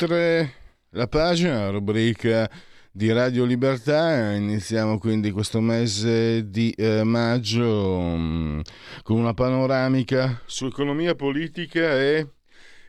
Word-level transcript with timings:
Oltre 0.00 0.52
la 0.90 1.08
pagina, 1.08 1.70
rubrica 1.70 2.48
di 2.92 3.10
Radio 3.10 3.44
Libertà, 3.44 4.32
iniziamo 4.32 4.96
quindi 4.96 5.32
questo 5.32 5.60
mese 5.60 6.48
di 6.48 6.70
eh, 6.70 7.02
maggio 7.02 7.98
mh, 7.98 8.20
mm, 8.20 8.60
con 9.02 9.18
una 9.18 9.34
panoramica 9.34 10.40
su 10.46 10.66
economia 10.66 11.16
politica 11.16 11.98
e, 11.98 12.28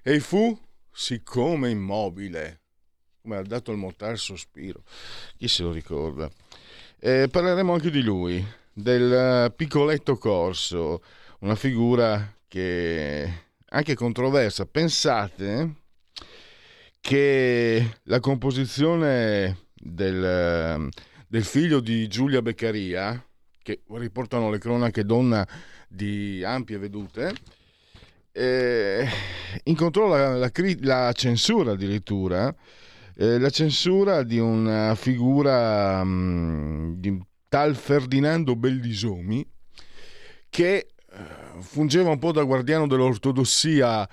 e 0.04 0.20
fu 0.20 0.56
siccome 0.92 1.72
immobile, 1.72 2.62
come 3.24 3.38
ha 3.38 3.42
dato 3.42 3.72
il 3.72 3.78
mortale 3.80 4.16
sospiro, 4.16 4.84
chi 5.36 5.48
se 5.48 5.64
lo 5.64 5.72
ricorda. 5.72 6.30
Eh, 7.00 7.28
parleremo 7.28 7.74
anche 7.74 7.90
di 7.90 8.04
lui, 8.04 8.46
del 8.72 9.52
piccoletto 9.56 10.16
Corso, 10.16 11.02
una 11.40 11.56
figura 11.56 12.36
che 12.48 13.46
anche 13.66 13.96
controversa. 13.96 14.68
Pensate 14.68 15.88
che 17.02 17.98
la 18.04 18.20
composizione 18.20 19.68
del, 19.74 20.90
del 21.28 21.44
figlio 21.44 21.80
di 21.80 22.08
Giulia 22.08 22.42
Beccaria, 22.42 23.24
che 23.62 23.82
riportano 23.88 24.50
le 24.50 24.58
cronache 24.58 25.04
donna 25.04 25.48
di 25.88 26.44
ampie 26.44 26.78
vedute, 26.78 27.34
eh, 28.32 29.08
incontrò 29.64 30.08
la, 30.08 30.36
la, 30.36 30.52
la, 30.82 31.12
censura 31.14 31.72
addirittura, 31.72 32.54
eh, 33.16 33.40
la 33.40 33.50
censura 33.50 34.24
di 34.24 34.40
una 34.40 34.96
figura 34.96 36.04
mh, 36.04 36.96
di 37.00 37.22
tal 37.50 37.76
Ferdinando 37.76 38.56
Bellisomi 38.56 39.46
che 40.50 40.76
eh, 41.12 41.18
fungeva 41.60 42.12
un 42.12 42.20
po' 42.20 42.32
da 42.32 42.44
guardiano 42.44 42.88
dell'ortodossia 42.88 44.08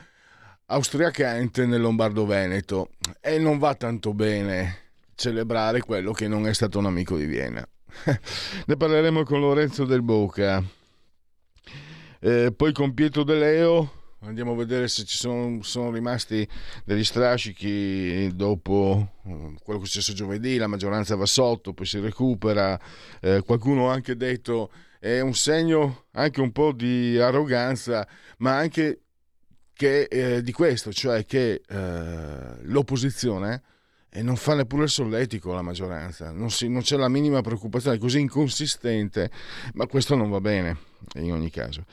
austriacamente 0.67 1.67
nel 1.67 1.81
Lombardo-Veneto 1.81 2.91
e 3.21 3.39
non 3.39 3.59
va 3.59 3.75
tanto 3.75 4.13
bene 4.15 4.85
celebrare 5.15 5.81
quello 5.81 6.13
che 6.13 6.29
non 6.29 6.47
è 6.47 6.55
stato 6.55 6.79
un 6.79 6.87
amico 6.87 7.17
di 7.17 7.27
Vienna. 7.27 7.67
ne 8.67 8.77
parleremo 8.77 9.25
con 9.25 9.41
Lorenzo 9.41 9.85
Del 9.85 10.03
Boca. 10.03 10.63
Eh, 12.21 12.53
poi 12.55 12.73
con 12.73 12.95
Pietro 12.95 13.23
De 13.25 13.35
Leo 13.35 13.93
andiamo 14.21 14.53
a 14.53 14.57
vedere 14.57 14.89
se 14.89 15.05
ci 15.05 15.17
sono, 15.17 15.63
sono 15.63 15.91
rimasti 15.91 16.47
degli 16.85 17.05
strascichi 17.05 18.35
dopo 18.35 19.13
eh, 19.25 19.55
quello 19.63 19.79
che 19.81 19.85
è 19.85 19.89
successo 19.89 20.15
giovedì, 20.15 20.57
la 20.57 20.67
maggioranza 20.67 21.15
va 21.17 21.27
sotto, 21.27 21.73
poi 21.73 21.87
si 21.87 22.01
recupera. 22.01 22.79
Eh, 23.21 23.43
qualcuno 23.45 23.91
ha 23.91 23.93
anche 23.95 24.17
detto 24.17 24.71
è 24.99 25.21
un 25.21 25.35
segno 25.35 26.07
anche 26.13 26.41
un 26.41 26.51
po' 26.51 26.73
di 26.73 27.19
arroganza, 27.19 28.07
ma 28.39 28.57
anche 28.57 29.03
che, 29.77 30.05
eh, 30.05 30.43
di 30.43 30.53
questo, 30.53 30.91
cioè 30.91 31.27
che 31.27 31.61
eh, 31.69 32.63
l'opposizione 32.63 33.63
eh, 34.09 34.23
non 34.23 34.37
fa 34.37 34.55
neppure 34.55 34.85
il 34.85 34.89
solletico 34.89 35.53
la 35.53 35.61
maggioranza, 35.61 36.31
non, 36.31 36.51
si, 36.51 36.69
non, 36.69 36.81
c'è 36.81 36.97
la 36.97 37.11
minima 37.11 37.43
preoccupazione, 37.43 37.97
è 37.97 38.01
così 38.01 38.21
inconsistente, 38.21 39.31
ma 39.75 39.87
questo 39.87 40.15
non 40.15 40.31
va 40.31 40.41
bene 40.41 40.79
in 41.17 41.31
ogni 41.31 41.51
caso. 41.51 41.85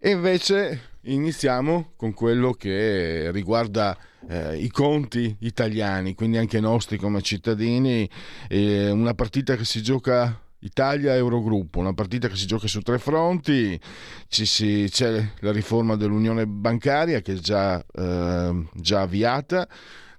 E 0.00 0.10
invece 0.10 0.96
iniziamo 1.02 1.92
con 1.94 2.12
quello 2.12 2.54
che 2.54 3.30
riguarda 3.30 3.96
eh, 4.28 4.56
i 4.56 4.68
conti 4.68 5.36
italiani, 5.40 6.16
quindi 6.16 6.38
anche 6.38 6.58
nostri 6.58 6.96
come 6.98 7.22
cittadini, 7.22 8.10
una 8.50 9.14
partita 9.14 9.54
che 9.54 9.64
si 9.64 9.80
gioca 9.80 10.40
Italia-Eurogruppo, 10.62 11.78
una 11.78 11.92
partita 11.92 12.28
che 12.28 12.36
si 12.36 12.46
gioca 12.46 12.66
su 12.66 12.80
tre 12.80 12.98
fronti, 12.98 13.78
si, 14.28 14.88
c'è 14.90 15.32
la 15.40 15.52
riforma 15.52 15.96
dell'unione 15.96 16.46
bancaria 16.46 17.20
che 17.20 17.32
è 17.34 17.36
già, 17.36 17.84
eh, 17.92 18.66
già 18.74 19.00
avviata, 19.02 19.68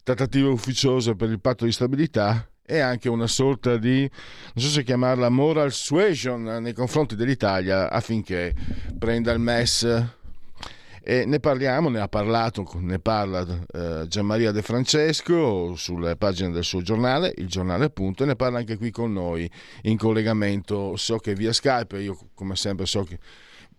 trattative 0.04 0.50
ufficiose 0.50 1.16
per 1.16 1.30
il 1.30 1.40
patto 1.40 1.66
di 1.66 1.72
stabilità 1.72 2.48
e 2.66 2.80
anche 2.80 3.09
una 3.09 3.28
sorta 3.28 3.78
di, 3.78 4.00
non 4.00 4.64
so 4.66 4.70
se 4.70 4.84
chiamarla 4.84 5.30
moral 5.30 5.72
suasion 5.72 6.44
nei 6.44 6.74
confronti 6.74 7.16
dell'Italia 7.16 7.90
affinché 7.90 8.54
prenda 8.98 9.31
il 9.31 9.40
MES 9.40 10.22
e 11.06 11.25
ne 11.25 11.40
parliamo, 11.41 11.90
ne 11.90 12.00
ha 12.00 12.08
parlato, 12.08 12.66
ne 12.75 12.97
parla 12.97 13.46
eh, 13.74 14.06
Gianmaria 14.08 14.52
De 14.52 14.62
Francesco 14.62 15.75
sulle 15.75 16.16
pagine 16.16 16.52
del 16.52 16.64
suo 16.64 16.81
giornale, 16.81 17.34
il 17.38 17.47
giornale 17.47 17.86
appunto, 17.86 18.24
e 18.24 18.25
ne 18.28 18.38
parla 18.38 18.59
anche 18.59 18.78
qui 18.78 18.90
con 18.90 19.12
noi 19.12 19.50
in 19.81 19.97
collegamento, 19.97 20.96
so 20.96 21.18
che 21.18 21.36
via 21.36 21.52
Skype, 21.52 22.00
io 22.00 22.18
come 22.34 22.56
sempre 22.56 22.86
so 22.86 23.03
che 23.03 23.19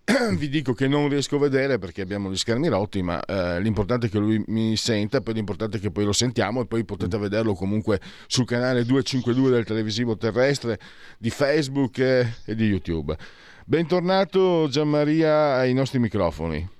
vi 0.36 0.50
dico 0.50 0.74
che 0.74 0.86
non 0.86 1.08
riesco 1.08 1.36
a 1.36 1.38
vedere 1.38 1.78
perché 1.78 2.02
abbiamo 2.02 2.30
gli 2.30 2.36
schermi 2.36 2.68
rotti, 2.68 3.00
ma 3.00 3.24
eh, 3.24 3.58
l'importante 3.62 4.08
è 4.08 4.10
che 4.10 4.18
lui 4.18 4.44
mi 4.48 4.76
senta, 4.76 5.22
poi 5.22 5.32
l'importante 5.32 5.78
è 5.78 5.80
che 5.80 5.90
poi 5.90 6.04
lo 6.04 6.12
sentiamo 6.12 6.60
e 6.60 6.66
poi 6.66 6.84
potete 6.84 7.16
vederlo 7.16 7.54
comunque 7.54 8.00
sul 8.26 8.44
canale 8.44 8.84
252 8.84 9.50
del 9.50 9.64
televisivo 9.64 10.18
terrestre 10.18 10.78
di 11.16 11.30
Facebook 11.30 11.98
e, 12.00 12.34
e 12.44 12.54
di 12.54 12.66
YouTube. 12.66 13.16
Bentornato 13.64 14.68
Gianmaria 14.68 15.54
ai 15.54 15.72
nostri 15.72 15.98
microfoni. 15.98 16.73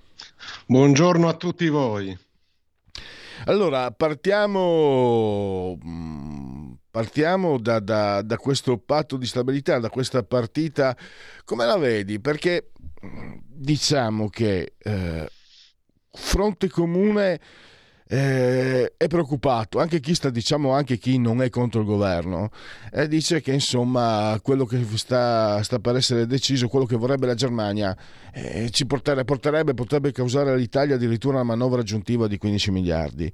Buongiorno 0.67 1.29
a 1.29 1.35
tutti 1.35 1.69
voi. 1.69 2.17
Allora, 3.47 3.91
partiamo, 3.91 5.77
mm, 5.85 6.73
partiamo 6.91 7.59
da, 7.59 7.81
da, 7.81 8.23
da, 8.23 8.37
questo 8.37 8.79
patto 8.79 9.17
di 9.17 9.27
stabilità, 9.27 9.79
da 9.79 9.91
questa 9.91 10.23
partita. 10.23 10.97
Come 11.45 11.67
la 11.67 11.77
vedi? 11.77 12.21
Perché 12.21 12.71
mm, 13.05 13.39
diciamo 13.47 14.29
che 14.29 14.75
eh, 14.79 15.31
fronte 16.11 16.69
comune 16.69 17.41
eh, 18.15 18.93
è 18.97 19.09
preoccupato, 19.09 19.81
anche 19.81 19.99
chi 19.99 20.15
sta, 20.15 20.31
diciamo, 20.31 20.71
anche 20.71 20.99
chi 20.99 21.19
non 21.19 21.43
è 21.43 21.51
contro 21.51 21.81
il 21.81 21.87
governo, 21.87 22.51
eh, 22.93 23.09
dice 23.09 23.41
che 23.41 23.53
insomma 23.53 24.39
quello 24.41 24.67
che 24.67 24.81
sta, 24.95 25.61
sta, 25.65 25.81
per 25.81 25.97
essere 25.97 26.25
deciso, 26.25 26.69
quello 26.69 26.87
che 26.87 26.95
vorrebbe 26.95 27.27
la 27.27 27.35
Germania, 27.35 27.97
eh, 28.33 28.71
ci 28.71 28.87
porterebbe, 28.87 29.25
porterebbe, 29.25 29.75
potrebbe 29.75 30.13
causare 30.13 30.53
all'Italia 30.53 30.95
addirittura 30.95 31.35
una 31.35 31.45
manovra 31.45 31.81
aggiuntiva 31.81 32.29
di 32.29 32.39
15 32.39 32.71
miliardi. 32.71 33.33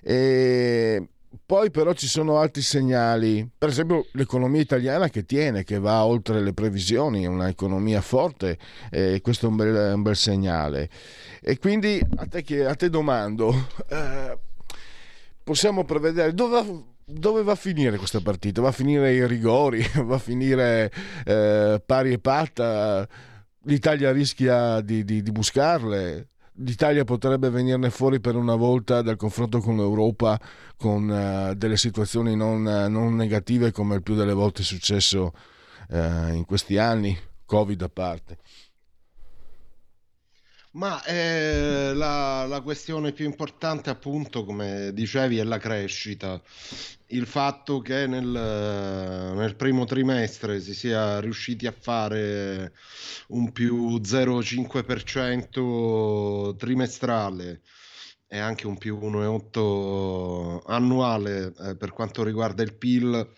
E 0.00 1.08
poi 1.44 1.70
però 1.70 1.92
ci 1.92 2.06
sono 2.06 2.38
altri 2.38 2.62
segnali, 2.62 3.48
per 3.56 3.70
esempio 3.70 4.06
l'economia 4.12 4.60
italiana 4.60 5.08
che 5.08 5.24
tiene, 5.24 5.64
che 5.64 5.78
va 5.78 6.04
oltre 6.04 6.40
le 6.40 6.52
previsioni, 6.52 7.24
è 7.24 7.26
un'economia 7.26 8.00
forte 8.00 8.58
e 8.90 9.20
questo 9.22 9.46
è 9.46 9.48
un 9.48 9.56
bel, 9.56 9.94
un 9.94 10.02
bel 10.02 10.16
segnale. 10.16 10.88
E 11.40 11.58
quindi 11.58 12.00
a 12.16 12.26
te, 12.26 12.64
a 12.64 12.74
te 12.74 12.90
domando, 12.90 13.68
eh, 13.88 14.38
possiamo 15.42 15.84
prevedere 15.84 16.34
dove 16.34 16.62
va, 16.62 16.82
dove 17.04 17.42
va, 17.42 17.52
a 17.52 17.56
finire 17.56 17.96
questa 17.96 18.20
partita? 18.20 18.60
Va 18.60 18.68
a 18.68 18.72
finire 18.72 19.08
ai 19.08 19.26
rigori? 19.26 19.84
Va 20.04 20.16
a 20.16 20.18
finire 20.18 20.92
eh, 21.24 21.82
pari 21.84 22.12
e 22.12 22.18
patta? 22.18 23.08
L'Italia 23.64 24.10
rischia 24.10 24.80
di, 24.80 25.04
di, 25.04 25.22
di 25.22 25.30
buscarle? 25.30 26.31
l'Italia 26.64 27.04
potrebbe 27.04 27.50
venirne 27.50 27.90
fuori 27.90 28.20
per 28.20 28.36
una 28.36 28.54
volta 28.54 29.02
dal 29.02 29.16
confronto 29.16 29.60
con 29.60 29.76
l'Europa 29.76 30.40
con 30.76 31.08
uh, 31.08 31.54
delle 31.54 31.76
situazioni 31.76 32.34
non, 32.34 32.62
non, 32.62 33.14
negative 33.14 33.72
come 33.72 33.96
il 33.96 34.02
più 34.02 34.14
delle 34.14 34.32
volte 34.32 34.62
è 34.62 34.64
successo 34.64 35.32
uh, 35.88 36.32
in 36.32 36.44
questi 36.46 36.78
anni, 36.78 37.16
Covid 37.44 37.82
a 37.82 37.88
parte. 37.88 38.38
Ma 40.72 41.02
eh, 41.04 41.92
la, 41.94 42.46
la, 42.46 42.60
questione 42.62 43.12
più 43.12 43.26
importante, 43.26 43.90
appunto, 43.90 44.44
come 44.44 44.92
dicevi, 44.94 45.36
è 45.36 45.44
la 45.44 45.58
crescita. 45.58 46.40
Il 47.08 47.26
fatto 47.26 47.80
che 47.80 48.06
nel, 48.06 48.26
nel 48.26 49.54
primo 49.56 49.84
trimestre 49.84 50.60
si 50.60 50.72
sia 50.74 51.20
riusciti 51.20 51.66
a 51.66 51.74
fare 51.78 52.72
un 53.28 53.52
più 53.52 53.96
0,5% 53.96 56.56
trimestrale 56.56 57.60
e 58.26 58.38
anche 58.38 58.66
un 58.66 58.78
più 58.78 58.98
1,8 58.98 60.62
annuale 60.64 61.52
eh, 61.58 61.76
per 61.76 61.92
quanto 61.92 62.24
riguarda 62.24 62.62
il 62.62 62.72
PIL 62.72 63.30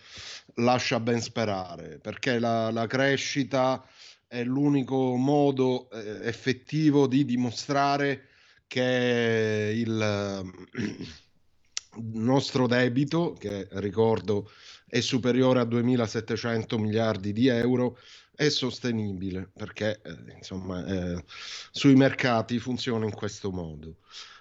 lascia 0.59 1.01
ben 1.01 1.19
sperare 1.19 1.99
perché 2.01 2.39
la, 2.39 2.71
la 2.71 2.87
crescita 2.87 3.85
è 4.27 4.43
l'unico 4.43 5.15
modo 5.15 5.89
eh, 5.89 6.27
effettivo 6.27 7.07
di 7.07 7.25
dimostrare 7.25 8.27
che 8.67 9.73
il 9.75 10.53
nostro 12.13 12.67
debito, 12.67 13.33
che 13.33 13.67
ricordo 13.71 14.49
è 14.87 14.99
superiore 14.99 15.59
a 15.59 15.63
2.700 15.65 16.79
miliardi 16.79 17.33
di 17.33 17.47
euro, 17.47 17.97
è 18.35 18.49
sostenibile 18.49 19.49
perché 19.55 20.01
eh, 20.03 20.33
insomma 20.35 20.85
eh, 20.85 21.23
sui 21.71 21.95
mercati 21.95 22.59
funziona 22.59 23.05
in 23.05 23.13
questo 23.13 23.51
modo. 23.51 23.97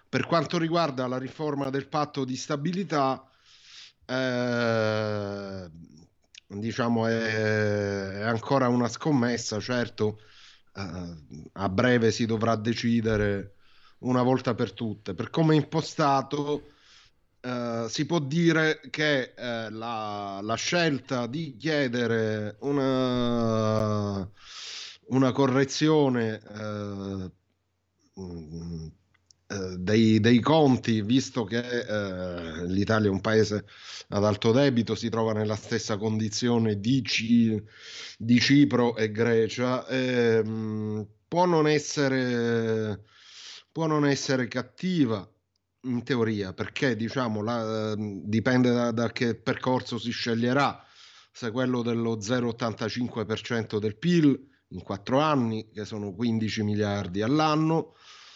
Per 0.09 0.27
quanto 0.27 0.59
riguarda 0.59 1.07
la 1.07 1.19
riforma 1.19 1.71
del 1.71 1.89
patto 1.89 2.25
di 2.25 2.37
stabilità, 2.37 3.29
eh, 4.07 5.71
diciamo 6.47 7.07
è, 7.07 8.19
è, 8.19 8.21
ancora 8.23 8.69
una 8.69 8.89
scommessa, 8.89 9.61
certo 9.61 10.21
eh, 10.77 11.51
a 11.53 11.69
breve 11.69 12.11
si 12.11 12.27
dovrà 12.27 12.57
decidere 12.57 13.55
una 13.99 14.23
volta 14.23 14.55
per 14.55 14.73
tutte. 14.73 15.15
Per 15.15 15.31
come 15.31 15.55
è 15.55 15.59
impostato, 15.59 16.73
eh, 17.41 17.87
si 17.89 18.07
può 18.07 18.19
dire 18.19 18.81
che 18.91 19.35
eh, 19.37 19.71
la, 19.71 20.41
la, 20.43 20.55
scelta 20.55 21.27
di 21.27 21.57
chiedere 21.57 22.57
una, 22.61 24.29
una 25.09 25.33
correzione 25.33 26.41
eh, 26.43 27.31
dei, 29.47 30.21
dei, 30.21 30.41
conti, 30.41 31.03
visto 31.03 31.45
che 31.45 31.59
eh, 31.59 32.67
l'Italia 32.67 33.09
è 33.09 33.13
un 33.13 33.21
paese 33.21 33.67
ad 34.09 34.25
alto 34.25 34.53
debito, 34.53 34.95
si 34.95 35.09
trova 35.11 35.33
nella 35.33 35.57
stessa 35.57 35.97
condizione 35.97 36.81
di, 36.81 37.03
C, 37.03 37.63
di 38.19 38.41
Cipro 38.41 38.97
e 38.97 39.11
Grecia, 39.11 39.87
ehm, 39.87 41.07
può, 41.29 41.45
non 41.45 41.69
essere, 41.69 43.03
può 43.71 43.87
non 43.87 44.07
essere 44.07 44.49
cattiva 44.49 45.29
in 45.83 46.03
teoria, 46.03 46.55
perché 46.55 46.97
diciamo, 46.97 47.43
la, 47.43 47.95
dipende 47.97 48.73
da, 48.73 48.91
da 48.93 49.13
che 49.13 49.35
percorso 49.35 49.99
si 49.99 50.11
sceglierà, 50.11 50.83
se 51.31 51.51
quello 51.51 51.83
dello 51.83 52.17
0,85% 52.17 53.79
del 53.79 53.97
PIL 53.99 54.53
in 54.69 54.83
quattro 54.83 55.19
anni, 55.19 55.69
che 55.71 55.85
sono 55.85 56.15
15 56.15 56.63
miliardi 56.63 57.21
all'anno, 57.23 57.95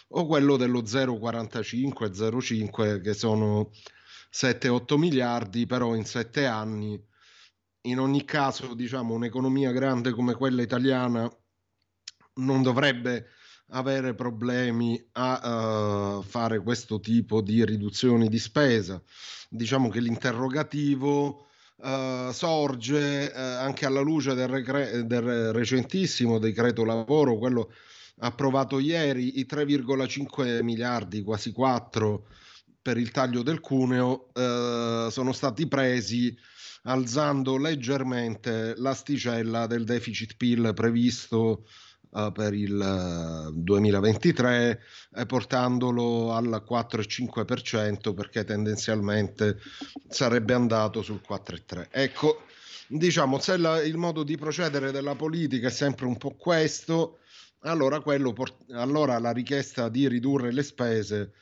o 0.08 0.26
quello 0.26 0.56
dello 0.56 0.82
0,45-0,5 0.82 3.00
che 3.02 3.14
sono 3.14 3.70
7-8 4.32 4.96
miliardi, 4.96 5.66
però 5.66 5.94
in 5.94 6.04
sette 6.04 6.46
anni. 6.46 7.00
In 7.82 7.98
ogni 7.98 8.24
caso, 8.24 8.74
diciamo, 8.74 9.14
un'economia 9.14 9.72
grande 9.72 10.12
come 10.12 10.34
quella 10.34 10.62
italiana 10.62 11.28
non 12.34 12.62
dovrebbe 12.62 13.30
avere 13.70 14.14
problemi 14.14 15.02
a 15.12 16.16
uh, 16.16 16.22
fare 16.22 16.60
questo 16.60 17.00
tipo 17.00 17.42
di 17.42 17.64
riduzioni 17.64 18.28
di 18.28 18.38
spesa. 18.38 19.02
Diciamo 19.48 19.88
che 19.88 20.00
l'interrogativo 20.00 21.48
uh, 21.76 22.30
sorge 22.30 23.32
uh, 23.34 23.38
anche 23.38 23.86
alla 23.86 24.00
luce 24.00 24.34
del, 24.34 24.48
recre- 24.48 25.06
del 25.06 25.52
recentissimo 25.52 26.38
decreto 26.38 26.84
lavoro, 26.84 27.36
quello 27.36 27.72
approvato 28.18 28.78
ieri, 28.78 29.38
i 29.38 29.46
3,5 29.48 30.62
miliardi, 30.62 31.22
quasi 31.22 31.52
4 31.52 32.26
per 32.80 32.96
il 32.96 33.10
taglio 33.10 33.42
del 33.42 33.60
cuneo, 33.60 34.30
sono 35.10 35.32
stati 35.32 35.66
presi 35.66 36.36
alzando 36.82 37.56
leggermente 37.56 38.74
l'asticella 38.76 39.66
del 39.66 39.84
deficit 39.84 40.36
PIL 40.36 40.72
previsto 40.74 41.66
uh, 42.10 42.32
per 42.32 42.54
il 42.54 43.50
2023 43.54 44.80
uh, 45.10 45.26
portandolo 45.26 46.32
al 46.32 46.64
4,5% 46.68 48.14
perché 48.14 48.44
tendenzialmente 48.44 49.58
sarebbe 50.08 50.54
andato 50.54 51.02
sul 51.02 51.20
4,3%. 51.28 51.88
Ecco, 51.90 52.42
diciamo, 52.88 53.38
se 53.38 53.56
la, 53.56 53.82
il 53.82 53.96
modo 53.96 54.22
di 54.22 54.36
procedere 54.36 54.90
della 54.90 55.14
politica 55.14 55.68
è 55.68 55.72
sempre 55.72 56.06
un 56.06 56.16
po' 56.16 56.36
questo, 56.36 57.17
allora, 57.60 58.00
port- 58.00 58.70
allora 58.72 59.18
la 59.18 59.32
richiesta 59.32 59.88
di 59.88 60.08
ridurre 60.08 60.52
le 60.52 60.62
spese 60.62 61.32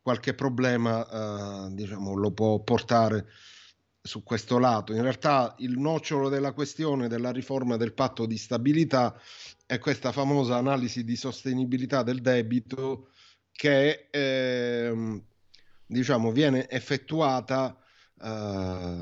qualche 0.00 0.34
problema 0.34 1.64
uh, 1.66 1.74
diciamo, 1.74 2.14
lo 2.14 2.30
può 2.30 2.60
portare 2.60 3.26
su 4.00 4.22
questo 4.22 4.58
lato. 4.58 4.92
In 4.92 5.02
realtà 5.02 5.54
il 5.58 5.78
nocciolo 5.78 6.28
della 6.28 6.52
questione 6.52 7.08
della 7.08 7.32
riforma 7.32 7.76
del 7.76 7.92
patto 7.92 8.24
di 8.24 8.38
stabilità 8.38 9.20
è 9.66 9.78
questa 9.80 10.12
famosa 10.12 10.56
analisi 10.56 11.02
di 11.02 11.16
sostenibilità 11.16 12.04
del 12.04 12.20
debito 12.20 13.08
che 13.50 14.06
eh, 14.10 15.22
diciamo 15.86 16.30
viene 16.30 16.68
effettuata 16.68 17.76
eh, 18.22 18.98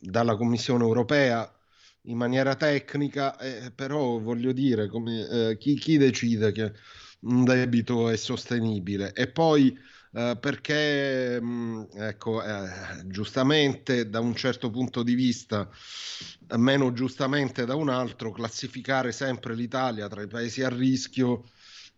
dalla 0.00 0.36
Commissione 0.36 0.84
europea 0.84 1.52
in 2.06 2.16
maniera 2.16 2.54
tecnica, 2.56 3.36
eh, 3.38 3.70
però 3.70 4.18
voglio 4.18 4.52
dire 4.52 4.88
come, 4.88 5.28
eh, 5.28 5.58
chi, 5.58 5.74
chi 5.74 5.98
decide 5.98 6.52
che 6.52 6.72
un 7.20 7.44
debito 7.44 8.08
è 8.08 8.16
sostenibile? 8.16 9.12
E 9.12 9.28
poi 9.28 9.76
eh, 10.14 10.36
perché 10.38 11.40
mh, 11.40 11.46
mm, 11.46 11.82
ecco, 11.94 12.42
eh, 12.42 12.68
giustamente 13.06 14.10
da 14.10 14.20
un 14.20 14.34
certo 14.34 14.70
punto 14.70 15.02
di 15.02 15.14
vista, 15.14 15.68
meno 16.56 16.92
giustamente 16.92 17.64
da 17.64 17.74
un 17.76 17.88
altro, 17.88 18.30
classificare 18.30 19.10
sempre 19.12 19.54
l'Italia 19.54 20.08
tra 20.08 20.22
i 20.22 20.26
paesi 20.26 20.62
a 20.62 20.68
rischio 20.68 21.44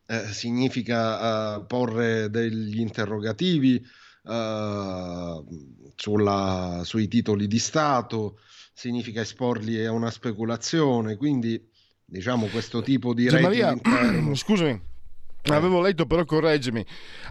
eh, 0.07 0.27
significa 0.33 1.57
uh, 1.57 1.67
porre 1.67 2.31
degli 2.31 2.79
interrogativi 2.81 3.85
sulla, 5.97 6.81
sui 6.83 7.09
titoli 7.09 7.47
di 7.47 7.59
Stato, 7.59 8.39
significa 8.75 9.23
esporli 9.23 9.83
a 9.85 9.93
una 9.93 10.11
speculazione, 10.11 11.17
quindi 11.17 11.63
diciamo 12.05 12.47
questo 12.49 12.83
tipo 12.83 13.15
di 13.15 13.25
interno. 13.25 14.35
Scusami 14.37 14.93
Avevo 15.53 15.83
letto, 15.83 16.07
però 16.07 16.25
correggimi, 16.25 16.83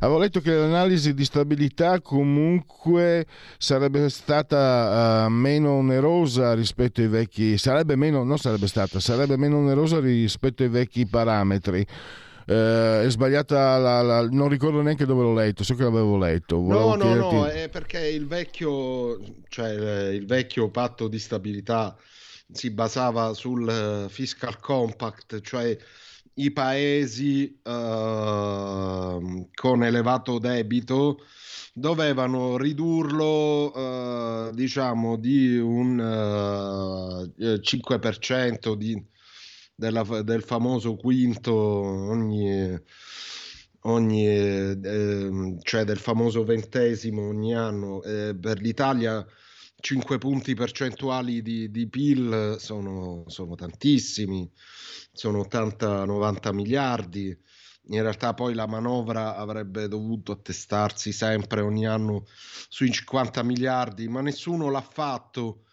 avevo 0.01 0.19
letto 0.19 0.39
che 0.39 0.53
l'analisi 0.53 1.15
di 1.15 1.25
stabilità 1.25 1.99
comunque 1.99 3.25
sarebbe 3.57 4.07
stata 4.09 5.25
uh, 5.25 5.31
meno 5.31 5.71
onerosa 5.71 6.53
rispetto 6.53 7.01
ai 7.01 7.07
vecchi, 7.07 7.57
sarebbe 7.57 7.95
meno, 7.95 8.23
non 8.23 8.37
sarebbe 8.37 8.67
stata, 8.67 8.99
sarebbe 8.99 9.35
meno 9.35 9.57
onerosa 9.57 9.99
rispetto 9.99 10.61
ai 10.61 10.69
vecchi 10.69 11.07
parametri. 11.07 11.83
Uh, 12.45 13.03
è 13.03 13.05
sbagliata, 13.07 13.77
la, 13.77 14.01
la, 14.01 14.27
non 14.29 14.49
ricordo 14.49 14.81
neanche 14.81 15.05
dove 15.05 15.23
l'ho 15.23 15.33
letto, 15.33 15.63
so 15.63 15.75
che 15.75 15.83
l'avevo 15.83 16.17
letto. 16.17 16.59
Volevo 16.59 16.95
no, 16.95 17.15
no, 17.15 17.31
no, 17.31 17.45
è 17.45 17.69
perché 17.69 18.07
il 18.07 18.27
vecchio, 18.27 19.19
cioè, 19.47 20.09
il 20.11 20.25
vecchio 20.25 20.69
patto 20.69 21.07
di 21.07 21.19
stabilità 21.19 21.95
si 22.51 22.69
basava 22.71 23.33
sul 23.33 23.67
eh, 23.67 24.09
fiscal 24.09 24.59
compact, 24.59 25.41
cioè 25.41 25.77
i 26.35 26.51
paesi 26.51 27.59
uh, 27.63 29.49
con 29.53 29.83
elevato 29.83 30.39
debito 30.39 31.19
dovevano 31.73 32.57
ridurlo 32.57 33.71
uh, 33.71 34.53
diciamo 34.53 35.15
di 35.17 35.57
un 35.57 35.99
uh, 35.99 37.43
eh, 37.43 37.59
5% 37.59 38.73
di, 38.73 39.03
della, 39.75 40.03
del 40.23 40.43
famoso 40.43 40.95
quinto 40.95 41.53
ogni, 41.53 42.77
ogni 43.81 44.27
eh, 44.27 45.57
cioè 45.61 45.83
del 45.83 45.97
famoso 45.97 46.43
ventesimo 46.43 47.27
ogni 47.27 47.55
anno 47.55 48.01
eh, 48.03 48.35
per 48.39 48.59
l'Italia 48.59 49.25
5 49.75 50.17
punti 50.17 50.53
percentuali 50.53 51.41
di, 51.41 51.69
di 51.69 51.89
PIL 51.89 52.55
sono, 52.57 53.23
sono 53.27 53.55
tantissimi 53.55 54.49
sono 55.13 55.41
80-90 55.41 56.53
miliardi. 56.53 57.37
In 57.87 58.01
realtà 58.01 58.33
poi 58.33 58.53
la 58.53 58.65
manovra 58.65 59.35
avrebbe 59.35 59.87
dovuto 59.87 60.31
attestarsi 60.31 61.11
sempre 61.11 61.61
ogni 61.61 61.85
anno 61.85 62.25
sui 62.67 62.91
50 62.91 63.43
miliardi, 63.43 64.07
ma 64.07 64.21
nessuno 64.21 64.69
l'ha 64.69 64.81
fatto 64.81 65.65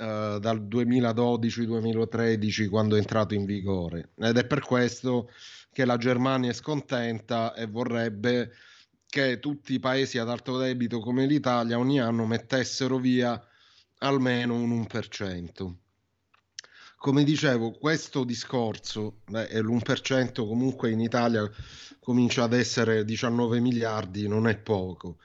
eh, 0.00 0.38
dal 0.40 0.62
2012-2013 0.62 2.68
quando 2.68 2.94
è 2.94 2.98
entrato 2.98 3.34
in 3.34 3.44
vigore. 3.44 4.10
Ed 4.16 4.36
è 4.36 4.46
per 4.46 4.60
questo 4.60 5.28
che 5.72 5.84
la 5.84 5.96
Germania 5.96 6.50
è 6.50 6.54
scontenta 6.54 7.52
e 7.54 7.66
vorrebbe 7.66 8.52
che 9.08 9.40
tutti 9.40 9.72
i 9.72 9.80
paesi 9.80 10.18
ad 10.18 10.28
alto 10.28 10.56
debito 10.56 11.00
come 11.00 11.26
l'Italia 11.26 11.78
ogni 11.78 11.98
anno 11.98 12.26
mettessero 12.26 12.98
via 12.98 13.42
almeno 13.98 14.54
un 14.54 14.86
1%. 14.88 15.74
come 16.96 17.24
dicevo, 17.24 17.72
questo 17.72 18.24
discorso, 18.24 19.20
beh, 19.28 19.60
l'1% 19.62 20.46
comunque 20.46 20.90
in 20.90 21.00
Italia 21.00 21.48
comincia 22.00 22.44
ad 22.44 22.54
essere 22.54 23.04
19 23.04 23.60
miliardi, 23.60 24.26
non 24.26 24.48
è 24.48 24.56
poco. 24.56 25.18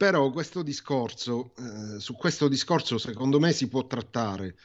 Però 0.00 0.30
questo 0.30 0.62
discorso, 0.62 1.52
eh, 1.58 2.00
su 2.00 2.14
questo 2.14 2.48
discorso 2.48 2.96
secondo 2.96 3.38
me 3.38 3.52
si 3.52 3.68
può 3.68 3.86
trattare. 3.86 4.56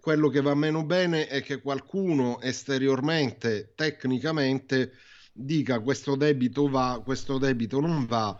Quello 0.00 0.30
che 0.30 0.40
va 0.40 0.54
meno 0.54 0.82
bene 0.82 1.26
è 1.26 1.42
che 1.42 1.60
qualcuno 1.60 2.40
esteriormente, 2.40 3.74
tecnicamente, 3.74 4.92
dica 5.30 5.80
questo 5.80 6.16
debito 6.16 6.70
va, 6.70 7.02
questo 7.04 7.36
debito 7.36 7.80
non 7.80 8.06
va, 8.06 8.34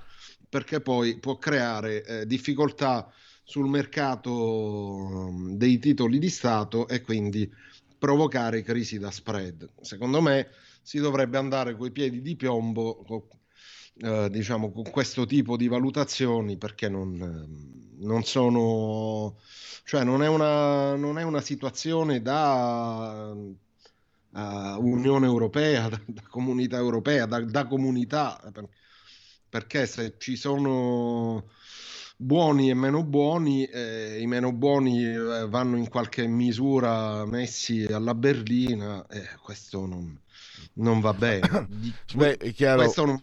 perché 0.48 0.80
poi 0.80 1.18
può 1.18 1.36
creare 1.36 2.02
eh, 2.02 2.26
difficoltà 2.26 3.12
sul 3.44 3.68
mercato 3.68 5.30
dei 5.50 5.78
titoli 5.78 6.18
di 6.18 6.30
Stato 6.30 6.88
e 6.88 7.02
quindi 7.02 7.46
provocare 7.98 8.62
crisi 8.62 8.98
da 8.98 9.10
spread. 9.10 9.68
Secondo 9.82 10.22
me 10.22 10.48
si 10.80 10.98
dovrebbe 10.98 11.36
andare 11.36 11.76
coi 11.76 11.90
piedi 11.90 12.22
di 12.22 12.36
piombo 12.36 13.04
eh, 14.00 14.28
diciamo, 14.30 14.70
con 14.70 14.90
questo 14.90 15.26
tipo 15.26 15.56
di 15.56 15.68
valutazioni 15.68 16.56
perché 16.56 16.88
non, 16.88 17.96
non 17.98 18.22
sono 18.24 19.36
cioè 19.88 20.04
non 20.04 20.22
è 20.22 20.28
una, 20.28 20.96
non 20.96 21.18
è 21.18 21.22
una 21.22 21.40
situazione 21.40 22.20
da 22.20 23.32
uh, 23.32 24.38
Unione 24.78 25.24
Europea, 25.24 25.88
da, 25.88 25.98
da 26.04 26.20
comunità 26.28 26.76
europea, 26.76 27.24
da, 27.24 27.40
da 27.40 27.66
comunità, 27.66 28.38
perché 29.48 29.86
se 29.86 30.16
ci 30.18 30.36
sono 30.36 31.48
buoni 32.18 32.68
e 32.68 32.74
meno 32.74 33.02
buoni, 33.02 33.64
eh, 33.64 34.20
i 34.20 34.26
meno 34.26 34.52
buoni 34.52 35.06
eh, 35.06 35.46
vanno 35.48 35.78
in 35.78 35.88
qualche 35.88 36.26
misura 36.26 37.24
messi 37.24 37.84
alla 37.84 38.14
berlina 38.14 39.06
eh, 39.06 39.26
questo 39.42 39.86
non, 39.86 40.20
non, 40.74 41.00
va 41.00 41.14
bene. 41.14 41.66
Beh, 42.14 42.36
questo, 42.36 43.06
non, 43.06 43.22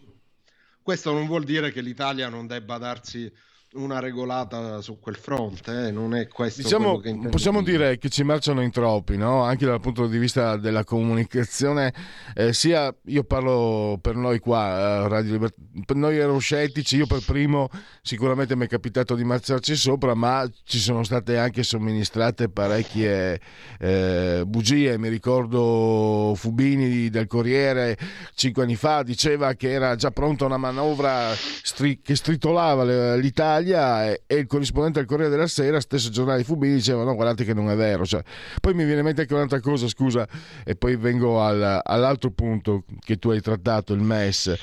questo 0.86 1.10
non 1.10 1.26
vuol 1.26 1.42
dire 1.42 1.72
che 1.72 1.80
l'Italia 1.80 2.28
non 2.28 2.46
debba 2.46 2.78
darsi 2.78 3.28
una 3.74 3.98
regolata 3.98 4.80
su 4.80 4.98
quel 4.98 5.16
fronte, 5.16 5.88
eh? 5.88 5.90
non 5.90 6.14
è 6.14 6.28
questo 6.28 6.62
diciamo, 6.62 7.00
possiamo 7.30 7.62
dire 7.62 7.98
che 7.98 8.08
ci 8.08 8.22
marciano 8.22 8.62
in 8.62 8.70
troppi, 8.70 9.16
no? 9.16 9.42
anche 9.42 9.66
dal 9.66 9.80
punto 9.80 10.06
di 10.06 10.18
vista 10.18 10.56
della 10.56 10.84
comunicazione, 10.84 11.92
eh, 12.34 12.52
sia 12.52 12.94
io 13.06 13.24
parlo 13.24 13.98
per 14.00 14.14
noi 14.16 14.38
qua, 14.38 15.04
eh, 15.04 15.08
Radio 15.08 15.32
Libertà, 15.32 15.60
per 15.84 15.96
noi 15.96 16.16
euroscettici, 16.16 16.96
io 16.96 17.06
per 17.06 17.22
primo 17.24 17.68
sicuramente 18.00 18.56
mi 18.56 18.64
è 18.64 18.68
capitato 18.68 19.14
di 19.14 19.24
marciarci 19.24 19.76
sopra, 19.76 20.14
ma 20.14 20.48
ci 20.64 20.78
sono 20.78 21.02
state 21.02 21.36
anche 21.36 21.62
somministrate 21.62 22.48
parecchie 22.48 23.40
eh, 23.78 24.44
bugie, 24.46 24.96
mi 24.96 25.08
ricordo 25.08 26.32
Fubini 26.34 27.10
del 27.10 27.26
Corriere 27.26 27.96
cinque 28.34 28.62
anni 28.62 28.76
fa 28.76 29.02
diceva 29.02 29.54
che 29.54 29.70
era 29.70 29.94
già 29.96 30.10
pronta 30.10 30.44
una 30.44 30.56
manovra 30.56 31.32
stri- 31.34 32.00
che 32.02 32.14
stritolava 32.14 33.16
l'Italia 33.16 33.65
Italia 33.66 34.06
e, 34.06 34.22
e, 34.26 34.36
il 34.36 34.46
corrispondente 34.46 35.00
del 35.00 35.08
Corriere 35.08 35.30
della 35.30 35.46
Sera, 35.46 35.80
stesso 35.80 36.10
giornale 36.10 36.44
Fubini, 36.44 36.74
diceva 36.74 37.02
no 37.02 37.14
guardate 37.14 37.44
che 37.44 37.52
non 37.52 37.68
è 37.68 37.76
vero. 37.76 38.06
Cioè, 38.06 38.22
poi 38.60 38.74
mi 38.74 38.84
viene 38.84 39.00
in 39.00 39.04
mente 39.04 39.22
anche 39.22 39.34
un'altra 39.34 39.60
cosa, 39.60 39.88
scusa, 39.88 40.26
e 40.64 40.76
poi 40.76 40.96
vengo 40.96 41.42
al, 41.42 41.80
all'altro 41.82 42.30
punto 42.30 42.84
che 43.00 43.16
tu 43.16 43.30
hai 43.30 43.40
trattato, 43.40 43.92
il 43.92 44.00
MES. 44.00 44.54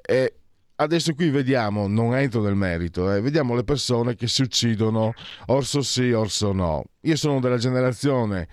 E, 0.00 0.34
adesso 0.76 1.14
qui 1.14 1.30
vediamo, 1.30 1.86
non 1.86 2.14
entro 2.16 2.42
nel 2.42 2.54
merito, 2.54 3.12
eh, 3.12 3.20
vediamo 3.20 3.54
le 3.54 3.64
persone 3.64 4.14
che 4.14 4.26
si 4.26 4.42
uccidono, 4.42 5.12
orso 5.46 5.82
sì, 5.82 6.10
orso 6.12 6.52
no. 6.52 6.84
Io 7.02 7.16
sono 7.16 7.40
della 7.40 7.58
generazione 7.58 8.48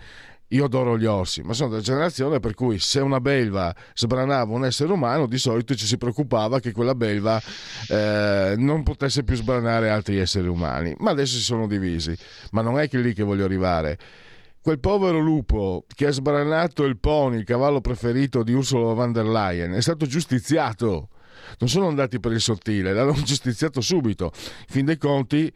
io 0.50 0.66
adoro 0.66 0.98
gli 0.98 1.06
orsi, 1.06 1.42
ma 1.42 1.54
sono 1.54 1.70
della 1.70 1.82
generazione 1.82 2.40
per 2.40 2.54
cui 2.54 2.78
se 2.78 3.00
una 3.00 3.20
belva 3.20 3.76
sbranava 3.94 4.54
un 4.54 4.66
essere 4.66 4.92
umano, 4.92 5.26
di 5.26 5.40
solito 5.40 5.74
ci 5.74 5.88
si 5.88 5.98
preoccupava 5.98 6.60
che 6.60 6.72
quella 6.72 6.94
belva 6.94 7.42
eh, 7.90 8.54
non 8.58 8.84
potesse 8.84 9.24
più 9.24 9.36
sbranare 9.36 9.90
altri 9.90 10.20
esseri 10.20 10.48
umani. 10.48 10.96
Ma 11.00 11.12
adesso 11.12 11.36
si 11.36 11.44
sono 11.44 11.68
divisi. 11.68 12.16
Ma 12.52 12.62
non 12.62 12.80
è 12.80 12.88
che 12.88 13.00
lì 13.00 13.14
che 13.14 13.24
voglio 13.24 13.46
arrivare. 13.46 13.98
Quel 14.62 14.80
povero 14.80 15.20
lupo 15.20 15.86
che 15.94 16.08
ha 16.08 16.12
sbranato 16.12 16.84
il 16.84 16.98
pony, 16.98 17.38
il 17.38 17.44
cavallo 17.44 17.82
preferito 17.82 18.44
di 18.44 18.54
Ursula 18.54 18.94
von 18.94 19.12
der 19.12 19.26
Leyen, 19.26 19.74
è 19.74 19.82
stato 19.82 20.06
giustiziato. 20.06 21.10
Non 21.60 21.70
sono 21.70 21.88
andati 21.88 22.20
per 22.20 22.32
il 22.32 22.42
sottile, 22.42 22.94
l'hanno 22.94 23.14
giustiziato 23.22 23.82
subito. 23.82 24.32
In 24.34 24.66
fin 24.68 24.86
dei 24.86 24.98
conti 24.98 25.52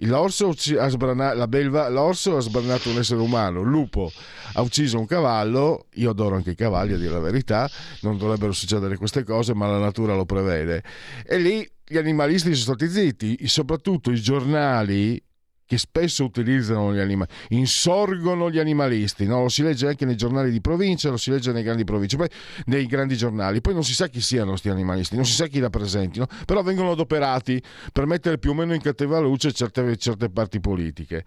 L'orso 0.00 0.54
ha, 0.78 0.88
sbranato, 0.88 1.36
la 1.36 1.48
belva, 1.48 1.88
l'orso 1.88 2.36
ha 2.36 2.40
sbranato 2.40 2.90
un 2.90 2.98
essere 2.98 3.20
umano, 3.20 3.62
il 3.62 3.68
lupo 3.68 4.12
ha 4.52 4.60
ucciso 4.60 4.98
un 4.98 5.06
cavallo, 5.06 5.86
io 5.94 6.10
adoro 6.10 6.36
anche 6.36 6.50
i 6.50 6.54
cavalli 6.54 6.92
a 6.92 6.98
dire 6.98 7.12
la 7.12 7.20
verità, 7.20 7.68
non 8.02 8.18
dovrebbero 8.18 8.52
succedere 8.52 8.96
queste 8.98 9.24
cose, 9.24 9.54
ma 9.54 9.66
la 9.66 9.78
natura 9.78 10.14
lo 10.14 10.26
prevede. 10.26 10.82
E 11.24 11.38
lì 11.38 11.66
gli 11.86 11.96
animalisti 11.96 12.52
sono 12.54 12.76
stati 12.76 12.90
zitti, 12.90 13.46
soprattutto 13.48 14.10
i 14.10 14.20
giornali 14.20 15.22
che 15.66 15.78
spesso 15.78 16.24
utilizzano 16.24 16.94
gli 16.94 17.00
animali, 17.00 17.30
insorgono 17.48 18.50
gli 18.50 18.58
animalisti, 18.58 19.26
no? 19.26 19.42
lo 19.42 19.48
si 19.48 19.62
legge 19.62 19.88
anche 19.88 20.04
nei 20.04 20.16
giornali 20.16 20.50
di 20.50 20.60
provincia, 20.60 21.10
lo 21.10 21.16
si 21.16 21.30
legge 21.30 21.50
nei 21.52 21.64
grandi 21.64 21.82
province, 21.84 22.16
poi 22.16 22.28
nei 22.66 22.86
grandi 22.86 23.16
giornali, 23.16 23.60
poi 23.60 23.74
non 23.74 23.82
si 23.82 23.92
sa 23.92 24.06
chi 24.06 24.20
siano 24.20 24.50
questi 24.50 24.68
animalisti, 24.68 25.16
non 25.16 25.26
si 25.26 25.32
sa 25.32 25.46
chi 25.46 25.58
rappresentino, 25.58 26.26
però 26.44 26.62
vengono 26.62 26.92
adoperati 26.92 27.60
per 27.92 28.06
mettere 28.06 28.38
più 28.38 28.50
o 28.50 28.54
meno 28.54 28.74
in 28.74 28.80
cattiva 28.80 29.18
luce 29.18 29.52
certe, 29.52 29.96
certe 29.96 30.30
parti 30.30 30.60
politiche. 30.60 31.24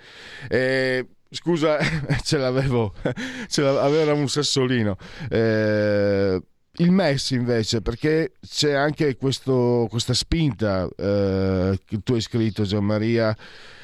E, 0.48 1.06
scusa, 1.30 1.78
ce 2.24 2.38
l'avevo, 2.38 2.94
ce 3.48 3.62
l'avevo 3.62 4.14
un 4.14 4.30
sassolino. 4.30 4.96
Eh, 5.30 6.42
il 6.80 6.92
MES 6.92 7.32
invece, 7.32 7.82
perché 7.82 8.34
c'è 8.40 8.72
anche 8.72 9.18
questo, 9.18 9.88
questa 9.90 10.14
spinta 10.14 10.88
eh, 10.96 11.78
che 11.84 12.00
tu 12.04 12.14
hai 12.14 12.22
scritto, 12.22 12.64
Gianmaria, 12.64 13.36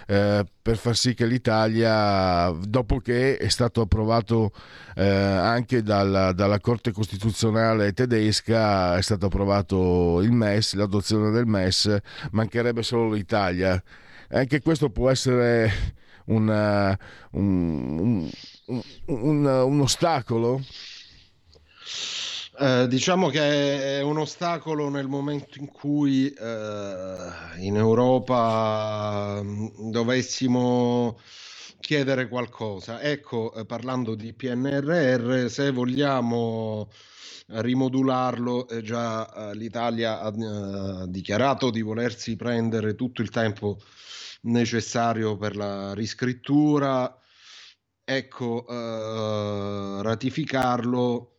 eh, 0.08 0.46
per 0.62 0.78
far 0.78 0.96
sì 0.96 1.14
che 1.14 1.26
l'Italia, 1.26 2.52
dopo 2.52 3.00
che 3.00 3.38
è 3.38 3.48
stato 3.50 3.82
approvato 3.82 4.52
eh, 4.96 5.06
anche 5.08 5.82
dalla, 5.82 6.32
dalla, 6.32 6.60
Corte 6.60 6.92
Costituzionale 6.92 7.94
tedesca, 7.94 8.98
è 8.98 9.02
stato 9.02 9.28
approvato 9.28 10.22
il 10.22 10.32
MES, 10.32 10.74
l'adozione 10.74 11.32
del 11.32 11.46
MES, 11.46 11.98
mancherebbe 12.32 12.84
solo 12.84 13.12
l'Italia. 13.14 13.82
Anche 14.30 14.62
questo 14.62 14.90
può 14.90 15.10
essere 15.10 15.94
una, 16.26 16.98
un, 17.32 18.30
un, 18.66 18.82
un, 19.06 19.46
un 19.46 19.80
ostacolo 19.80 20.62
eh, 22.58 22.88
diciamo 22.88 23.30
che 23.30 23.98
è 23.98 24.02
un 24.02 24.18
ostacolo 24.18 24.90
nel 24.90 25.08
momento 25.08 25.60
in 25.60 25.72
cui 25.72 26.30
eh, 26.30 27.18
in 27.58 27.76
Europa 27.76 29.42
mm, 29.44 29.92
dovessimo 29.92 31.20
chiedere 31.80 32.28
qualcosa. 32.28 33.02
Ecco, 33.02 33.54
eh, 33.54 33.66
parlando 33.66 34.16
di 34.16 34.34
PNRR, 34.34 35.50
se 35.50 35.72
vogliamo 35.72 36.90
rimodularlo, 37.48 38.68
eh, 38.68 38.82
già 38.82 39.52
eh, 39.52 39.56
l'Italia 39.56 40.22
ha 40.22 40.32
dichiarato 41.08 41.70
di 41.70 41.82
volersi 41.82 42.36
prendere 42.36 42.96
tutto 42.96 43.22
il 43.22 43.30
tempo 43.30 43.78
necessario 44.42 45.38
per 45.38 45.56
la 45.56 45.94
riscrittura. 45.94 47.20
Ecco, 48.08 48.66
ratificarlo 50.02 51.35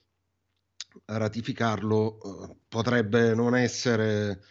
ratificarlo 1.05 2.19
eh, 2.21 2.57
potrebbe 2.69 3.35
non 3.35 3.57
essere 3.57 4.43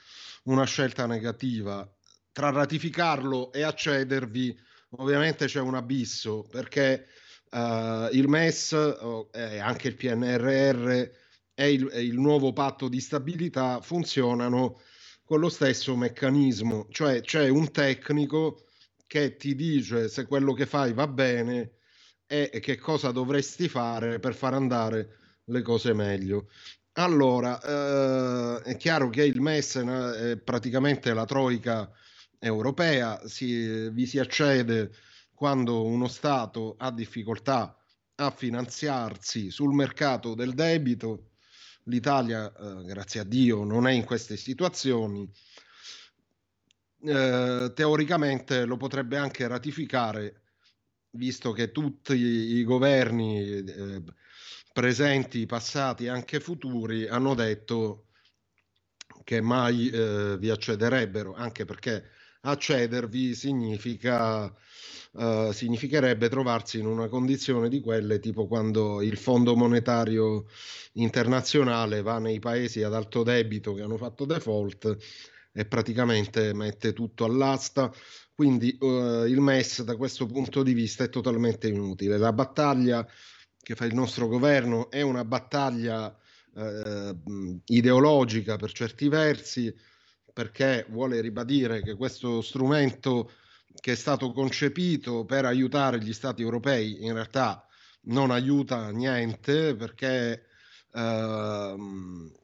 una 0.43 0.65
scelta 0.65 1.05
negativa. 1.05 1.87
Tra 2.31 2.49
ratificarlo 2.51 3.51
e 3.51 3.63
accedervi 3.63 4.57
ovviamente 4.97 5.45
c'è 5.45 5.59
un 5.59 5.75
abisso 5.75 6.47
perché 6.49 7.07
uh, 7.51 8.07
il 8.11 8.27
MES 8.27 8.71
oh, 8.73 9.29
e 9.31 9.59
anche 9.59 9.87
il 9.87 9.95
PNRR 9.95 10.89
e 11.53 11.71
il, 11.71 11.89
e 11.91 12.03
il 12.03 12.19
nuovo 12.19 12.53
patto 12.53 12.87
di 12.87 12.99
stabilità 12.99 13.81
funzionano 13.81 14.81
con 15.23 15.39
lo 15.39 15.49
stesso 15.49 15.95
meccanismo, 15.95 16.87
cioè 16.91 17.21
c'è 17.21 17.47
un 17.49 17.71
tecnico 17.71 18.65
che 19.07 19.37
ti 19.37 19.55
dice 19.55 20.07
se 20.07 20.25
quello 20.25 20.53
che 20.53 20.65
fai 20.65 20.93
va 20.93 21.07
bene 21.07 21.71
e 22.27 22.59
che 22.61 22.77
cosa 22.77 23.11
dovresti 23.11 23.67
fare 23.67 24.19
per 24.19 24.35
far 24.35 24.53
andare 24.53 25.24
le 25.45 25.61
cose 25.61 25.93
meglio. 25.93 26.49
Allora, 26.93 27.59
eh, 27.61 28.61
è 28.63 28.77
chiaro 28.77 29.09
che 29.09 29.23
il 29.23 29.41
MES 29.41 29.77
è 29.77 30.37
praticamente 30.37 31.13
la 31.13 31.25
troica 31.25 31.91
europea, 32.39 33.27
si, 33.27 33.89
vi 33.89 34.05
si 34.05 34.19
accede 34.19 34.91
quando 35.33 35.83
uno 35.83 36.07
Stato 36.07 36.75
ha 36.77 36.91
difficoltà 36.91 37.77
a 38.15 38.31
finanziarsi 38.31 39.51
sul 39.51 39.73
mercato 39.73 40.35
del 40.35 40.53
debito. 40.53 41.31
L'Italia, 41.87 42.51
eh, 42.51 42.85
grazie 42.85 43.19
a 43.19 43.23
Dio, 43.23 43.63
non 43.63 43.87
è 43.87 43.91
in 43.91 44.05
queste 44.05 44.37
situazioni. 44.37 45.29
Eh, 47.03 47.71
teoricamente 47.75 48.65
lo 48.65 48.77
potrebbe 48.77 49.17
anche 49.17 49.45
ratificare 49.47 50.41
visto 51.11 51.51
che 51.51 51.71
tutti 51.71 52.13
i 52.15 52.63
governi 52.63 53.39
eh, 53.39 54.03
presenti, 54.75 55.45
passati 55.45 56.09
anche 56.09 56.41
futuri 56.41 57.07
hanno 57.07 57.33
detto 57.33 58.07
che 59.23 59.39
mai 59.39 59.89
eh, 59.89 60.35
vi 60.37 60.49
accederebbero, 60.49 61.33
anche 61.33 61.63
perché 61.63 62.03
accedervi 62.41 63.33
significa, 63.35 64.53
uh, 65.13 65.51
significherebbe 65.53 66.27
trovarsi 66.27 66.79
in 66.79 66.87
una 66.87 67.07
condizione 67.07 67.69
di 67.69 67.79
quelle 67.79 68.19
tipo 68.19 68.47
quando 68.47 69.01
il 69.01 69.15
Fondo 69.15 69.55
Monetario 69.55 70.45
Internazionale 70.95 72.01
va 72.01 72.19
nei 72.19 72.39
paesi 72.39 72.83
ad 72.83 72.93
alto 72.93 73.23
debito 73.23 73.73
che 73.73 73.81
hanno 73.81 73.97
fatto 73.97 74.25
default 74.25 74.97
e 75.53 75.65
praticamente 75.65 76.53
mette 76.53 76.91
tutto 76.91 77.23
all'asta. 77.23 77.89
Quindi 78.35 78.77
uh, 78.81 79.23
il 79.23 79.39
MES 79.39 79.83
da 79.83 79.95
questo 79.95 80.25
punto 80.25 80.63
di 80.63 80.73
vista 80.73 81.05
è 81.05 81.09
totalmente 81.09 81.69
inutile. 81.69 82.17
La 82.17 82.33
battaglia 82.33 83.07
che 83.65 83.73
fa 83.73 83.85
il 83.85 83.95
nostro 83.95 84.27
governo 84.27 84.91
è 84.91 85.01
una 85.01 85.25
battaglia 85.25 86.15
eh, 86.55 87.15
ideologica 87.65 88.57
per 88.57 88.71
certi 88.71 89.07
versi, 89.09 89.75
perché 90.31 90.85
vuole 90.89 91.19
ribadire 91.19 91.81
che 91.81 91.95
questo 91.95 92.41
strumento 92.41 93.31
che 93.73 93.93
è 93.93 93.95
stato 93.95 94.31
concepito 94.33 95.25
per 95.25 95.45
aiutare 95.45 95.99
gli 95.99 96.13
stati 96.13 96.43
europei 96.43 97.03
in 97.03 97.13
realtà 97.13 97.65
non 98.03 98.29
aiuta 98.29 98.91
niente 98.91 99.75
perché 99.75 100.45
eh, 100.93 101.75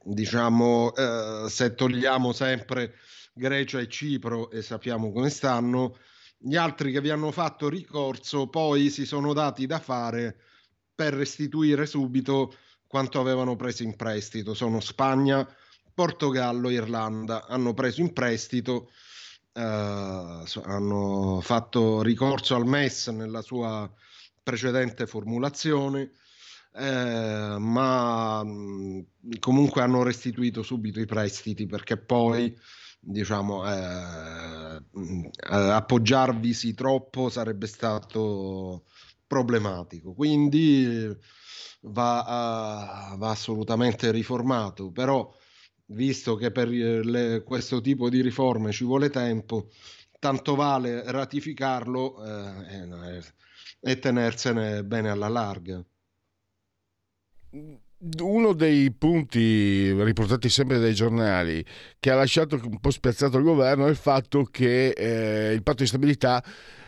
diciamo 0.02 0.92
eh, 0.92 1.44
se 1.48 1.74
togliamo 1.74 2.32
sempre 2.32 2.94
Grecia 3.32 3.78
e 3.78 3.88
Cipro 3.88 4.50
e 4.50 4.60
sappiamo 4.60 5.12
come 5.12 5.30
stanno 5.30 5.96
gli 6.36 6.56
altri 6.56 6.90
che 6.90 7.00
vi 7.00 7.10
hanno 7.10 7.30
fatto 7.30 7.68
ricorso 7.68 8.48
poi 8.48 8.90
si 8.90 9.06
sono 9.06 9.32
dati 9.32 9.66
da 9.66 9.78
fare 9.78 10.50
per 10.94 11.14
restituire 11.14 11.86
subito 11.86 12.54
quanto 12.86 13.20
avevano 13.20 13.56
preso 13.56 13.82
in 13.82 13.96
prestito. 13.96 14.54
Sono 14.54 14.80
Spagna, 14.80 15.48
Portogallo, 15.94 16.70
Irlanda. 16.70 17.46
Hanno 17.46 17.74
preso 17.74 18.00
in 18.00 18.12
prestito, 18.12 18.90
eh, 19.52 19.60
hanno 19.62 21.40
fatto 21.42 22.02
ricorso 22.02 22.54
al 22.54 22.66
MES 22.66 23.08
nella 23.08 23.42
sua 23.42 23.90
precedente 24.42 25.06
formulazione, 25.06 26.10
eh, 26.74 27.56
ma 27.58 28.42
comunque 29.38 29.82
hanno 29.82 30.02
restituito 30.02 30.62
subito 30.62 31.00
i 31.00 31.06
prestiti 31.06 31.66
perché 31.66 31.96
poi 31.96 32.56
diciamo 33.04 33.68
eh, 33.68 34.82
appoggiarvisi 35.40 36.72
troppo 36.74 37.28
sarebbe 37.28 37.66
stato 37.66 38.84
problematico 39.32 40.12
quindi 40.12 41.16
va, 41.82 43.12
uh, 43.12 43.16
va 43.16 43.30
assolutamente 43.30 44.10
riformato, 44.10 44.90
però 44.90 45.32
visto 45.86 46.36
che 46.36 46.50
per 46.50 46.68
eh, 46.68 47.02
le, 47.02 47.42
questo 47.42 47.80
tipo 47.80 48.08
di 48.08 48.20
riforme 48.20 48.72
ci 48.72 48.84
vuole 48.84 49.10
tempo, 49.10 49.68
tanto 50.18 50.54
vale 50.54 51.02
ratificarlo 51.10 52.24
eh, 52.24 53.22
e 53.80 53.98
tenersene 53.98 54.84
bene 54.84 55.08
alla 55.08 55.28
larga. 55.28 55.84
Uno 58.20 58.52
dei 58.54 58.90
punti 58.92 59.92
riportati 60.02 60.48
sempre 60.48 60.78
dai 60.78 60.94
giornali 60.94 61.64
che 62.00 62.10
ha 62.10 62.14
lasciato 62.14 62.58
un 62.64 62.80
po' 62.80 62.90
spiazzato 62.90 63.36
il 63.38 63.44
governo 63.44 63.86
è 63.86 63.90
il 63.90 63.96
fatto 63.96 64.44
che 64.44 64.88
eh, 64.88 65.52
il 65.52 65.62
patto 65.62 65.82
di 65.82 65.88
stabilità 65.88 66.42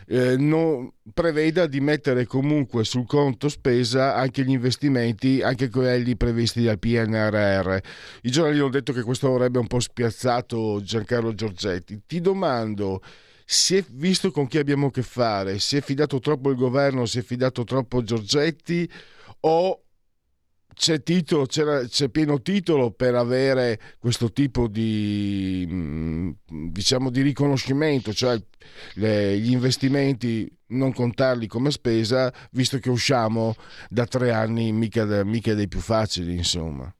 eh, 0.07 0.37
non 0.37 0.91
preveda 1.13 1.67
di 1.67 1.79
mettere 1.79 2.25
comunque 2.25 2.83
sul 2.83 3.05
conto 3.05 3.49
spesa 3.49 4.15
anche 4.15 4.43
gli 4.43 4.51
investimenti, 4.51 5.41
anche 5.41 5.69
quelli 5.69 6.15
previsti 6.15 6.63
dal 6.63 6.79
PNRR. 6.79 7.77
I 8.21 8.31
giornali 8.31 8.59
hanno 8.59 8.69
detto 8.69 8.93
che 8.93 9.01
questo 9.01 9.27
avrebbe 9.27 9.59
un 9.59 9.67
po' 9.67 9.79
spiazzato 9.79 10.81
Giancarlo 10.83 11.33
Giorgetti. 11.33 12.01
Ti 12.05 12.21
domando, 12.21 13.01
si 13.45 13.77
è 13.77 13.85
visto 13.89 14.31
con 14.31 14.47
chi 14.47 14.57
abbiamo 14.57 14.87
a 14.87 14.91
che 14.91 15.03
fare? 15.03 15.59
Si 15.59 15.77
è 15.77 15.81
fidato 15.81 16.19
troppo 16.19 16.49
il 16.49 16.55
governo, 16.55 17.05
si 17.05 17.19
è 17.19 17.21
fidato 17.21 17.63
troppo 17.63 18.03
Giorgetti 18.03 18.89
o 19.41 19.84
c'è, 20.75 21.01
titolo, 21.01 21.45
c'è, 21.45 22.09
pieno 22.09 22.41
titolo 22.41 22.91
per 22.91 23.15
avere 23.15 23.79
questo 23.97 24.31
tipo 24.31 24.67
di, 24.67 25.65
mm, 25.67 26.29
diciamo, 26.71 27.09
di 27.09 27.21
riconoscimento, 27.21 28.13
cioè 28.13 28.39
le, 28.95 29.37
gli 29.37 29.51
investimenti 29.51 30.51
non 30.67 30.93
contarli 30.93 31.47
come 31.47 31.71
spesa, 31.71 32.31
visto 32.51 32.77
che 32.79 32.89
usciamo 32.89 33.55
da 33.89 34.05
tre 34.05 34.31
anni 34.31 34.71
mica, 34.73 35.23
mica 35.23 35.53
dei 35.53 35.67
più 35.67 35.79
facili, 35.79 36.35
insomma. 36.35 36.93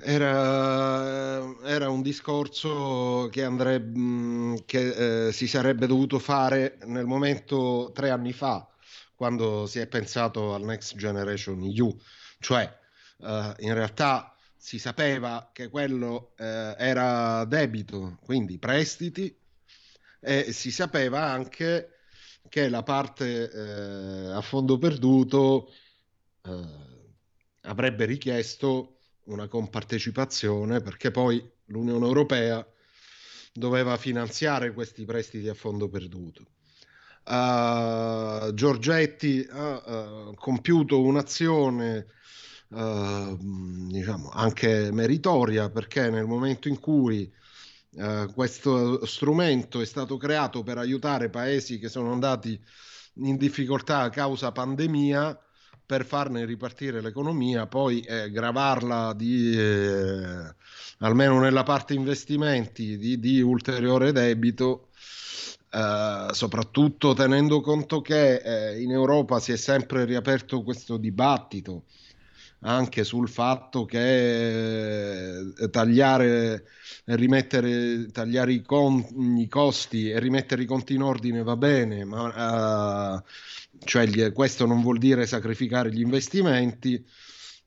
Era, 0.00 1.42
era, 1.64 1.88
un 1.88 2.02
discorso 2.02 3.28
che, 3.30 3.42
andrebbe, 3.44 3.98
mm, 3.98 4.54
che 4.64 5.26
eh, 5.26 5.32
si 5.32 5.48
sarebbe 5.48 5.86
dovuto 5.86 6.18
fare 6.18 6.78
nel 6.86 7.06
momento 7.06 7.90
tre 7.92 8.10
anni 8.10 8.32
fa, 8.32 8.68
quando 9.18 9.66
si 9.66 9.80
è 9.80 9.88
pensato 9.88 10.54
al 10.54 10.62
Next 10.62 10.94
Generation 10.94 11.60
EU, 11.64 11.92
cioè 12.38 12.72
uh, 13.16 13.52
in 13.58 13.74
realtà 13.74 14.32
si 14.56 14.78
sapeva 14.78 15.50
che 15.52 15.68
quello 15.70 16.34
uh, 16.38 16.44
era 16.78 17.44
debito, 17.44 18.18
quindi 18.22 18.58
prestiti, 18.58 19.36
e 20.20 20.52
si 20.52 20.70
sapeva 20.70 21.24
anche 21.24 21.96
che 22.48 22.68
la 22.68 22.84
parte 22.84 23.50
uh, 23.52 24.36
a 24.36 24.40
fondo 24.40 24.78
perduto 24.78 25.72
avrebbe 27.62 28.04
richiesto 28.04 29.00
una 29.24 29.48
compartecipazione 29.48 30.80
perché 30.80 31.10
poi 31.10 31.44
l'Unione 31.66 32.06
Europea 32.06 32.64
doveva 33.52 33.96
finanziare 33.98 34.72
questi 34.72 35.04
prestiti 35.04 35.48
a 35.48 35.54
fondo 35.54 35.88
perduto 35.88 36.46
uh, 37.28 38.52
Giorgetti 38.54 39.46
ha 39.50 39.82
uh, 39.84 40.34
compiuto 40.34 41.00
un'azione 41.00 42.06
uh, 42.68 43.36
diciamo 43.88 44.30
anche 44.30 44.90
meritoria 44.92 45.70
perché 45.70 46.10
nel 46.10 46.26
momento 46.26 46.68
in 46.68 46.78
cui 46.78 47.32
questo 48.32 49.04
strumento 49.06 49.80
è 49.80 49.84
stato 49.84 50.18
creato 50.18 50.62
per 50.62 50.78
aiutare 50.78 51.30
paesi 51.30 51.80
che 51.80 51.88
sono 51.88 52.12
andati 52.12 52.60
in 53.14 53.36
difficoltà 53.36 54.02
a 54.02 54.10
causa 54.10 54.52
pandemia 54.52 55.36
per 55.88 56.04
farne 56.04 56.44
ripartire 56.44 57.00
l'economia, 57.00 57.66
poi 57.66 58.00
eh, 58.00 58.30
gravarla 58.30 59.14
di, 59.14 59.58
eh, 59.58 60.54
almeno 60.98 61.40
nella 61.40 61.62
parte 61.62 61.94
investimenti 61.94 62.98
di, 62.98 63.18
di 63.18 63.40
ulteriore 63.40 64.12
debito 64.12 64.87
Uh, 65.70 66.32
soprattutto 66.32 67.12
tenendo 67.12 67.60
conto 67.60 68.00
che 68.00 68.36
eh, 68.36 68.80
in 68.80 68.90
Europa 68.90 69.38
si 69.38 69.52
è 69.52 69.56
sempre 69.56 70.06
riaperto 70.06 70.62
questo 70.62 70.96
dibattito 70.96 71.84
anche 72.60 73.04
sul 73.04 73.28
fatto 73.28 73.84
che 73.84 75.38
eh, 75.38 75.70
tagliare, 75.70 76.64
rimettere, 77.04 78.06
tagliare 78.10 78.52
i, 78.52 78.62
con, 78.62 79.04
i, 79.38 79.48
costi 79.48 80.10
e 80.10 80.18
rimettere 80.18 80.62
i 80.62 80.66
conti 80.66 80.94
in 80.94 81.02
ordine 81.02 81.42
va 81.42 81.56
bene, 81.56 82.04
ma 82.04 83.16
uh, 83.16 83.22
cioè 83.84 84.06
gli, 84.06 84.32
questo 84.32 84.66
non 84.66 84.82
vuol 84.82 84.98
dire 84.98 85.26
sacrificare 85.26 85.92
gli 85.92 86.00
investimenti, 86.00 87.04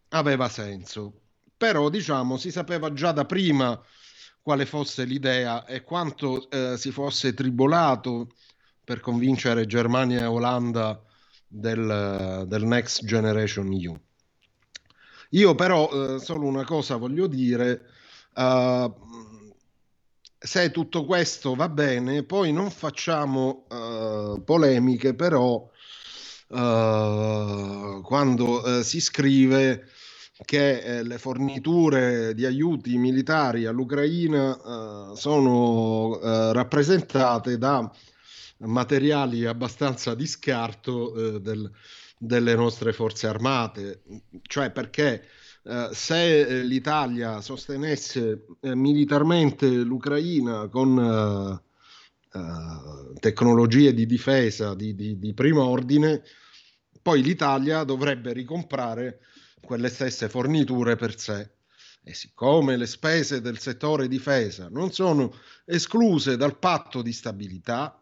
aveva 0.09 0.49
senso. 0.49 1.13
Però 1.55 1.89
diciamo 1.89 2.37
si 2.37 2.51
sapeva 2.51 2.91
già 2.91 3.11
da 3.11 3.25
prima 3.25 3.79
quale 4.41 4.65
fosse 4.65 5.05
l'idea 5.05 5.65
e 5.65 5.83
quanto 5.83 6.49
eh, 6.49 6.75
si 6.77 6.91
fosse 6.91 7.33
tribolato 7.33 8.29
per 8.83 8.99
convincere 8.99 9.67
Germania 9.67 10.21
e 10.21 10.25
Olanda 10.25 11.01
del, 11.47 12.45
del 12.47 12.63
Next 12.63 13.05
Generation 13.05 13.71
EU. 13.71 13.99
Io 15.31 15.55
però 15.55 15.89
eh, 16.15 16.19
solo 16.19 16.45
una 16.45 16.65
cosa 16.65 16.97
voglio 16.97 17.27
dire, 17.27 17.85
uh, 18.35 18.93
se 20.37 20.71
tutto 20.71 21.05
questo 21.05 21.55
va 21.55 21.69
bene, 21.69 22.23
poi 22.23 22.51
non 22.51 22.69
facciamo 22.69 23.65
uh, 23.69 24.43
polemiche, 24.43 25.13
però 25.13 25.69
uh, 26.47 28.01
quando 28.01 28.83
si 28.83 28.99
scrive 28.99 29.90
che 30.43 30.79
eh, 30.79 31.03
le 31.03 31.17
forniture 31.17 32.33
di 32.33 32.45
aiuti 32.45 32.97
militari 32.97 33.65
all'Ucraina 33.65 34.55
eh, 34.55 35.15
sono 35.15 36.19
eh, 36.19 36.53
rappresentate 36.53 37.57
da 37.57 37.89
materiali 38.57 39.45
abbastanza 39.45 40.15
di 40.15 40.25
scarto 40.25 41.35
eh, 41.35 41.41
del, 41.41 41.69
delle 42.17 42.55
nostre 42.55 42.93
forze 42.93 43.27
armate, 43.27 44.01
cioè 44.43 44.71
perché 44.71 45.25
eh, 45.63 45.89
se 45.91 46.63
l'Italia 46.63 47.39
sostenesse 47.41 48.45
eh, 48.61 48.75
militarmente 48.75 49.67
l'Ucraina 49.67 50.67
con 50.67 51.59
tecnologie 53.19 53.93
di 53.93 54.05
difesa 54.05 54.73
di, 54.73 54.95
di, 54.95 55.19
di 55.19 55.33
primo 55.33 55.65
ordine, 55.65 56.23
poi 57.01 57.21
l'Italia 57.21 57.83
dovrebbe 57.83 58.31
ricomprare 58.31 59.19
quelle 59.71 59.87
stesse 59.87 60.27
forniture 60.27 60.97
per 60.97 61.17
sé. 61.17 61.49
E 62.03 62.13
siccome 62.13 62.75
le 62.75 62.87
spese 62.87 63.39
del 63.39 63.57
settore 63.57 64.09
difesa 64.09 64.67
non 64.69 64.91
sono 64.91 65.33
escluse 65.63 66.35
dal 66.35 66.59
patto 66.59 67.01
di 67.01 67.13
stabilità, 67.13 67.97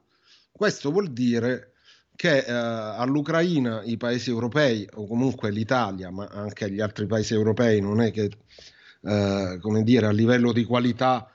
questo 0.52 0.90
vuol 0.90 1.12
dire 1.12 1.74
che 2.16 2.40
eh, 2.40 2.52
all'Ucraina 2.52 3.84
i 3.84 3.98
paesi 3.98 4.32
europei, 4.32 4.90
o 4.96 5.06
comunque 5.06 5.52
l'Italia, 5.52 6.10
ma 6.10 6.26
anche 6.26 6.72
gli 6.72 6.82
altri 6.82 7.06
paesi 7.06 7.36
europei, 7.36 7.80
non 7.82 8.02
è 8.02 8.12
che 8.12 8.32
eh, 9.02 9.60
come 9.62 9.84
dire, 9.84 10.08
a 10.08 10.12
livello 10.12 10.52
di 10.52 10.64
qualità 10.64 11.30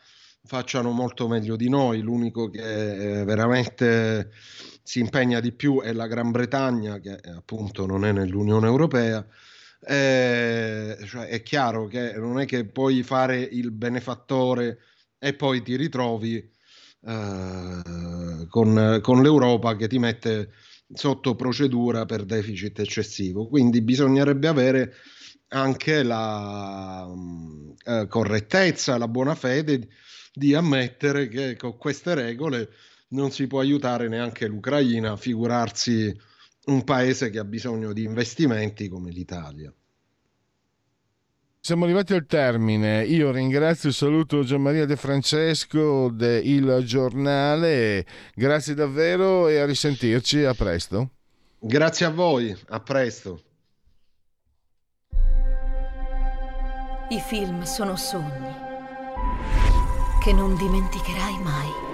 facciano 0.45 0.91
molto 0.91 1.29
meglio 1.29 1.55
di 1.55 1.69
noi. 1.69 2.01
L'unico 2.01 2.51
che 2.51 3.21
eh, 3.21 3.25
veramente 3.25 4.33
si 4.83 4.99
impegna 4.99 5.39
di 5.39 5.53
più 5.53 5.81
è 5.81 5.93
la 5.93 6.09
Gran 6.09 6.33
Bretagna, 6.33 6.99
che 6.99 7.21
appunto 7.37 7.87
non 7.87 8.05
è 8.05 8.11
nell'Unione 8.11 8.67
Europea. 8.67 9.25
Eh, 9.87 10.99
cioè 11.07 11.27
è 11.27 11.43
chiaro 11.43 11.87
che 11.87 12.15
non 12.15 12.41
è 12.41 12.47
che 12.47 12.65
puoi 12.65 13.03
fare 13.03 13.41
il 13.41 13.71
benefattore 13.71 14.79
e 15.19 15.35
poi 15.35 15.63
ti 15.63 15.77
ritrovi 15.77 16.37
eh, 16.37 18.47
con, 18.49 18.99
con 19.03 19.23
l'Europa 19.23 19.77
che 19.77 19.89
ti 19.89 19.99
mette 19.99 20.51
sotto 20.93 21.35
procedura 21.35 22.07
per 22.07 22.25
deficit 22.25 22.79
eccessivo. 22.79 23.49
Quindi 23.49 23.83
bisognerebbe 23.83 24.49
avere 24.49 24.95
anche 25.49 26.03
la 26.03 27.07
eh, 27.85 28.07
correttezza, 28.09 28.99
la 28.99 29.09
buona 29.09 29.35
fede 29.35 29.89
di 30.33 30.55
ammettere 30.55 31.29
che 31.29 31.57
con 31.57 31.77
queste 31.77 32.15
regole 32.15 32.71
non 33.09 33.31
si 33.31 33.47
può 33.47 33.61
aiutare 33.61 34.09
neanche 34.09 34.47
l'Ucraina, 34.47 35.17
figurarsi 35.17 36.17
un 36.67 36.85
paese 36.85 37.31
che 37.31 37.39
ha 37.39 37.45
bisogno 37.45 37.93
di 37.93 38.05
investimenti 38.05 38.89
come 38.89 39.11
l'Italia. 39.11 39.73
Siamo 41.61 41.85
arrivati 41.85 42.13
al 42.13 42.27
termine. 42.27 43.05
Io 43.05 43.31
ringrazio 43.31 43.89
e 43.89 43.93
saluto 43.93 44.45
Gian 44.45 44.61
Maria 44.61 44.85
De 44.85 44.97
Francesco 44.97 46.11
de 46.11 46.39
Il 46.39 46.83
Giornale. 46.85 48.05
Grazie 48.35 48.75
davvero 48.75 49.49
e 49.49 49.59
a 49.59 49.65
risentirci. 49.65 50.45
A 50.45 50.53
presto. 50.53 51.11
Grazie 51.59 52.05
a 52.05 52.11
voi. 52.11 52.55
A 52.69 52.81
presto. 52.81 53.43
I 57.09 57.21
film 57.27 57.63
sono 57.63 57.97
sogni 57.97 58.53
che 60.23 60.33
non 60.33 60.57
dimenticherai 60.57 61.39
mai. 61.43 61.94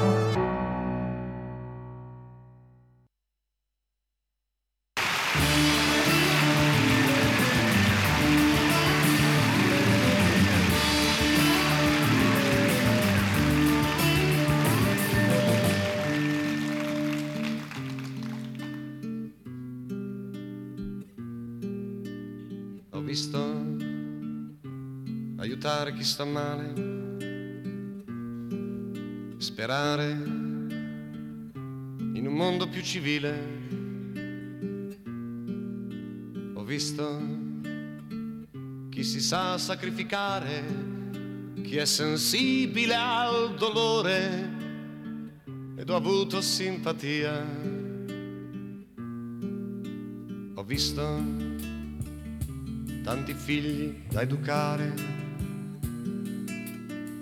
Chi 25.89 26.03
sta 26.03 26.23
male, 26.23 26.73
sperare 29.37 30.11
in 32.13 32.23
un 32.27 32.33
mondo 32.33 32.69
più 32.69 32.83
civile. 32.83 33.59
Ho 36.53 36.63
visto 36.63 37.19
chi 38.89 39.03
si 39.03 39.19
sa 39.19 39.57
sacrificare, 39.57 40.63
chi 41.63 41.77
è 41.77 41.85
sensibile 41.85 42.93
al 42.93 43.55
dolore 43.55 44.49
ed 45.77 45.89
ho 45.89 45.95
avuto 45.95 46.41
simpatia. 46.41 47.43
Ho 50.53 50.63
visto 50.63 51.23
tanti 53.03 53.33
figli 53.33 54.03
da 54.07 54.21
educare 54.21 55.20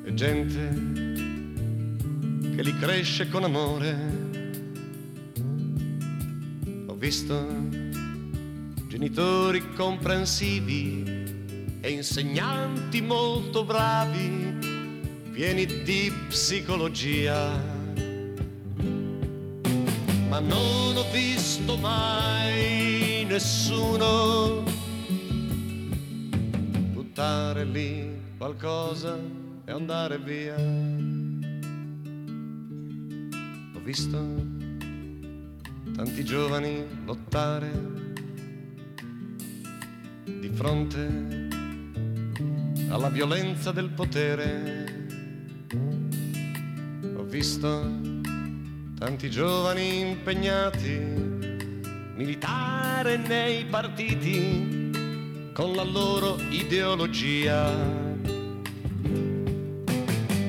e 0.09 0.13
gente 0.15 0.69
che 2.55 2.63
li 2.63 2.75
cresce 2.79 3.29
con 3.29 3.43
amore. 3.43 3.95
Ho 6.87 6.95
visto 6.95 7.47
genitori 8.87 9.73
comprensivi 9.75 11.03
e 11.81 11.91
insegnanti 11.91 13.01
molto 13.01 13.63
bravi, 13.63 14.57
pieni 15.31 15.65
di 15.83 16.11
psicologia. 16.27 17.77
Ma 20.27 20.39
non 20.39 20.97
ho 20.97 21.11
visto 21.11 21.77
mai 21.77 23.25
nessuno 23.27 24.63
buttare 26.93 27.63
lì 27.63 28.17
qualcosa 28.37 29.38
e 29.69 29.71
andare 29.71 30.17
via. 30.17 30.55
Ho 33.75 33.79
visto 33.83 34.17
tanti 35.95 36.25
giovani 36.25 36.83
lottare 37.05 37.71
di 40.23 40.49
fronte 40.49 41.47
alla 42.89 43.09
violenza 43.09 43.71
del 43.71 43.91
potere. 43.91 44.85
Ho 47.15 47.23
visto 47.25 47.91
tanti 48.97 49.29
giovani 49.29 49.99
impegnati, 49.99 50.97
militare 52.15 53.17
nei 53.17 53.65
partiti, 53.65 54.89
con 55.53 55.73
la 55.73 55.83
loro 55.83 56.39
ideologia 56.49 58.08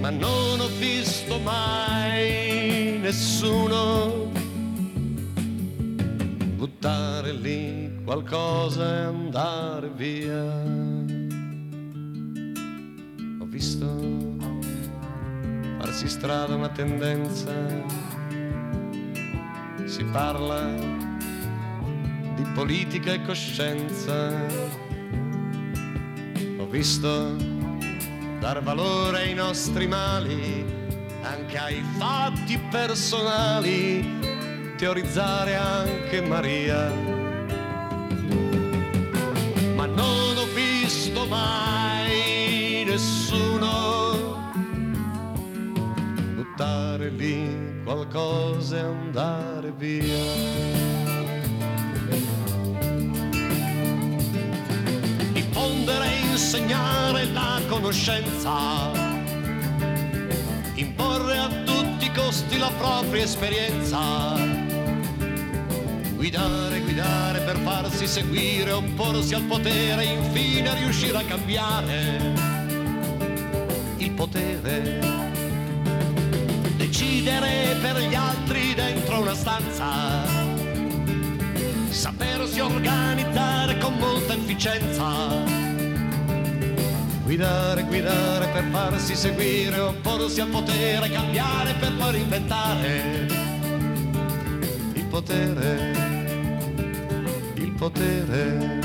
ma 0.00 0.08
non 0.08 0.60
ho 0.60 0.68
visto 0.78 1.38
mai 1.40 2.98
nessuno 2.98 4.30
buttare 6.56 7.32
lì 7.32 8.00
qualcosa 8.02 8.84
e 8.84 9.00
andare 9.04 9.90
via. 9.90 10.42
Ho 13.40 13.44
visto 13.44 13.86
farsi 15.78 16.08
strada 16.08 16.54
una 16.54 16.70
tendenza, 16.70 17.52
si 19.84 20.02
parla 20.04 20.72
di 22.36 22.42
politica 22.54 23.12
e 23.12 23.22
coscienza. 23.22 24.46
Ho 26.58 26.66
visto 26.66 27.59
dar 28.40 28.62
valore 28.62 29.18
ai 29.18 29.34
nostri 29.34 29.86
mali, 29.86 30.64
anche 31.22 31.58
ai 31.58 31.84
fatti 31.98 32.58
personali, 32.70 34.18
teorizzare 34.76 35.56
anche 35.56 36.22
Maria. 36.22 36.90
Ma 39.76 39.84
non 39.84 40.36
ho 40.38 40.46
visto 40.54 41.26
mai 41.26 42.84
nessuno 42.86 44.38
buttare 46.34 47.10
lì 47.10 47.82
qualcosa 47.84 48.76
e 48.76 48.80
andare 48.80 49.70
via. 49.76 50.79
Insegnare 56.52 57.26
la 57.26 57.60
conoscenza, 57.68 58.90
imporre 60.74 61.38
a 61.38 61.48
tutti 61.64 62.06
i 62.06 62.12
costi 62.12 62.58
la 62.58 62.72
propria 62.76 63.22
esperienza. 63.22 64.34
Guidare, 66.16 66.80
guidare 66.80 67.38
per 67.42 67.56
farsi 67.58 68.08
seguire, 68.08 68.72
opporsi 68.72 69.32
al 69.32 69.42
potere, 69.42 70.02
infine 70.02 70.74
riuscire 70.74 71.18
a 71.18 71.22
cambiare 71.22 72.18
il 73.98 74.10
potere. 74.10 74.98
Decidere 76.76 77.76
per 77.80 77.96
gli 78.00 78.14
altri 78.16 78.74
dentro 78.74 79.20
una 79.20 79.34
stanza, 79.36 80.24
sapersi 81.90 82.58
organizzare 82.58 83.78
con 83.78 83.94
molta 83.98 84.34
efficienza. 84.34 85.59
Guidare, 87.30 87.84
guidare 87.84 88.48
per 88.48 88.64
farsi 88.72 89.14
seguire, 89.14 89.78
opporsi 89.78 90.40
al 90.40 90.48
potere, 90.48 91.08
cambiare 91.10 91.74
per 91.74 91.94
poi 91.96 92.10
reinventare 92.10 93.28
il 94.94 95.04
potere, 95.08 95.92
il 97.54 97.70
potere. 97.70 98.80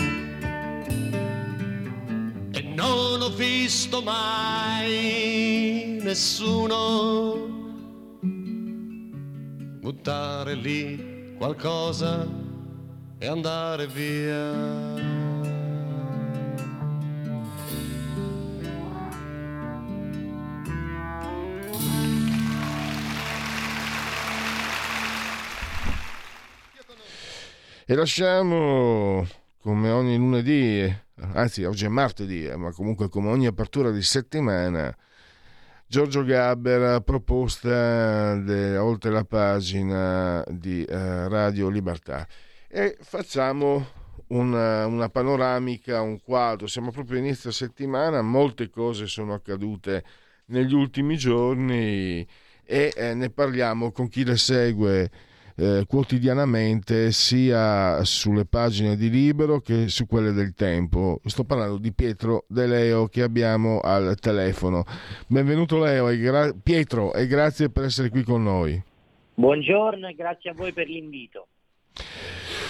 E 2.52 2.62
non 2.62 3.20
ho 3.20 3.30
visto 3.30 4.04
mai 4.04 5.98
nessuno 6.04 7.48
buttare 9.80 10.54
lì 10.54 11.34
qualcosa 11.36 12.28
e 13.18 13.26
andare 13.26 13.88
via. 13.88 15.25
E 27.88 27.94
lasciamo 27.94 29.28
come 29.62 29.92
ogni 29.92 30.18
lunedì, 30.18 30.92
anzi 31.34 31.66
oggi 31.66 31.86
è 31.86 31.88
martedì, 31.88 32.44
eh, 32.44 32.56
ma 32.56 32.72
comunque 32.72 33.10
come 33.10 33.30
ogni 33.30 33.46
apertura 33.46 33.92
di 33.92 34.02
settimana, 34.02 34.92
Giorgio 35.86 36.24
Gabber 36.24 37.02
proposta 37.02 38.38
de, 38.38 38.76
oltre 38.78 39.12
la 39.12 39.24
pagina 39.24 40.44
di 40.50 40.84
eh, 40.84 41.28
Radio 41.28 41.70
Libertà. 41.70 42.28
E 42.68 42.98
facciamo 43.02 43.86
una, 44.30 44.88
una, 44.88 45.10
panoramica, 45.10 46.02
un 46.02 46.20
quadro, 46.20 46.66
siamo 46.66 46.90
proprio 46.90 47.20
inizio 47.20 47.52
settimana, 47.52 48.24
molte 48.24 48.72
cose 48.72 49.06
sono 49.06 49.36
accadute 49.36 50.04
negli 50.46 50.74
ultimi 50.74 51.18
giorni 51.18 52.28
e 52.64 52.94
eh, 52.96 53.14
ne 53.14 53.30
parliamo 53.30 53.92
con 53.92 54.08
chi 54.08 54.26
le 54.26 54.38
segue 54.38 55.12
eh, 55.56 55.86
quotidianamente 55.88 57.12
sia 57.12 58.04
sulle 58.04 58.46
pagine 58.46 58.96
di 58.96 59.10
Libero 59.10 59.60
che 59.60 59.88
su 59.88 60.06
quelle 60.06 60.32
del 60.32 60.54
Tempo. 60.54 61.22
Sto 61.26 61.44
parlando 61.44 61.78
di 61.78 61.94
Pietro 61.94 62.46
De 62.48 62.68
Leo 62.68 63.08
che 63.08 63.22
abbiamo 63.22 63.80
al 63.80 64.16
telefono. 64.20 64.84
Benvenuto 65.28 65.80
Leo 65.80 66.10
e 66.10 66.18
gra- 66.18 66.54
Pietro 66.54 67.14
e 67.14 67.28
grazie 67.28 67.70
per 67.70 67.86
essere 67.86 68.10
qui 68.10 68.24
con 68.24 68.44
noi. 68.44 68.82
Buongiorno 69.36 70.08
e 70.08 70.14
grazie 70.14 70.52
a 70.52 70.54
voi 70.54 70.72
per 70.74 70.88
l'invito. 70.88 71.48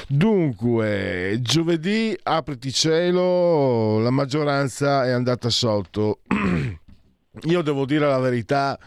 Dunque, 0.08 1.40
giovedì 1.42 2.16
apriti 2.22 2.72
cielo, 2.72 3.98
la 4.00 4.12
maggioranza 4.12 5.06
è 5.06 5.10
andata 5.10 5.50
sotto. 5.50 6.20
Io 7.44 7.62
devo 7.62 7.86
dire 7.86 8.08
la 8.08 8.20
verità, 8.20 8.78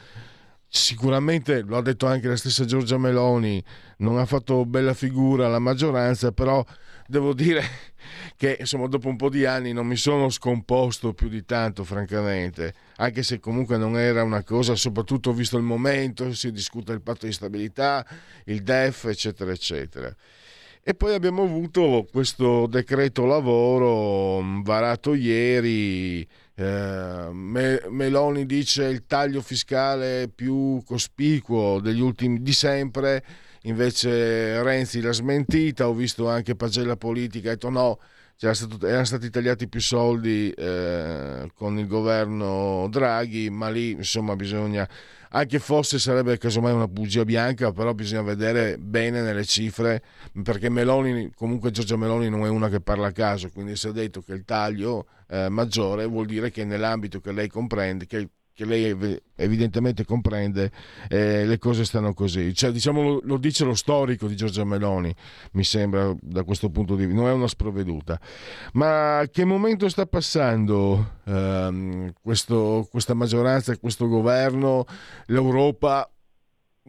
sicuramente 0.68 1.62
lo 1.62 1.78
ha 1.78 1.82
detto 1.82 2.06
anche 2.06 2.28
la 2.28 2.36
stessa 2.36 2.64
Giorgia 2.64 2.98
Meloni, 2.98 3.62
non 3.98 4.18
ha 4.18 4.26
fatto 4.26 4.66
bella 4.66 4.94
figura 4.94 5.48
la 5.48 5.58
maggioranza, 5.58 6.30
però 6.30 6.64
devo 7.06 7.32
dire 7.32 7.62
che 8.36 8.58
insomma 8.60 8.86
dopo 8.86 9.08
un 9.08 9.16
po' 9.16 9.30
di 9.30 9.46
anni 9.46 9.72
non 9.72 9.86
mi 9.86 9.96
sono 9.96 10.28
scomposto 10.28 11.14
più 11.14 11.28
di 11.28 11.44
tanto 11.44 11.84
francamente, 11.84 12.74
anche 12.96 13.22
se 13.22 13.40
comunque 13.40 13.78
non 13.78 13.98
era 13.98 14.22
una 14.22 14.44
cosa, 14.44 14.74
soprattutto 14.74 15.32
visto 15.32 15.56
il 15.56 15.64
momento, 15.64 16.32
si 16.34 16.52
discute 16.52 16.92
il 16.92 17.00
patto 17.00 17.26
di 17.26 17.32
stabilità, 17.32 18.06
il 18.44 18.62
DEF, 18.62 19.06
eccetera, 19.06 19.50
eccetera. 19.50 20.14
E 20.82 20.94
poi 20.94 21.12
abbiamo 21.12 21.42
avuto 21.42 22.06
questo 22.10 22.66
decreto 22.66 23.26
lavoro 23.26 24.62
varato 24.62 25.12
ieri, 25.12 26.26
eh, 26.60 27.30
Meloni 27.32 28.44
dice 28.44 28.84
il 28.86 29.06
taglio 29.06 29.40
fiscale 29.40 30.28
più 30.28 30.82
cospicuo 30.84 31.78
degli 31.78 32.00
ultimi 32.00 32.42
di 32.42 32.52
sempre, 32.52 33.24
invece 33.62 34.60
Renzi 34.64 35.00
l'ha 35.00 35.12
smentita, 35.12 35.88
ho 35.88 35.94
visto 35.94 36.28
anche 36.28 36.56
Pagella 36.56 36.96
Politica, 36.96 37.50
ha 37.50 37.52
detto 37.52 37.70
no, 37.70 38.00
stato, 38.38 38.86
erano 38.86 39.04
stati 39.04 39.30
tagliati 39.30 39.68
più 39.68 39.80
soldi 39.80 40.50
eh, 40.50 41.50
con 41.54 41.78
il 41.78 41.86
governo 41.88 42.86
Draghi, 42.88 43.50
ma 43.50 43.68
lì 43.68 43.90
insomma 43.90 44.36
bisogna, 44.36 44.88
anche 45.30 45.58
fosse 45.58 45.98
sarebbe 45.98 46.38
casomai 46.38 46.72
una 46.72 46.86
bugia 46.86 47.24
bianca, 47.24 47.72
però 47.72 47.94
bisogna 47.94 48.22
vedere 48.22 48.78
bene 48.78 49.22
nelle 49.22 49.44
cifre, 49.44 50.02
perché 50.42 50.68
Meloni, 50.68 51.32
comunque 51.34 51.72
Giorgia 51.72 51.96
Meloni 51.96 52.30
non 52.30 52.44
è 52.44 52.48
una 52.48 52.68
che 52.68 52.80
parla 52.80 53.08
a 53.08 53.12
caso, 53.12 53.50
quindi 53.50 53.74
si 53.74 53.88
è 53.88 53.92
detto 53.92 54.22
che 54.22 54.34
il 54.34 54.44
taglio 54.44 55.06
eh, 55.28 55.48
maggiore 55.48 56.06
vuol 56.06 56.26
dire 56.26 56.50
che 56.50 56.64
nell'ambito 56.64 57.20
che 57.20 57.32
lei 57.32 57.48
comprende, 57.48 58.06
che 58.06 58.28
che 58.58 58.64
lei 58.64 59.20
evidentemente 59.36 60.04
comprende, 60.04 60.72
eh, 61.08 61.46
le 61.46 61.58
cose 61.58 61.84
stanno 61.84 62.12
così. 62.12 62.52
Cioè, 62.52 62.72
diciamo, 62.72 63.02
lo, 63.02 63.20
lo, 63.22 63.36
dice 63.36 63.64
lo 63.64 63.74
storico 63.74 64.26
di 64.26 64.34
Giorgia 64.34 64.64
Meloni, 64.64 65.14
mi 65.52 65.62
sembra 65.62 66.12
da 66.20 66.42
questo 66.42 66.68
punto 66.68 66.96
di 66.96 67.06
vista, 67.06 67.20
non 67.20 67.30
è 67.30 67.32
una 67.32 67.46
sprovveduta. 67.46 68.20
Ma 68.72 69.24
che 69.30 69.44
momento 69.44 69.88
sta 69.88 70.06
passando 70.06 71.18
ehm, 71.24 72.14
questo, 72.20 72.88
questa 72.90 73.14
maggioranza 73.14 73.76
questo 73.76 74.08
governo? 74.08 74.86
L'Europa 75.26 76.10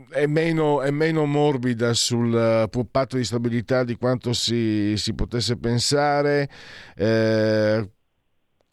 è 0.09 0.25
meno, 0.25 0.81
è 0.81 0.89
meno, 0.89 1.25
morbida 1.25 1.93
sul 1.93 2.67
patto 2.89 3.15
di 3.15 3.23
stabilità 3.23 3.83
di 3.83 3.95
quanto 3.95 4.33
si, 4.33 4.95
si 4.97 5.13
potesse 5.13 5.55
pensare. 5.55 6.49
Eh, 6.95 7.89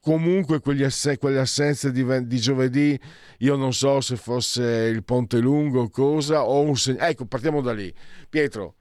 comunque 0.07 0.61
ass- 0.85 1.16
quelle 1.19 1.40
assenze 1.40 1.90
di, 1.90 2.07
di, 2.29 2.37
giovedì, 2.37 2.97
io 3.38 3.57
non 3.57 3.73
so 3.73 4.01
se 4.01 4.14
fosse 4.14 4.62
il 4.62 5.03
ponte 5.03 5.38
lungo 5.40 5.83
o 5.83 5.90
cosa, 5.90 6.45
o 6.45 6.61
un 6.61 6.77
segnale. 6.77 7.11
Ecco, 7.11 7.27
partiamo 7.27 7.61
da 7.61 7.73
lì. 7.73 7.92
Pietro, 8.29 8.77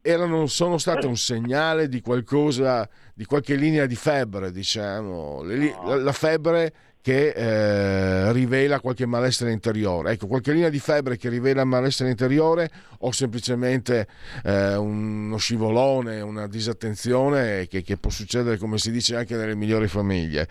erano, 0.00 0.46
sono 0.46 0.78
state 0.78 1.06
un 1.06 1.18
segnale 1.18 1.86
di 1.86 2.00
qualcosa, 2.00 2.88
di 3.12 3.26
qualche 3.26 3.56
linea 3.56 3.84
di 3.84 3.94
febbre, 3.94 4.50
diciamo. 4.50 5.42
Le, 5.42 5.76
la, 5.84 5.96
la 5.96 6.12
febbre 6.12 6.74
che 7.02 7.30
eh, 7.30 8.32
rivela 8.32 8.80
qualche 8.80 9.06
malessere 9.06 9.50
interiore. 9.50 10.12
Ecco, 10.12 10.28
qualche 10.28 10.52
linea 10.52 10.68
di 10.68 10.78
febbre 10.78 11.16
che 11.16 11.28
rivela 11.28 11.64
malessere 11.64 12.10
interiore 12.10 12.70
o 13.00 13.10
semplicemente 13.10 14.06
eh, 14.44 14.76
uno 14.76 15.36
scivolone, 15.36 16.20
una 16.20 16.46
disattenzione 16.46 17.66
che, 17.66 17.82
che, 17.82 17.96
può 17.96 18.10
succedere, 18.10 18.56
come 18.56 18.78
si 18.78 18.92
dice, 18.92 19.16
anche 19.16 19.34
nelle 19.34 19.56
migliori 19.56 19.88
famiglie. 19.88 20.46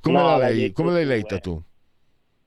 Come, 0.00 0.18
no, 0.18 0.36
l'hai, 0.36 0.72
come 0.72 0.92
l'hai 0.92 1.06
letta 1.06 1.38
tu? 1.38 1.62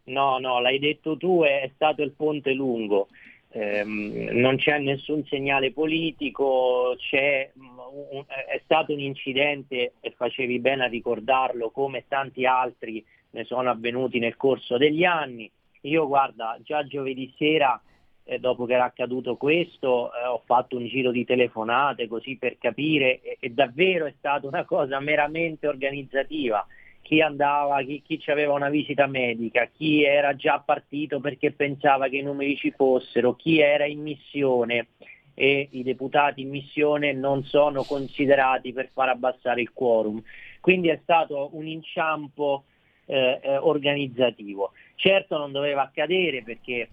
No, 0.04 0.38
no, 0.40 0.60
l'hai 0.60 0.80
detto 0.80 1.16
tu, 1.16 1.42
è 1.44 1.72
stato 1.74 2.02
il 2.04 2.12
ponte 2.12 2.52
lungo. 2.52 3.08
Eh, 3.50 3.84
non 3.86 4.58
c'è 4.58 4.78
nessun 4.78 5.26
segnale 5.26 5.72
politico, 5.72 6.96
c'è, 6.98 7.50
un, 7.56 8.26
è 8.28 8.62
stato 8.66 8.92
un 8.92 9.00
incidente, 9.00 9.94
e 10.02 10.14
facevi 10.16 10.60
bene 10.60 10.84
a 10.84 10.88
ricordarlo, 10.88 11.70
come 11.72 12.04
tanti 12.10 12.46
altri 12.46 13.04
ne 13.38 13.46
sono 13.46 13.70
avvenuti 13.70 14.18
nel 14.18 14.36
corso 14.36 14.78
degli 14.78 15.04
anni. 15.04 15.50
Io 15.82 16.08
guarda, 16.08 16.58
già 16.64 16.84
giovedì 16.86 17.32
sera, 17.38 17.80
eh, 18.24 18.40
dopo 18.40 18.66
che 18.66 18.74
era 18.74 18.86
accaduto 18.86 19.38
questo, 19.38 20.12
eh, 20.12 20.26
ho 20.26 20.42
fatto 20.44 20.76
un 20.76 20.88
giro 20.88 21.12
di 21.12 21.24
telefonate 21.24 22.08
così 22.08 22.38
per 22.38 22.58
capire 22.58 23.22
e, 23.22 23.38
e, 23.40 23.50
davvero 23.50 24.06
è 24.08 24.14
stata 24.18 24.48
una 24.48 24.66
cosa 24.66 25.00
meramente 25.00 25.68
organizzativa. 25.68 26.66
Chi 27.02 27.22
andava, 27.22 27.82
chi, 27.84 28.02
chi 28.02 28.22
aveva 28.32 28.54
una 28.54 28.70
visita 28.70 29.06
medica, 29.06 29.70
chi 29.72 30.04
era 30.04 30.36
già 30.36 30.60
partito 30.60 31.20
perché 31.22 31.52
pensava 31.52 32.10
che 32.10 32.18
i 32.18 32.24
numeri 32.24 32.58
ci 32.58 32.72
fossero, 32.72 33.36
chi 33.36 33.60
era 33.60 33.86
in 33.86 34.02
missione 34.02 34.88
e 35.36 35.70
i 35.72 35.84
deputati 35.84 36.42
in 36.42 36.50
missione 36.50 37.14
non 37.14 37.44
sono 37.44 37.84
considerati 37.84 38.74
per 38.74 38.90
far 38.92 39.10
abbassare 39.10 39.62
il 39.62 39.72
quorum. 39.72 40.22
Quindi 40.60 40.90
è 40.90 41.00
stato 41.04 41.52
un 41.54 41.68
inciampo 41.68 42.66
eh, 43.08 43.40
eh, 43.42 43.58
organizzativo. 43.58 44.74
Certo 44.96 45.38
non 45.38 45.52
doveva 45.52 45.84
accadere 45.84 46.44
perché, 46.44 46.90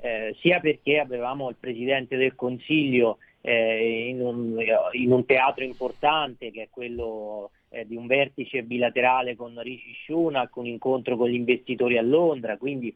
eh, 0.00 0.34
sia 0.40 0.58
perché 0.58 0.98
avevamo 0.98 1.48
il 1.50 1.56
Presidente 1.60 2.16
del 2.16 2.34
Consiglio 2.34 3.18
eh, 3.42 4.08
in 4.08 4.20
un, 4.20 4.58
in, 4.92 5.12
un, 5.12 5.24
teatro 5.24 5.62
importante 5.64 6.50
che 6.50 6.62
è 6.62 6.68
quello 6.70 7.50
eh, 7.70 7.86
di 7.86 7.96
un 7.96 8.06
vertice 8.06 8.62
bilaterale 8.62 9.36
con 9.36 9.60
Rishi 9.60 9.94
Sunak, 10.04 10.56
un 10.56 10.66
incontro 10.66 11.16
con 11.16 11.28
gli 11.28 11.34
investitori 11.34 11.96
a 11.96 12.02
Londra, 12.02 12.56
quindi 12.56 12.94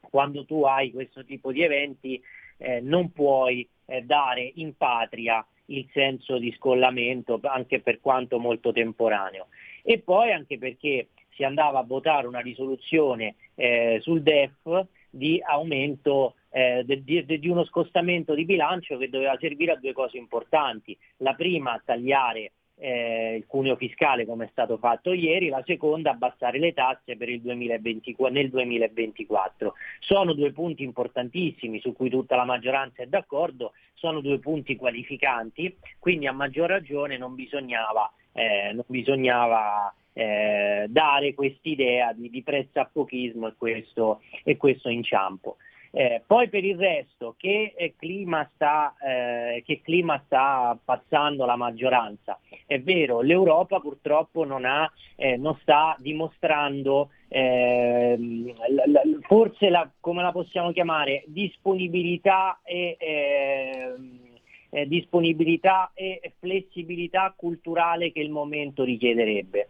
quando 0.00 0.44
tu 0.44 0.64
hai 0.64 0.90
questo 0.90 1.24
tipo 1.24 1.52
di 1.52 1.62
eventi 1.62 2.22
eh, 2.58 2.80
non 2.80 3.12
puoi 3.12 3.66
eh, 3.86 4.02
dare 4.02 4.52
in 4.56 4.76
patria 4.76 5.44
il 5.66 5.88
senso 5.92 6.38
di 6.38 6.52
scollamento, 6.52 7.40
anche 7.42 7.80
per 7.80 8.00
quanto 8.00 8.38
molto 8.38 8.72
temporaneo. 8.72 9.48
E 9.82 9.98
poi 9.98 10.32
anche 10.32 10.58
perché 10.58 11.08
si 11.34 11.44
andava 11.44 11.80
a 11.80 11.84
votare 11.84 12.26
una 12.26 12.40
risoluzione 12.40 13.34
eh, 13.54 13.98
sul 14.00 14.22
DEF 14.22 14.86
di 15.10 15.40
aumento 15.44 16.34
eh, 16.50 16.84
di, 16.86 17.24
di, 17.24 17.48
uno 17.48 17.64
scostamento 17.64 18.34
di 18.34 18.44
bilancio 18.44 18.96
che 18.96 19.08
doveva 19.08 19.36
servire 19.38 19.72
a 19.72 19.76
due 19.76 19.92
cose 19.92 20.16
importanti. 20.16 20.96
La 21.18 21.34
prima, 21.34 21.80
tagliare 21.84 22.52
eh, 22.76 23.36
il 23.36 23.46
cuneo 23.46 23.76
fiscale 23.76 24.26
come 24.26 24.46
è 24.46 24.48
stato 24.50 24.76
fatto 24.78 25.12
ieri, 25.12 25.48
la 25.48 25.62
seconda 25.64 26.10
abbassare 26.10 26.58
le 26.58 26.72
tasse 26.72 27.16
per 27.16 27.28
il 27.28 27.40
2024, 27.40 28.34
nel 28.34 28.50
2024. 28.50 29.74
Sono 30.00 30.32
due 30.32 30.52
punti 30.52 30.82
importantissimi 30.82 31.80
su 31.80 31.92
cui 31.92 32.10
tutta 32.10 32.36
la 32.36 32.44
maggioranza 32.44 33.02
è 33.02 33.06
d'accordo, 33.06 33.72
sono 33.94 34.20
due 34.20 34.38
punti 34.38 34.76
qualificanti, 34.76 35.76
quindi 35.98 36.26
a 36.26 36.32
maggior 36.32 36.68
ragione 36.68 37.16
non 37.16 37.34
bisognava, 37.34 38.12
eh, 38.32 38.72
non 38.72 38.84
bisognava 38.86 39.92
eh, 40.14 40.86
dare 40.88 41.34
quest'idea 41.34 42.12
di, 42.12 42.30
di 42.30 42.42
pressappochismo 42.42 43.48
e 43.48 43.54
questo, 43.56 44.20
e 44.42 44.56
questo 44.56 44.88
inciampo. 44.88 45.56
Eh, 45.96 46.22
poi 46.26 46.48
per 46.48 46.64
il 46.64 46.76
resto, 46.76 47.36
che 47.38 47.72
eh, 47.76 47.94
clima, 47.96 48.50
sta, 48.52 48.96
eh, 49.00 49.62
che 49.64 49.80
clima, 49.80 50.20
sta, 50.24 50.76
passando 50.84 51.44
la 51.44 51.54
maggioranza? 51.54 52.40
È 52.66 52.80
vero, 52.80 53.20
l'Europa 53.20 53.78
purtroppo 53.78 54.44
non, 54.44 54.64
ha, 54.64 54.90
eh, 55.14 55.36
non 55.36 55.56
sta 55.60 55.94
dimostrando 56.00 57.10
ehm, 57.28 58.54
la, 58.70 59.02
forse 59.20 59.68
la, 59.68 59.88
come 60.00 60.22
la 60.22 60.32
possiamo 60.32 60.72
chiamare, 60.72 61.22
disponibilità 61.26 62.58
e, 62.64 62.96
ehm, 62.98 64.18
eh, 64.70 64.88
disponibilità 64.88 65.92
e 65.94 66.32
flessibilità 66.40 67.32
culturale 67.36 68.10
che 68.10 68.18
il 68.18 68.30
momento 68.30 68.82
richiederebbe. 68.82 69.68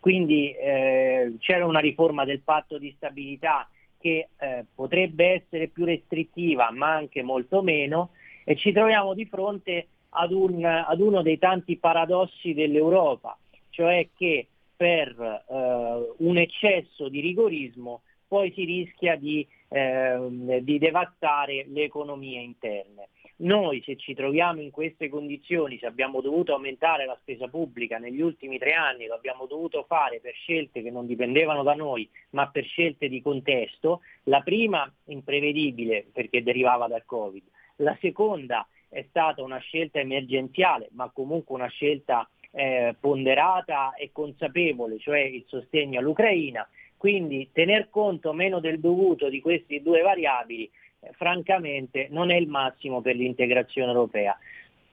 Quindi 0.00 0.52
eh, 0.52 1.34
c'era 1.38 1.66
una 1.66 1.78
riforma 1.78 2.24
del 2.24 2.40
patto 2.40 2.78
di 2.78 2.92
stabilità 2.96 3.68
che 4.00 4.28
eh, 4.38 4.64
potrebbe 4.74 5.42
essere 5.42 5.68
più 5.68 5.84
restrittiva 5.84 6.70
ma 6.70 6.94
anche 6.94 7.22
molto 7.22 7.62
meno 7.62 8.10
e 8.44 8.56
ci 8.56 8.72
troviamo 8.72 9.12
di 9.12 9.26
fronte 9.26 9.88
ad, 10.10 10.32
un, 10.32 10.64
ad 10.64 11.00
uno 11.00 11.20
dei 11.22 11.38
tanti 11.38 11.76
paradossi 11.76 12.54
dell'Europa, 12.54 13.36
cioè 13.68 14.08
che 14.16 14.48
per 14.74 15.14
eh, 15.18 16.14
un 16.16 16.36
eccesso 16.38 17.08
di 17.10 17.20
rigorismo 17.20 18.00
poi 18.26 18.52
si 18.52 18.64
rischia 18.64 19.16
di, 19.16 19.46
eh, 19.68 20.60
di 20.62 20.78
devastare 20.78 21.66
le 21.68 21.82
economie 21.82 22.40
interne. 22.40 23.08
Noi 23.42 23.82
se 23.82 23.96
ci 23.96 24.12
troviamo 24.12 24.60
in 24.60 24.70
queste 24.70 25.08
condizioni, 25.08 25.78
se 25.78 25.86
abbiamo 25.86 26.20
dovuto 26.20 26.52
aumentare 26.52 27.06
la 27.06 27.16
spesa 27.20 27.48
pubblica 27.48 27.96
negli 27.96 28.20
ultimi 28.20 28.58
tre 28.58 28.72
anni, 28.72 29.06
lo 29.06 29.14
abbiamo 29.14 29.46
dovuto 29.46 29.84
fare 29.88 30.20
per 30.20 30.34
scelte 30.34 30.82
che 30.82 30.90
non 30.90 31.06
dipendevano 31.06 31.62
da 31.62 31.74
noi, 31.74 32.08
ma 32.30 32.48
per 32.48 32.64
scelte 32.64 33.08
di 33.08 33.22
contesto, 33.22 34.02
la 34.24 34.42
prima 34.42 34.92
imprevedibile 35.06 36.06
perché 36.12 36.42
derivava 36.42 36.86
dal 36.86 37.06
Covid, 37.06 37.42
la 37.76 37.96
seconda 38.00 38.68
è 38.90 39.06
stata 39.08 39.42
una 39.42 39.58
scelta 39.58 40.00
emergenziale, 40.00 40.88
ma 40.92 41.10
comunque 41.10 41.54
una 41.54 41.68
scelta 41.68 42.28
eh, 42.50 42.94
ponderata 43.00 43.94
e 43.94 44.10
consapevole, 44.12 44.98
cioè 44.98 45.20
il 45.20 45.44
sostegno 45.46 45.98
all'Ucraina. 45.98 46.68
Quindi 46.96 47.48
tener 47.50 47.88
conto 47.88 48.34
meno 48.34 48.60
del 48.60 48.78
dovuto 48.78 49.30
di 49.30 49.40
queste 49.40 49.80
due 49.80 50.02
variabili 50.02 50.70
francamente 51.12 52.08
non 52.10 52.30
è 52.30 52.36
il 52.36 52.48
massimo 52.48 53.00
per 53.00 53.16
l'integrazione 53.16 53.90
europea. 53.90 54.36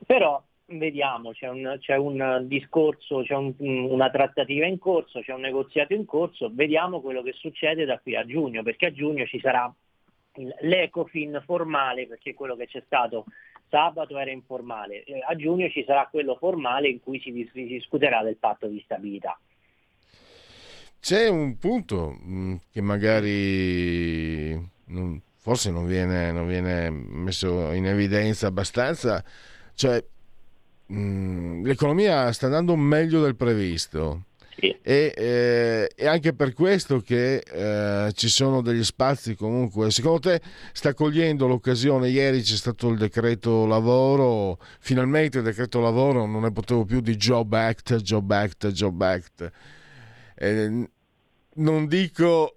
Però 0.05 0.41
vediamo, 0.67 1.31
c'è 1.31 1.47
un, 1.47 1.77
c'è 1.79 1.95
un 1.95 2.45
discorso, 2.47 3.23
c'è 3.23 3.35
un, 3.35 3.53
una 3.57 4.09
trattativa 4.09 4.65
in 4.65 4.77
corso, 4.77 5.21
c'è 5.21 5.33
un 5.33 5.41
negoziato 5.41 5.93
in 5.93 6.05
corso, 6.05 6.49
vediamo 6.51 7.01
quello 7.01 7.21
che 7.21 7.33
succede 7.33 7.85
da 7.85 7.99
qui 7.99 8.15
a 8.15 8.25
giugno, 8.25 8.63
perché 8.63 8.87
a 8.87 8.93
giugno 8.93 9.25
ci 9.25 9.39
sarà 9.39 9.73
l'Ecofin 10.61 11.41
formale, 11.45 12.07
perché 12.07 12.33
quello 12.33 12.55
che 12.55 12.67
c'è 12.67 12.83
stato 12.85 13.25
sabato 13.69 14.17
era 14.17 14.31
informale, 14.31 15.03
a 15.27 15.35
giugno 15.35 15.69
ci 15.69 15.83
sarà 15.85 16.07
quello 16.09 16.35
formale 16.35 16.89
in 16.89 17.01
cui 17.01 17.19
si, 17.19 17.49
si 17.51 17.65
discuterà 17.65 18.21
del 18.21 18.37
patto 18.37 18.67
di 18.67 18.81
stabilità. 18.83 19.37
C'è 20.99 21.27
un 21.27 21.57
punto 21.57 22.17
mm, 22.21 22.55
che 22.71 22.81
magari 22.81 24.53
non, 24.85 25.21
forse 25.47 25.71
non 25.71 25.85
viene, 25.85 26.29
non 26.33 26.45
viene 26.45 26.89
messo 26.89 27.71
in 27.71 27.85
evidenza 27.85 28.47
abbastanza, 28.47 29.23
cioè 29.75 30.03
mh, 30.87 30.99
mm, 30.99 31.65
l'economia 31.65 32.33
sta 32.33 32.47
andando 32.47 32.75
meglio 32.75 33.21
del 33.21 33.37
previsto. 33.37 34.25
Sì. 34.59 34.75
E, 34.81 35.13
eh, 35.95 36.05
anche 36.05 36.33
per 36.33 36.51
questo 36.51 36.99
che 36.99 37.37
eh, 37.37 38.11
ci 38.11 38.27
sono 38.27 38.61
degli 38.61 38.83
spazi 38.83 39.35
comunque. 39.35 39.89
Secondo 39.89 40.19
te 40.19 40.41
sta 40.73 40.93
cogliendo 40.93 41.47
l'occasione? 41.47 42.09
Ieri 42.09 42.41
c'è 42.41 42.57
stato 42.57 42.89
il 42.89 42.97
decreto 42.97 43.65
lavoro. 43.65 44.59
Finalmente 44.81 45.37
il 45.37 45.45
decreto 45.45 45.79
lavoro 45.79 46.25
non 46.25 46.41
ne 46.41 46.51
potevo 46.51 46.83
più 46.83 46.99
di 46.99 47.15
Job 47.15 47.53
Act 47.53 47.95
Job 48.01 48.29
Act 48.31 48.67
Job 48.67 49.01
Act. 49.01 49.51
Eh, 50.35 50.89
non 51.53 51.87
dico 51.87 52.56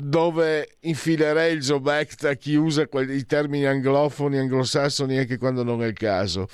dove 0.00 0.76
infilerei 0.80 1.54
il 1.54 1.60
Job 1.60 1.84
Act 1.88 2.24
a 2.24 2.34
chi 2.34 2.54
usa 2.54 2.82
i 2.82 3.26
termini 3.26 3.66
anglofoni, 3.66 4.38
anglosassoni 4.38 5.18
anche 5.18 5.38
quando 5.38 5.64
non 5.64 5.82
è 5.82 5.86
il 5.86 5.94
caso. 5.94 6.46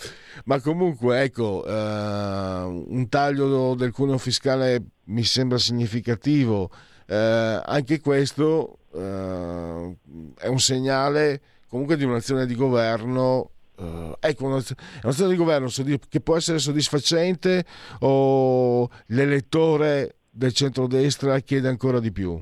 Ma 0.44 0.61
comunque, 0.61 1.20
ecco, 1.20 1.62
uh, 1.62 1.70
un 1.70 3.07
taglio 3.11 3.74
del 3.74 3.92
cuneo 3.92 4.16
fiscale 4.16 4.83
mi 5.04 5.24
sembra 5.24 5.59
significativo. 5.59 6.70
Uh, 7.07 7.61
anche 7.64 8.00
questo 8.00 8.78
uh, 8.92 9.94
è 10.38 10.46
un 10.46 10.59
segnale 10.59 11.40
comunque 11.68 11.98
di 11.98 12.04
un'azione 12.04 12.46
di 12.46 12.54
governo 12.54 13.50
ecco, 14.20 14.46
un'azione 14.46 15.30
di 15.30 15.37
governo 15.37 15.68
che 16.09 16.20
può 16.20 16.37
essere 16.37 16.61
soddisfacente 16.61 17.64
o 18.00 18.88
l'elettore 19.07 20.18
del 20.30 20.52
centrodestra 20.52 21.40
chiede 21.40 21.68
ancora 21.68 21.98
di 21.98 22.12
più? 22.12 22.40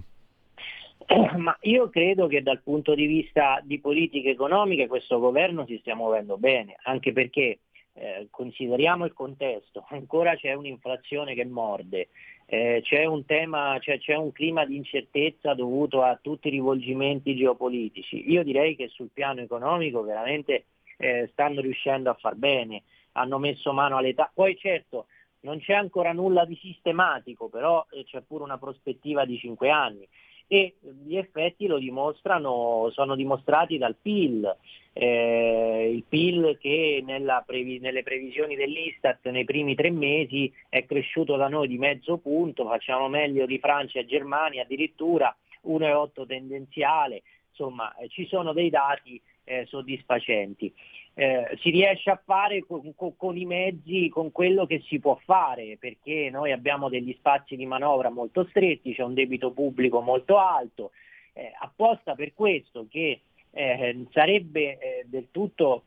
Ma 1.36 1.56
io 1.62 1.88
credo 1.90 2.26
che 2.26 2.42
dal 2.42 2.62
punto 2.62 2.94
di 2.94 3.06
vista 3.06 3.60
di 3.62 3.80
politica 3.80 4.28
economica 4.28 4.86
questo 4.86 5.18
governo 5.18 5.66
si 5.66 5.78
stia 5.78 5.94
muovendo 5.94 6.38
bene, 6.38 6.76
anche 6.84 7.12
perché 7.12 7.60
eh, 7.94 8.28
consideriamo 8.30 9.04
il 9.04 9.12
contesto, 9.12 9.84
ancora 9.90 10.34
c'è 10.36 10.54
un'inflazione 10.54 11.34
che 11.34 11.44
morde, 11.44 12.08
eh, 12.46 12.80
c'è 12.82 13.04
un 13.04 13.24
tema, 13.26 13.78
cioè, 13.80 13.98
c'è 13.98 14.14
un 14.14 14.32
clima 14.32 14.64
di 14.64 14.76
incertezza 14.76 15.54
dovuto 15.54 16.02
a 16.02 16.18
tutti 16.20 16.48
i 16.48 16.52
rivolgimenti 16.52 17.36
geopolitici. 17.36 18.30
Io 18.30 18.42
direi 18.42 18.76
che 18.76 18.88
sul 18.88 19.10
piano 19.12 19.40
economico 19.40 20.02
veramente 20.02 20.64
eh, 20.96 21.28
stanno 21.32 21.60
riuscendo 21.60 22.10
a 22.10 22.14
far 22.14 22.34
bene, 22.34 22.82
hanno 23.12 23.38
messo 23.38 23.72
mano 23.72 23.96
all'età. 23.96 24.30
Poi 24.32 24.56
certo 24.56 25.06
non 25.40 25.58
c'è 25.58 25.74
ancora 25.74 26.12
nulla 26.12 26.44
di 26.44 26.56
sistematico, 26.56 27.48
però 27.48 27.84
eh, 27.90 28.04
c'è 28.04 28.22
pure 28.22 28.44
una 28.44 28.58
prospettiva 28.58 29.24
di 29.24 29.36
cinque 29.38 29.70
anni 29.70 30.08
e 30.52 30.74
gli 31.06 31.16
effetti 31.16 31.66
lo 31.66 31.78
dimostrano, 31.78 32.90
sono 32.92 33.14
dimostrati 33.14 33.78
dal 33.78 33.96
PIL, 33.96 34.54
eh, 34.92 35.90
il 35.90 36.04
PIL 36.06 36.58
che 36.60 37.02
previ- 37.46 37.78
nelle 37.78 38.02
previsioni 38.02 38.54
dell'Istat 38.54 39.30
nei 39.30 39.46
primi 39.46 39.74
tre 39.74 39.90
mesi 39.90 40.52
è 40.68 40.84
cresciuto 40.84 41.36
da 41.36 41.48
noi 41.48 41.68
di 41.68 41.78
mezzo 41.78 42.18
punto, 42.18 42.66
facciamo 42.66 43.08
meglio 43.08 43.46
di 43.46 43.58
Francia 43.60 44.00
e 44.00 44.04
Germania 44.04 44.64
addirittura 44.64 45.34
1,8 45.62 46.26
tendenziale, 46.26 47.22
insomma 47.48 47.96
eh, 47.96 48.08
ci 48.08 48.26
sono 48.26 48.52
dei 48.52 48.68
dati 48.68 49.18
eh, 49.44 49.64
soddisfacenti 49.64 50.70
eh, 51.14 51.58
si 51.60 51.70
riesce 51.70 52.10
a 52.10 52.20
fare 52.24 52.64
con, 52.64 52.94
con, 52.94 53.16
con, 53.16 53.36
i 53.36 53.44
mezzi, 53.44 54.08
con 54.08 54.32
quello 54.32 54.66
che 54.66 54.82
si 54.86 54.98
può 54.98 55.18
fare, 55.24 55.76
perché 55.78 56.30
noi 56.30 56.52
abbiamo 56.52 56.88
degli 56.88 57.14
spazi 57.18 57.56
di 57.56 57.66
manovra 57.66 58.10
molto 58.10 58.46
stretti, 58.48 58.94
c'è 58.94 59.02
un 59.02 59.14
debito 59.14 59.50
pubblico 59.50 60.00
molto 60.00 60.38
alto, 60.38 60.92
eh, 61.34 61.52
apposta 61.60 62.14
per 62.14 62.32
questo 62.34 62.86
che 62.90 63.20
eh, 63.50 64.06
sarebbe 64.10 64.78
eh, 64.78 65.04
del 65.06 65.28
tutto 65.30 65.84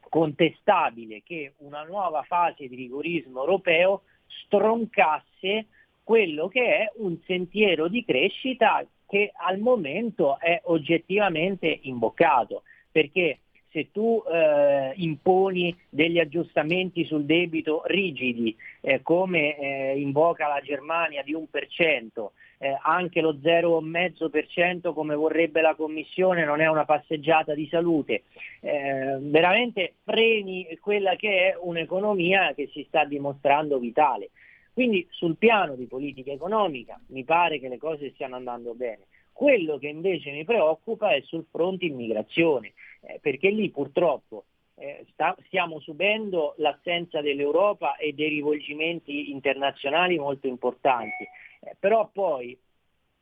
contestabile 0.00 1.22
che 1.22 1.54
una 1.58 1.82
nuova 1.84 2.22
fase 2.22 2.68
di 2.68 2.74
rigorismo 2.74 3.40
europeo 3.40 4.02
stroncasse 4.44 5.66
quello 6.02 6.48
che 6.48 6.76
è 6.76 6.92
un 6.96 7.16
sentiero 7.24 7.88
di 7.88 8.04
crescita 8.04 8.84
che 9.06 9.32
al 9.34 9.58
momento 9.58 10.38
è 10.38 10.60
oggettivamente 10.64 11.78
imboccato, 11.82 12.62
perché 12.90 13.38
se 13.72 13.90
tu 13.92 14.22
eh, 14.26 14.92
imponi 14.96 15.76
degli 15.88 16.18
aggiustamenti 16.18 17.04
sul 17.04 17.24
debito 17.24 17.82
rigidi, 17.86 18.56
eh, 18.80 19.00
come 19.02 19.56
eh, 19.56 19.98
invoca 20.00 20.48
la 20.48 20.60
Germania 20.60 21.22
di 21.22 21.34
1%, 21.34 22.30
eh, 22.58 22.76
anche 22.82 23.20
lo 23.20 23.34
0,5% 23.34 24.92
come 24.92 25.14
vorrebbe 25.14 25.60
la 25.60 25.74
Commissione 25.74 26.44
non 26.44 26.60
è 26.60 26.66
una 26.66 26.84
passeggiata 26.84 27.54
di 27.54 27.66
salute, 27.68 28.24
eh, 28.60 29.16
veramente 29.20 29.94
freni 30.04 30.66
quella 30.80 31.16
che 31.16 31.52
è 31.52 31.56
un'economia 31.58 32.52
che 32.54 32.68
si 32.72 32.84
sta 32.86 33.04
dimostrando 33.04 33.78
vitale. 33.78 34.30
Quindi 34.72 35.06
sul 35.10 35.36
piano 35.36 35.74
di 35.74 35.86
politica 35.86 36.32
economica 36.32 36.98
mi 37.08 37.24
pare 37.24 37.58
che 37.58 37.68
le 37.68 37.78
cose 37.78 38.10
stiano 38.12 38.36
andando 38.36 38.74
bene. 38.74 39.06
Quello 39.40 39.78
che 39.78 39.88
invece 39.88 40.32
mi 40.32 40.44
preoccupa 40.44 41.14
è 41.14 41.22
sul 41.22 41.46
fronte 41.50 41.86
immigrazione, 41.86 42.74
eh, 43.00 43.20
perché 43.22 43.48
lì 43.48 43.70
purtroppo 43.70 44.44
eh, 44.74 45.06
sta, 45.12 45.34
stiamo 45.46 45.80
subendo 45.80 46.52
l'assenza 46.58 47.22
dell'Europa 47.22 47.96
e 47.96 48.12
dei 48.12 48.28
rivolgimenti 48.28 49.30
internazionali 49.30 50.18
molto 50.18 50.46
importanti. 50.46 51.26
Eh, 51.60 51.74
però 51.78 52.10
poi 52.12 52.54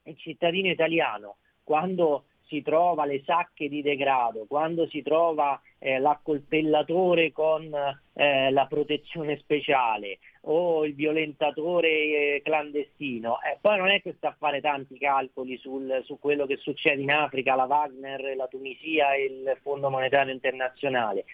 il 0.02 0.16
cittadino 0.16 0.68
italiano, 0.68 1.36
quando 1.62 2.24
si 2.49 2.62
trova 2.62 3.05
le 3.05 3.22
sacche 3.24 3.68
di 3.68 3.82
degrado, 3.82 4.46
quando 4.49 4.88
si 4.88 5.03
trova 5.03 5.61
eh, 5.78 5.99
l'accoltellatore 5.99 7.30
con 7.30 7.70
eh, 8.14 8.51
la 8.51 8.66
protezione 8.66 9.38
speciale 9.38 10.18
o 10.42 10.84
il 10.84 10.94
violentatore 10.94 11.88
eh, 11.88 12.40
clandestino, 12.42 13.38
eh, 13.42 13.59
poi 13.61 13.76
non 13.76 13.90
è 13.90 14.01
che 14.01 14.14
sta 14.16 14.28
a 14.28 14.36
fare 14.38 14.61
tanti 14.61 14.99
calcoli 14.99 15.59
sul, 15.59 16.03
su 16.05 16.18
quello 16.18 16.46
che 16.46 16.57
succede 16.57 17.03
in 17.03 17.11
Africa, 17.11 17.55
la 17.55 17.64
Wagner, 17.64 18.34
la 18.34 18.46
Tunisia 18.46 19.12
e 19.12 19.24
il 19.24 19.59
Fondo 19.62 19.90
Monetario 19.90 20.32
Internazionale. 20.32 21.24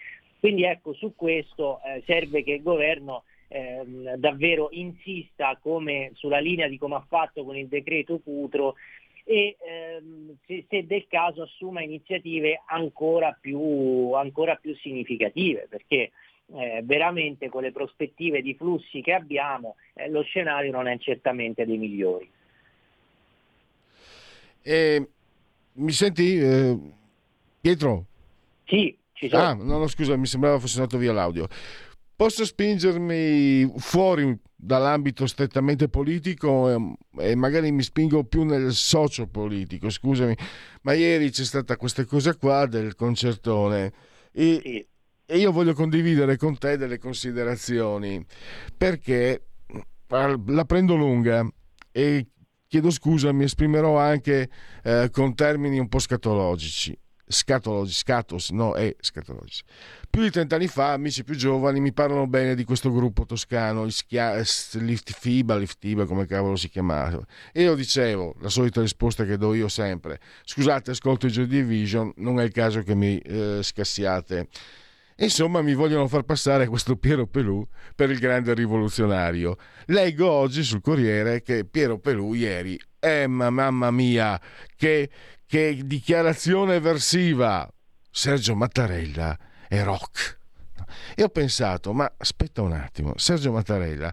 Quindi 0.40 0.64
ecco, 0.64 0.92
su 0.92 1.14
questo 1.14 1.80
eh, 1.84 2.02
serve 2.04 2.42
che 2.42 2.52
il 2.52 2.62
governo 2.62 3.22
ehm, 3.48 4.16
davvero 4.16 4.68
insista 4.72 5.56
come, 5.62 6.10
sulla 6.14 6.38
linea 6.38 6.68
di 6.68 6.76
come 6.76 6.96
ha 6.96 7.06
fatto 7.08 7.44
con 7.44 7.56
il 7.56 7.68
decreto 7.68 8.18
Cutro 8.18 8.74
e 9.24 9.56
ehm, 9.58 10.36
se, 10.46 10.66
se, 10.68 10.86
del 10.86 11.06
caso 11.08 11.42
assuma 11.42 11.82
iniziative 11.82 12.62
ancora 12.66 13.36
più, 13.38 14.12
ancora 14.12 14.56
più 14.56 14.76
significative 14.76 15.66
perché 15.68 16.12
eh, 16.52 16.82
veramente 16.84 17.48
con 17.48 17.62
le 17.62 17.72
prospettive 17.72 18.42
di 18.42 18.54
flussi 18.54 19.00
che 19.00 19.12
abbiamo 19.12 19.76
eh, 19.94 20.10
lo 20.10 20.22
scenario 20.22 20.70
non 20.70 20.86
è 20.86 20.98
certamente 20.98 21.64
dei 21.64 21.78
migliori. 21.78 22.30
Eh, 24.62 25.08
mi 25.72 25.92
senti 25.92 26.38
eh, 26.38 26.78
Pietro? 27.60 28.04
Sì, 28.66 28.94
ci 29.14 29.28
sono. 29.28 29.42
Ah, 29.42 29.54
no, 29.54 29.78
no, 29.78 29.86
scusa, 29.86 30.16
mi 30.16 30.26
sembrava 30.26 30.58
fosse 30.58 30.78
andato 30.78 30.98
via 30.98 31.12
l'audio. 31.12 31.48
Posso 32.16 32.44
spingermi 32.44 33.72
fuori 33.78 34.38
dall'ambito 34.64 35.26
strettamente 35.26 35.88
politico 35.88 36.70
e, 36.70 37.30
e 37.30 37.34
magari 37.34 37.70
mi 37.70 37.82
spingo 37.82 38.24
più 38.24 38.44
nel 38.44 38.72
sociopolitico, 38.72 39.90
scusami, 39.90 40.34
ma 40.82 40.94
ieri 40.94 41.30
c'è 41.30 41.44
stata 41.44 41.76
questa 41.76 42.04
cosa 42.06 42.34
qua 42.34 42.66
del 42.66 42.94
concertone 42.94 43.92
e, 44.32 44.60
sì. 44.62 44.86
e 45.26 45.38
io 45.38 45.52
voglio 45.52 45.74
condividere 45.74 46.36
con 46.38 46.56
te 46.56 46.78
delle 46.78 46.98
considerazioni 46.98 48.24
perché 48.76 49.48
la 50.08 50.64
prendo 50.64 50.94
lunga 50.94 51.46
e 51.92 52.26
chiedo 52.66 52.90
scusa, 52.90 53.32
mi 53.32 53.44
esprimerò 53.44 53.98
anche 53.98 54.48
eh, 54.82 55.08
con 55.12 55.34
termini 55.34 55.78
un 55.78 55.88
po' 55.88 55.98
scatologici 55.98 56.98
scatologici, 57.34 57.98
scatos, 57.98 58.50
no, 58.50 58.74
è 58.74 58.94
scatologici. 59.00 59.62
Più 60.08 60.22
di 60.22 60.30
30 60.30 60.54
anni 60.54 60.68
fa, 60.68 60.92
amici 60.92 61.24
più 61.24 61.34
giovani 61.34 61.80
mi 61.80 61.92
parlano 61.92 62.26
bene 62.26 62.54
di 62.54 62.64
questo 62.64 62.92
gruppo 62.92 63.24
toscano, 63.26 63.86
FIBA, 63.88 65.56
Lift 65.56 65.78
FIBA, 65.80 66.06
come 66.06 66.26
cavolo 66.26 66.56
si 66.56 66.68
chiamava. 66.68 67.24
E 67.52 67.62
io 67.62 67.74
dicevo, 67.74 68.36
la 68.40 68.48
solita 68.48 68.80
risposta 68.80 69.24
che 69.24 69.36
do 69.36 69.54
io 69.54 69.68
sempre, 69.68 70.20
scusate, 70.44 70.92
ascolto 70.92 71.26
i 71.26 71.30
Joy 71.30 71.46
Division, 71.46 72.12
non 72.16 72.38
è 72.40 72.44
il 72.44 72.52
caso 72.52 72.82
che 72.82 72.94
mi 72.94 73.18
eh, 73.18 73.58
scassiate. 73.62 74.48
Insomma, 75.18 75.62
mi 75.62 75.74
vogliono 75.74 76.08
far 76.08 76.22
passare 76.22 76.66
questo 76.66 76.96
Piero 76.96 77.26
Pelù 77.26 77.64
per 77.94 78.10
il 78.10 78.18
grande 78.18 78.52
rivoluzionario. 78.52 79.56
Leggo 79.86 80.28
oggi 80.28 80.64
sul 80.64 80.80
Corriere 80.80 81.40
che 81.42 81.64
Piero 81.64 81.98
Pelù 81.98 82.32
ieri, 82.32 82.80
eh, 82.98 83.28
mamma 83.28 83.90
mia, 83.92 84.40
che 84.76 85.08
che 85.46 85.82
dichiarazione 85.84 86.80
versiva 86.80 87.68
Sergio 88.10 88.54
Mattarella 88.54 89.36
è 89.68 89.82
rock. 89.82 90.38
E 91.14 91.22
ho 91.22 91.28
pensato, 91.28 91.92
ma 91.92 92.12
aspetta 92.16 92.62
un 92.62 92.72
attimo, 92.72 93.14
Sergio 93.16 93.52
Mattarella, 93.52 94.12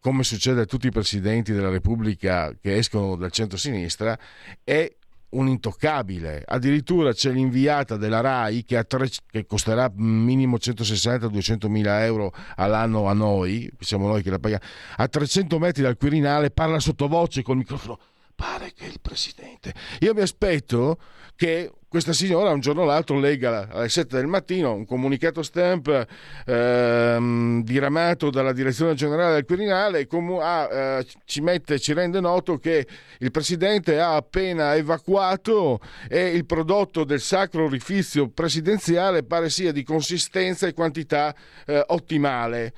come 0.00 0.24
succede 0.24 0.62
a 0.62 0.64
tutti 0.64 0.86
i 0.86 0.90
presidenti 0.90 1.52
della 1.52 1.68
Repubblica 1.68 2.54
che 2.60 2.76
escono 2.76 3.14
dal 3.16 3.30
centro-sinistra, 3.30 4.18
è 4.64 4.90
un 5.30 5.48
intoccabile. 5.48 6.42
Addirittura 6.44 7.12
c'è 7.12 7.30
l'inviata 7.30 7.96
della 7.96 8.20
RAI 8.20 8.64
che, 8.64 8.82
tre, 8.84 9.08
che 9.30 9.46
costerà 9.46 9.90
minimo 9.94 10.56
160-200 10.56 11.68
mila 11.68 12.04
euro 12.04 12.32
all'anno 12.56 13.06
a 13.06 13.12
noi, 13.12 13.70
siamo 13.78 14.08
noi 14.08 14.22
che 14.22 14.30
la 14.30 14.38
paghiamo, 14.38 14.64
a 14.96 15.08
300 15.08 15.58
metri 15.58 15.82
dal 15.82 15.96
Quirinale 15.96 16.50
parla 16.50 16.80
sottovoce 16.80 17.42
col 17.42 17.56
microfono 17.56 17.98
pare 18.42 18.72
che 18.74 18.86
il 18.86 18.98
presidente. 19.00 19.72
Io 20.00 20.14
mi 20.14 20.20
aspetto 20.20 20.98
che 21.36 21.70
questa 21.86 22.12
signora 22.12 22.50
un 22.50 22.58
giorno 22.58 22.82
o 22.82 22.84
l'altro 22.84 23.20
legga 23.20 23.68
alle 23.70 23.88
7 23.88 24.16
del 24.16 24.26
mattino 24.26 24.74
un 24.74 24.84
comunicato 24.84 25.42
stamp 25.42 26.06
ehm, 26.46 27.62
diramato 27.62 28.30
dalla 28.30 28.52
direzione 28.52 28.94
generale 28.94 29.34
del 29.34 29.44
Quirinale 29.44 30.08
comu- 30.08 30.40
ah, 30.40 30.68
eh, 30.72 31.06
ci 31.24 31.40
mette, 31.40 31.78
ci 31.78 31.92
rende 31.92 32.18
noto 32.18 32.58
che 32.58 32.84
il 33.18 33.30
presidente 33.30 34.00
ha 34.00 34.16
appena 34.16 34.74
evacuato 34.74 35.78
e 36.08 36.30
il 36.30 36.44
prodotto 36.44 37.04
del 37.04 37.20
sacro 37.20 37.66
orifizio 37.66 38.28
presidenziale 38.28 39.22
pare 39.22 39.50
sia 39.50 39.70
di 39.70 39.84
consistenza 39.84 40.66
e 40.66 40.74
quantità 40.74 41.32
eh, 41.64 41.84
ottimale. 41.86 42.72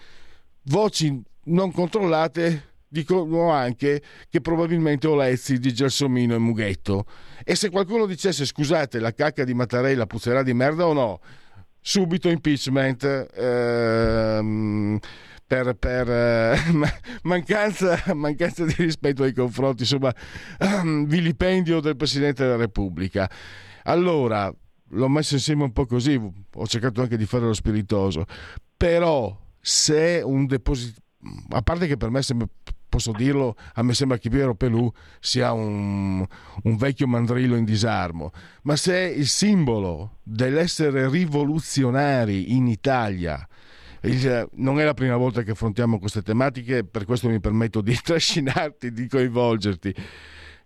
Voci 0.65 1.23
non 1.45 1.73
controllate 1.73 2.74
dicono 2.95 3.51
anche 3.51 4.01
che 4.31 4.41
probabilmente 4.41 5.09
Olezzi 5.09 5.59
di 5.59 5.75
Gelsomino 5.75 6.35
e 6.35 6.39
Mughetto. 6.39 7.07
E 7.43 7.57
se 7.57 7.69
qualcuno 7.69 8.07
dicesse 8.07 8.47
scusate, 8.47 9.01
la 9.01 9.13
cacca 9.13 9.43
di 9.43 9.53
Mattarella 9.53 10.07
puzzerà 10.07 10.45
di 10.45 10.55
merda 10.55 10.87
o 10.87 10.93
no? 10.93 11.21
Subito 11.81 12.29
impeachment. 12.29 13.29
Ehm, 13.35 14.99
per, 15.47 15.75
per 15.75 16.09
eh, 16.09 16.57
mancanza, 17.25 18.03
mancanza, 18.15 18.65
di 18.65 18.75
rispetto 18.79 19.25
nei 19.25 19.35
confronti, 19.35 19.83
insomma, 19.83 20.15
ehm, 20.59 21.07
vilipendio 21.07 21.81
del 21.81 21.97
Presidente 21.97 22.45
della 22.45 22.57
Repubblica. 22.57 23.29
Allora, 23.83 24.51
l'ho 24.91 25.09
messo 25.09 25.35
insieme 25.35 25.65
un 25.65 25.73
po' 25.73 25.85
così, 25.85 26.19
ho 26.19 26.67
cercato 26.67 27.03
anche 27.03 27.19
di 27.19 27.27
fare 27.27 27.45
lo 27.45 27.53
spiritoso, 27.53 28.25
però 28.77 29.39
se 29.61 30.23
un 30.25 30.47
deposito, 30.47 31.01
a 31.51 31.63
parte 31.63 31.87
che 31.87 31.97
per 31.97 32.11
me 32.11 32.23
sembra 32.23 32.47
posso 32.95 33.11
dirlo, 33.11 33.57
a 33.75 33.83
me 33.83 33.93
sembra 33.93 34.19
che 34.19 34.31
Piero 34.31 34.55
Pelù 34.55 34.89
sia 35.19 35.51
un, 35.51 36.25
un 36.63 36.77
vecchio 36.77 37.09
mandrillo 37.09 37.57
in 37.57 37.65
disarmo, 37.65 38.31
ma 38.63 38.77
se 38.77 38.95
è 38.95 39.07
il 39.07 39.27
simbolo 39.27 40.19
dell'essere 40.23 41.09
rivoluzionari 41.11 42.55
in 42.55 42.69
Italia, 42.69 43.49
il, 44.03 44.49
non 44.53 44.79
è 44.79 44.85
la 44.85 44.95
prima 44.95 45.17
volta 45.17 45.43
che 45.43 45.51
affrontiamo 45.51 45.99
queste 45.99 46.23
tematiche, 46.23 46.85
per 46.85 47.05
questo 47.05 47.29
mi 47.29 47.41
permetto 47.41 47.81
di 47.81 47.97
trascinarti, 48.01 48.93
di 48.93 49.09
coinvolgerti. 49.09 49.93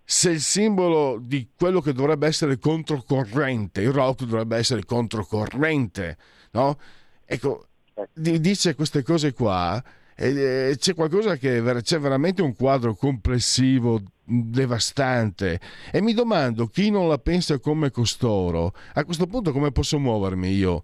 Se 0.03 0.29
il 0.29 0.41
simbolo 0.41 1.19
di 1.19 1.49
quello 1.55 1.81
che 1.81 1.93
dovrebbe 1.93 2.27
essere 2.27 2.59
controcorrente, 2.59 3.81
il 3.81 3.91
rock 3.91 4.25
dovrebbe 4.25 4.57
essere 4.57 4.85
controcorrente, 4.85 6.17
no? 6.51 6.77
Ecco, 7.25 7.67
dice 8.13 8.75
queste 8.75 9.01
cose 9.01 9.33
qua, 9.33 9.81
e 10.21 10.75
c'è 10.77 10.93
qualcosa 10.95 11.37
che 11.37 11.63
c'è 11.81 11.97
veramente 11.97 12.41
un 12.41 12.53
quadro 12.53 12.93
complessivo 12.93 14.01
devastante. 14.25 15.61
E 15.91 16.01
mi 16.01 16.13
domando 16.13 16.67
chi 16.67 16.89
non 16.89 17.07
la 17.07 17.17
pensa 17.17 17.57
come 17.59 17.89
costoro 17.89 18.73
a 18.95 19.05
questo 19.05 19.27
punto 19.27 19.53
come 19.53 19.71
posso 19.71 19.97
muovermi 19.97 20.49
io? 20.51 20.83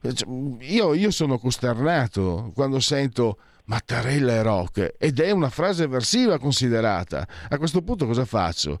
Cioè, 0.00 0.28
io, 0.60 0.94
io 0.94 1.10
sono 1.10 1.36
costernato 1.38 2.52
quando 2.54 2.78
sento 2.78 3.38
Mattarella 3.64 4.34
e 4.34 4.42
rock 4.42 4.94
ed 4.98 5.18
è 5.18 5.32
una 5.32 5.50
frase 5.50 5.88
versiva 5.88 6.38
considerata. 6.38 7.26
A 7.48 7.58
questo 7.58 7.82
punto 7.82 8.06
cosa 8.06 8.24
faccio? 8.24 8.78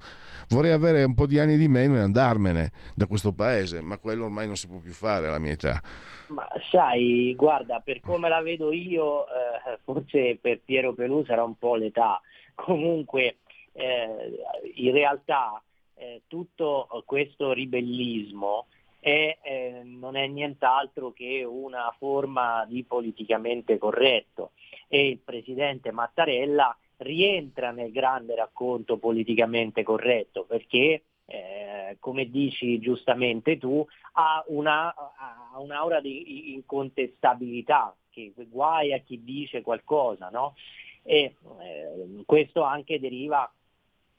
Vorrei 0.48 0.72
avere 0.72 1.04
un 1.04 1.14
po' 1.14 1.26
di 1.26 1.38
anni 1.38 1.56
di 1.56 1.68
meno 1.68 1.96
e 1.96 2.00
andarmene 2.00 2.72
da 2.94 3.06
questo 3.06 3.32
paese 3.32 3.80
ma 3.80 3.98
quello 3.98 4.24
ormai 4.24 4.46
non 4.46 4.56
si 4.56 4.66
può 4.66 4.78
più 4.78 4.92
fare 4.92 5.26
alla 5.28 5.38
mia 5.38 5.52
età 5.52 5.82
ma 6.28 6.48
sai, 6.70 7.34
guarda, 7.36 7.80
per 7.80 8.00
come 8.00 8.28
la 8.28 8.40
vedo 8.40 8.72
io, 8.72 9.26
eh, 9.26 9.78
forse 9.84 10.36
per 10.40 10.60
Piero 10.64 10.92
Pelù 10.92 11.24
sarà 11.24 11.44
un 11.44 11.56
po' 11.56 11.76
l'età. 11.76 12.20
Comunque, 12.54 13.38
eh, 13.72 14.40
in 14.74 14.92
realtà, 14.92 15.62
eh, 15.94 16.22
tutto 16.26 16.88
questo 17.04 17.52
ribellismo 17.52 18.66
è, 18.98 19.38
eh, 19.40 19.82
non 19.84 20.16
è 20.16 20.26
nient'altro 20.26 21.12
che 21.12 21.44
una 21.44 21.94
forma 21.96 22.64
di 22.66 22.82
politicamente 22.82 23.78
corretto 23.78 24.52
e 24.88 25.08
il 25.08 25.18
presidente 25.18 25.92
Mattarella 25.92 26.76
rientra 26.98 27.70
nel 27.70 27.92
grande 27.92 28.34
racconto 28.34 28.96
politicamente 28.96 29.82
corretto 29.82 30.44
perché 30.44 31.02
eh, 31.26 31.96
come 31.98 32.30
dici 32.30 32.78
giustamente 32.78 33.58
tu, 33.58 33.84
ha, 34.12 34.44
una, 34.48 34.94
ha 34.94 35.58
un'aura 35.58 36.00
di 36.00 36.54
incontestabilità, 36.54 37.94
che 38.10 38.32
guai 38.48 38.92
a 38.92 38.98
chi 38.98 39.22
dice 39.24 39.60
qualcosa, 39.60 40.28
no? 40.30 40.54
E 41.02 41.34
eh, 41.60 42.22
questo 42.24 42.62
anche 42.62 43.00
deriva 43.00 43.50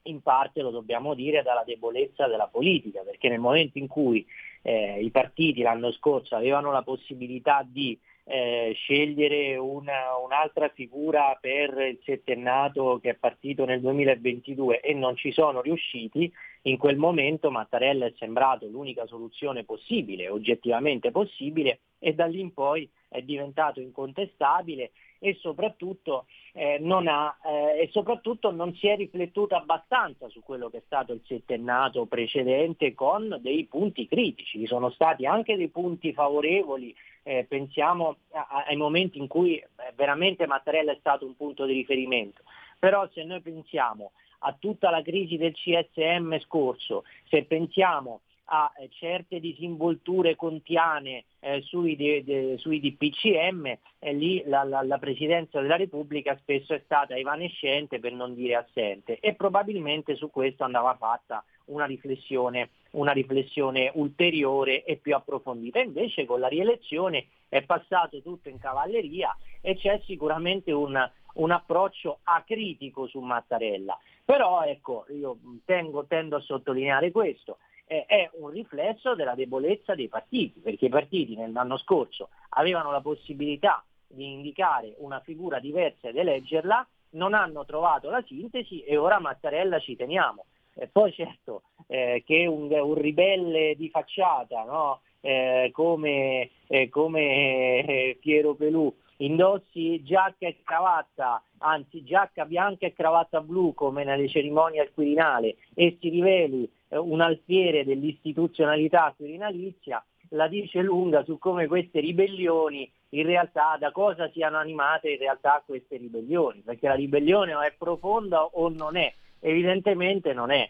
in 0.03 0.21
parte, 0.21 0.61
lo 0.61 0.69
dobbiamo 0.69 1.13
dire, 1.13 1.43
dalla 1.43 1.63
debolezza 1.65 2.28
della 2.28 2.47
politica, 2.47 3.01
perché 3.01 3.30
nel 3.30 3.39
momento 3.39 3.78
in 3.78 3.88
cui 3.88 4.25
eh, 4.61 5.01
i 5.01 5.09
partiti 5.09 5.61
l'anno 5.61 5.91
scorso 5.91 6.36
avevano 6.36 6.71
la 6.71 6.84
possibilità 6.84 7.65
di 7.65 7.97
eh, 8.30 8.73
scegliere 8.75 9.55
una, 9.55 10.17
un'altra 10.21 10.67
figura 10.69 11.38
per 11.39 11.78
il 11.80 11.99
settennato 12.03 12.99
che 13.01 13.11
è 13.11 13.15
partito 13.15 13.63
nel 13.63 13.80
2022 13.80 14.82
e 14.82 14.93
non 14.93 15.15
ci 15.15 15.32
sono 15.32 15.61
riusciti, 15.61 16.32
in 16.63 16.78
quel 16.78 16.97
momento 16.97 17.49
Mattarella 17.49 18.05
è 18.05 18.13
sembrato 18.17 18.67
l'unica 18.67 19.05
soluzione 19.05 19.63
possibile, 19.63 20.28
oggettivamente 20.28 21.11
possibile, 21.11 21.80
e 21.99 22.13
da 22.13 22.25
lì 22.25 22.41
in 22.41 22.53
poi 22.53 22.89
è 23.07 23.21
diventato 23.21 23.80
incontestabile 23.80 24.91
e 25.19 25.36
soprattutto, 25.39 26.25
eh, 26.53 26.78
non, 26.80 27.07
ha, 27.07 27.36
eh, 27.45 27.84
e 27.84 27.89
soprattutto 27.91 28.51
non 28.51 28.75
si 28.75 28.88
è 28.88 28.95
riflettuto 28.95 29.55
abbastanza 29.55 30.30
su 30.30 30.41
quello 30.43 30.69
che 30.69 30.78
è 30.78 30.84
stato 30.86 31.13
il 31.13 31.21
settennato 31.25 32.05
precedente 32.05 32.93
con 32.93 33.39
dei 33.41 33.65
punti 33.65 34.07
critici. 34.07 34.59
Ci 34.59 34.67
sono 34.67 34.89
stati 34.89 35.25
anche 35.25 35.55
dei 35.55 35.69
punti 35.69 36.13
favorevoli, 36.13 36.93
eh, 37.28 37.45
pensiamo 37.45 38.15
a, 38.32 38.63
ai 38.67 38.78
momenti 38.78 39.17
in 39.17 39.28
cui 39.28 39.57
eh, 39.57 39.67
veramente 39.95 40.47
Mattarella 40.47 40.93
è 40.93 40.97
stato 40.99 41.25
un 41.25 41.36
punto 41.36 41.65
di 41.65 41.73
riferimento. 41.73 42.43
Però 42.80 43.05
se 43.13 43.23
noi 43.25 43.41
pensiamo 43.41 44.11
a 44.39 44.55
tutta 44.57 44.89
la 44.89 45.01
crisi 45.01 45.36
del 45.36 45.53
CSM 45.53 46.39
scorso, 46.39 47.03
se 47.28 47.43
pensiamo 47.43 48.21
a 48.49 48.71
eh, 48.78 48.88
certe 48.91 49.41
disinvolture 49.41 50.38
contiane 50.38 51.25
eh, 51.39 51.61
sui, 51.63 51.97
de, 51.97 52.23
de, 52.23 52.57
sui, 52.59 52.80
DPCM 52.80 53.78
e 53.99 54.13
lì 54.13 54.41
la, 54.45 54.63
la, 54.63 54.82
la, 54.84 54.97
Presidenza 54.97 55.59
della 55.59 55.75
Repubblica 55.75 56.38
spesso 56.38 56.73
è 56.73 56.82
stata 56.86 57.15
evanescente 57.15 57.99
per 57.99 58.13
non 58.13 58.36
dire 58.36 58.55
assente 58.55 59.19
e 59.19 59.34
probabilmente 59.34 60.15
su 60.15 60.30
questo 60.30 60.63
andava 60.63 60.95
fatta 60.95 61.43
una 61.65 61.86
riflessione, 61.86 62.69
una 62.97 63.11
riflessione 63.11 63.91
ulteriore 63.95 64.83
e 64.83 64.97
più 64.97 65.15
approfondita. 65.15 65.79
Invece 65.79 66.25
con 66.25 66.39
la 66.39 66.47
rielezione 66.47 67.27
è 67.49 67.61
passato 67.63 68.21
tutto 68.21 68.49
in 68.49 68.59
cavalleria 68.59 69.35
e 69.61 69.75
c'è 69.75 70.01
sicuramente 70.05 70.71
un, 70.71 70.97
un 71.33 71.51
approccio 71.51 72.19
acritico 72.23 73.07
su 73.07 73.19
Mattarella. 73.19 73.97
Però 74.23 74.63
ecco, 74.63 75.05
io 75.09 75.37
tengo, 75.65 76.05
tendo 76.05 76.35
a 76.35 76.41
sottolineare 76.41 77.11
questo 77.11 77.57
eh, 77.85 78.05
è 78.05 78.29
un 78.33 78.49
riflesso 78.49 79.15
della 79.15 79.35
debolezza 79.35 79.95
dei 79.95 80.09
partiti, 80.09 80.59
perché 80.59 80.85
i 80.85 80.89
partiti 80.89 81.35
nell'anno 81.35 81.77
scorso 81.77 82.29
avevano 82.49 82.91
la 82.91 83.01
possibilità 83.01 83.83
di 84.05 84.33
indicare 84.33 84.95
una 84.97 85.19
figura 85.21 85.59
diversa 85.59 86.09
ed 86.09 86.17
eleggerla, 86.17 86.85
non 87.11 87.33
hanno 87.33 87.65
trovato 87.65 88.09
la 88.09 88.21
sintesi 88.25 88.83
e 88.83 88.97
ora 88.97 89.19
Mattarella 89.19 89.79
ci 89.79 89.95
teniamo. 89.95 90.45
E 90.80 90.88
poi 90.88 91.11
certo 91.11 91.63
eh, 91.88 92.23
che 92.25 92.45
un, 92.45 92.71
un, 92.71 92.93
ribelle 92.93 93.75
di 93.75 93.89
facciata 93.89 94.63
no? 94.63 95.01
eh, 95.21 95.69
come, 95.73 96.49
eh, 96.67 96.89
come 96.89 97.84
eh, 97.84 98.17
Piero 98.21 98.53
Pelù 98.53 98.93
indossi 99.17 100.03
giacca 100.03 100.45
e 100.47 100.57
cravatta, 100.63 101.41
anzi 101.59 102.03
giacca 102.03 102.45
bianca 102.45 102.86
e 102.86 102.93
cravatta 102.93 103.41
blu 103.41 103.73
come 103.73 104.03
nelle 104.03 104.28
cerimonie 104.28 104.82
al 104.82 104.91
Quirinale 104.93 105.55
e 105.73 105.97
si 105.99 106.09
riveli 106.09 106.69
eh, 106.89 106.97
un 106.97 107.21
alfiere 107.21 107.84
dell'istituzionalità 107.84 109.13
quirinalizia, 109.17 110.03
la 110.32 110.47
dice 110.47 110.82
lunga 110.82 111.23
su 111.23 111.38
come 111.38 111.67
queste 111.67 111.99
ribellioni 111.99 112.89
in 113.11 113.25
realtà 113.25 113.78
da 113.80 113.91
cosa 113.91 114.30
siano 114.32 114.57
animate 114.57 115.11
in 115.11 115.17
realtà 115.17 115.63
queste 115.65 115.97
ribellioni, 115.97 116.59
perché 116.59 116.88
la 116.88 116.95
ribellione 116.95 117.53
o 117.53 117.61
è 117.61 117.73
profonda 117.78 118.43
o 118.43 118.69
non 118.69 118.97
è, 118.97 119.11
evidentemente 119.39 120.33
non 120.33 120.51
è. 120.51 120.69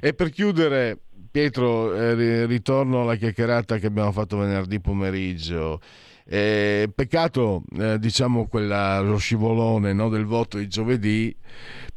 E 0.00 0.14
per 0.14 0.30
chiudere, 0.30 0.98
Pietro, 1.30 1.94
eh, 1.94 2.46
ritorno 2.46 3.02
alla 3.02 3.16
chiacchierata 3.16 3.78
che 3.78 3.86
abbiamo 3.86 4.12
fatto 4.12 4.38
venerdì 4.38 4.80
pomeriggio. 4.80 5.80
Eh, 6.32 6.88
peccato, 6.94 7.64
eh, 7.76 7.98
diciamo, 7.98 8.46
quella, 8.46 9.00
lo 9.00 9.18
scivolone 9.18 9.92
no, 9.92 10.08
del 10.08 10.24
voto 10.24 10.58
di 10.58 10.68
giovedì, 10.68 11.36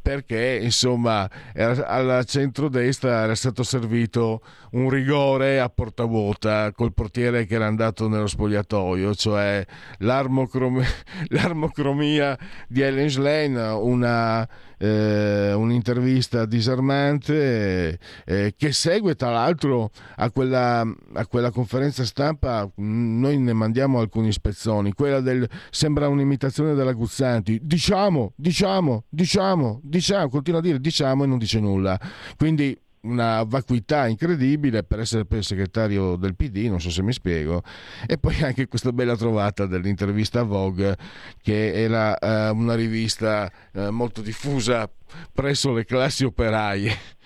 perché 0.02 0.58
insomma 0.60 1.30
era, 1.54 1.86
al 1.86 2.24
centrodestra 2.26 3.22
era 3.22 3.34
stato 3.34 3.62
servito 3.62 4.42
un 4.72 4.90
rigore 4.90 5.60
a 5.60 5.68
porta 5.68 6.04
vuota 6.04 6.72
col 6.72 6.92
portiere 6.92 7.46
che 7.46 7.54
era 7.54 7.66
andato 7.66 8.08
nello 8.08 8.26
spogliatoio, 8.26 9.14
cioè 9.14 9.64
l'armocromia, 9.98 10.86
l'armocromia 11.30 12.36
di 12.68 12.82
Ellen 12.82 13.08
Schlein, 13.08 13.56
una 13.56 14.46
eh, 14.84 15.52
un'intervista 15.54 16.44
disarmante 16.44 17.98
eh, 18.26 18.54
che 18.54 18.72
segue 18.72 19.14
tra 19.14 19.30
l'altro 19.30 19.90
a 20.16 20.30
quella, 20.30 20.80
a 21.14 21.26
quella, 21.26 21.50
conferenza 21.50 22.04
stampa 22.04 22.68
noi 22.76 23.38
ne 23.38 23.52
mandiamo 23.54 23.98
alcuni 23.98 24.30
spezzoni. 24.30 24.92
Quella 24.92 25.20
del 25.20 25.48
sembra 25.70 26.08
un'imitazione 26.08 26.74
della 26.74 26.92
Guzzanti. 26.92 27.60
Diciamo, 27.62 28.32
diciamo, 28.36 29.04
diciamo, 29.08 29.80
diciamo 29.82 30.28
continua 30.28 30.60
a 30.60 30.62
dire 30.62 30.80
diciamo 30.80 31.24
e 31.24 31.26
non 31.26 31.38
dice 31.38 31.60
nulla. 31.60 31.98
Quindi 32.36 32.78
una 33.04 33.42
vacuità 33.44 34.06
incredibile 34.06 34.82
per 34.82 35.00
essere 35.00 35.24
il 35.28 35.44
segretario 35.44 36.16
del 36.16 36.34
PD, 36.34 36.66
non 36.68 36.80
so 36.80 36.90
se 36.90 37.02
mi 37.02 37.12
spiego, 37.12 37.62
e 38.06 38.18
poi 38.18 38.42
anche 38.42 38.66
questa 38.66 38.92
bella 38.92 39.16
trovata 39.16 39.66
dell'intervista 39.66 40.40
a 40.40 40.44
Vogue, 40.44 40.96
che 41.42 41.72
era 41.72 42.18
eh, 42.18 42.50
una 42.50 42.74
rivista 42.74 43.50
eh, 43.72 43.90
molto 43.90 44.20
diffusa 44.20 44.90
presso 45.32 45.72
le 45.72 45.84
classi 45.84 46.24
operaie. 46.24 46.92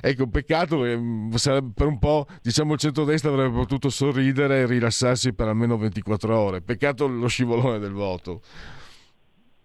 Ecco, 0.00 0.28
peccato 0.28 0.82
che 0.82 0.96
mm, 0.96 1.34
per 1.74 1.86
un 1.88 1.98
po', 1.98 2.26
diciamo, 2.40 2.74
il 2.74 2.78
centrodestra 2.78 3.30
avrebbe 3.30 3.56
potuto 3.56 3.88
sorridere 3.88 4.60
e 4.60 4.66
rilassarsi 4.66 5.34
per 5.34 5.48
almeno 5.48 5.76
24 5.76 6.38
ore. 6.38 6.60
Peccato 6.62 7.08
lo 7.08 7.26
scivolone 7.26 7.80
del 7.80 7.90
voto. 7.90 8.40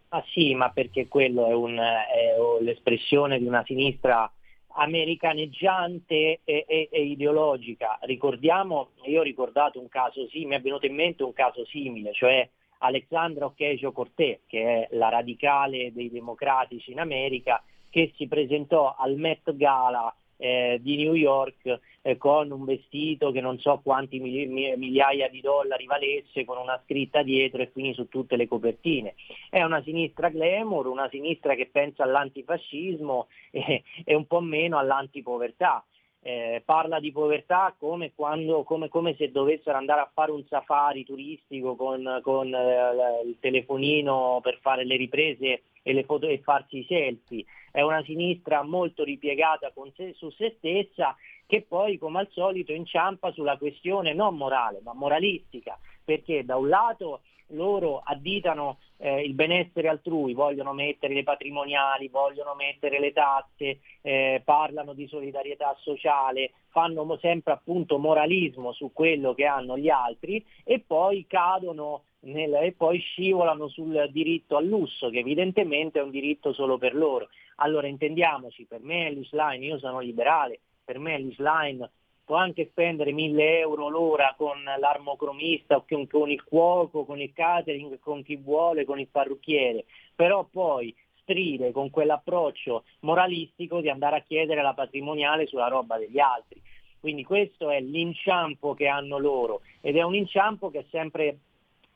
Ah 0.10 0.24
sì, 0.34 0.56
ma 0.56 0.72
perché 0.72 1.08
quello 1.08 1.48
è, 1.48 1.54
un, 1.54 1.78
è 1.78 2.64
l'espressione 2.64 3.38
di 3.38 3.46
una 3.46 3.64
sinistra 3.64 4.28
americaneggiante 4.74 6.42
e, 6.44 6.66
e, 6.68 6.88
e, 6.92 7.02
ideologica. 7.04 7.98
Ricordiamo, 8.02 8.90
io 9.06 9.20
ho 9.20 9.24
ricordato 9.24 9.80
un 9.80 9.90
caso, 9.90 10.28
sì, 10.30 10.46
mi 10.46 10.56
è 10.56 10.62
venuto 10.62 10.86
in 10.86 10.96
mente 10.96 11.24
un 11.24 11.34
caso 11.34 11.66
simile, 11.66 12.14
cioè 12.14 12.48
Alexandra 12.80 13.46
Ocasio-Cortez, 13.46 14.42
che 14.48 14.64
è 14.64 14.88
la 14.96 15.10
radicale 15.10 15.94
dei 15.94 16.10
democratici 16.10 16.92
in 16.92 17.00
America, 17.00 17.64
che 17.90 18.12
si 18.16 18.28
presentò 18.28 18.96
al 18.98 19.16
Met 19.16 19.56
Gala 19.56 20.14
eh, 20.44 20.78
di 20.82 20.98
New 20.98 21.14
York 21.14 21.80
eh, 22.02 22.18
con 22.18 22.52
un 22.52 22.66
vestito 22.66 23.32
che 23.32 23.40
non 23.40 23.58
so 23.60 23.80
quanti 23.82 24.20
migliaia 24.20 25.30
di 25.30 25.40
dollari 25.40 25.86
valesse, 25.86 26.44
con 26.44 26.58
una 26.58 26.82
scritta 26.84 27.24
dietro 27.24 27.62
e 27.62 27.72
quindi 27.72 27.94
su 27.94 28.10
tutte 28.10 28.36
le 28.36 28.50
copertine. 28.50 29.16
È 29.50 29.64
una 29.64 29.82
sinistra 29.84 30.28
glamour, 30.28 30.88
una 30.88 31.08
sinistra 31.10 31.56
che 31.56 31.70
pensa 31.72 32.04
all'antifascismo 32.04 33.28
e, 33.52 33.84
e 34.04 34.16
un 34.16 34.28
po' 34.28 34.42
meno 34.42 34.78
all'antipovertà. 34.78 35.86
Eh, 36.26 36.62
parla 36.64 37.02
di 37.02 37.12
povertà 37.12 37.76
come, 37.78 38.14
quando, 38.16 38.64
come, 38.64 38.88
come, 38.88 39.14
se 39.18 39.30
dovessero 39.30 39.78
andare 39.78 40.00
a 40.00 40.10
fare 40.14 40.32
un 40.32 40.46
safari 40.48 41.04
turistico 41.04 41.76
con, 41.76 42.22
con 42.24 42.48
eh, 42.54 43.22
il 43.26 43.36
telefonino 43.42 44.40
per 44.42 44.58
fare 44.62 44.86
le 44.86 44.96
riprese 44.96 45.64
e, 45.82 45.92
le 45.92 46.06
foto, 46.06 46.28
e 46.28 46.40
farsi 46.40 46.78
i 46.78 46.86
selfie. 46.88 47.44
È 47.70 47.82
una 47.82 48.02
sinistra 48.04 48.64
molto 48.64 49.04
ripiegata 49.04 49.74
se, 49.96 50.14
su 50.14 50.30
se 50.30 50.56
stessa 50.60 51.14
che 51.46 51.66
poi 51.68 51.98
come 51.98 52.20
al 52.20 52.30
solito 52.32 52.72
inciampa 52.72 53.34
sulla 53.34 53.58
questione 53.58 54.14
non 54.14 54.38
morale 54.38 54.80
ma 54.82 54.94
moralistica, 54.94 55.78
perché 56.06 56.46
da 56.46 56.56
un 56.56 56.70
lato 56.70 57.20
loro 57.48 58.02
additano 58.04 58.80
eh, 58.98 59.22
il 59.22 59.34
benessere 59.34 59.88
altrui, 59.88 60.34
vogliono 60.34 60.74
mettere 60.74 61.14
le 61.14 61.24
patrimoniali, 61.24 62.08
vogliono 62.08 62.56
mettere 62.56 63.00
le 63.00 63.12
tasse, 63.12 63.80
eh, 64.02 64.42
parlano 64.44 64.94
di 64.94 65.08
solidarietà 65.08 65.76
sociale, 65.80 66.52
fanno 66.70 67.18
sempre 67.22 67.54
appunto 67.54 67.98
moralismo 67.98 68.72
su 68.72 68.92
quello 68.94 69.34
che 69.34 69.46
hanno 69.46 69.78
gli 69.78 69.90
altri 69.90 70.44
e 70.64 70.80
poi 70.80 71.26
cadono 71.28 72.04
nel, 72.22 72.54
e 72.56 72.72
poi 72.72 73.00
scivolano 73.00 73.68
sul 73.68 74.10
diritto 74.12 74.58
al 74.58 74.66
lusso, 74.66 75.10
che 75.10 75.20
evidentemente 75.20 76.00
è 76.00 76.04
un 76.04 76.12
diritto 76.12 76.54
solo 76.54 76.78
per 76.78 76.96
loro. 76.96 77.30
Allora 77.58 77.88
intendiamoci, 77.88 78.66
per 78.66 78.82
me 78.82 79.12
l'Islam, 79.12 79.62
io 79.62 79.78
sono 79.78 80.00
liberale, 80.00 80.60
per 80.84 81.00
me 81.00 81.18
l'Islam 81.18 81.88
può 82.34 82.42
anche 82.42 82.70
spendere 82.72 83.12
1000 83.12 83.60
euro 83.60 83.90
l'ora 83.90 84.34
con 84.36 84.64
l'armocromista 84.64 85.84
con, 85.88 86.08
con 86.08 86.32
il 86.32 86.44
cuoco, 86.44 87.06
con 87.06 87.22
il 87.22 87.32
catering, 87.32 88.00
con 88.00 88.24
chi 88.24 88.38
vuole, 88.38 88.86
con 88.86 89.00
il 89.00 89.08
parrucchiere, 89.08 89.86
però 90.16 90.44
poi 90.50 90.96
stride 91.22 91.72
con 91.72 91.92
quell'approccio 91.92 92.86
moralistico 93.02 93.82
di 93.82 93.90
andare 93.90 94.16
a 94.16 94.22
chiedere 94.22 94.64
la 94.64 94.74
patrimoniale 94.74 95.46
sulla 95.46 95.68
roba 95.68 96.00
degli 96.00 96.18
altri. 96.18 96.60
Quindi 97.00 97.24
questo 97.24 97.70
è 97.70 97.80
l'inciampo 97.80 98.74
che 98.74 98.88
hanno 98.88 99.20
loro 99.20 99.62
ed 99.80 99.96
è 99.96 100.02
un 100.02 100.16
inciampo 100.16 100.72
che 100.72 100.80
è 100.80 100.86
sempre, 100.90 101.38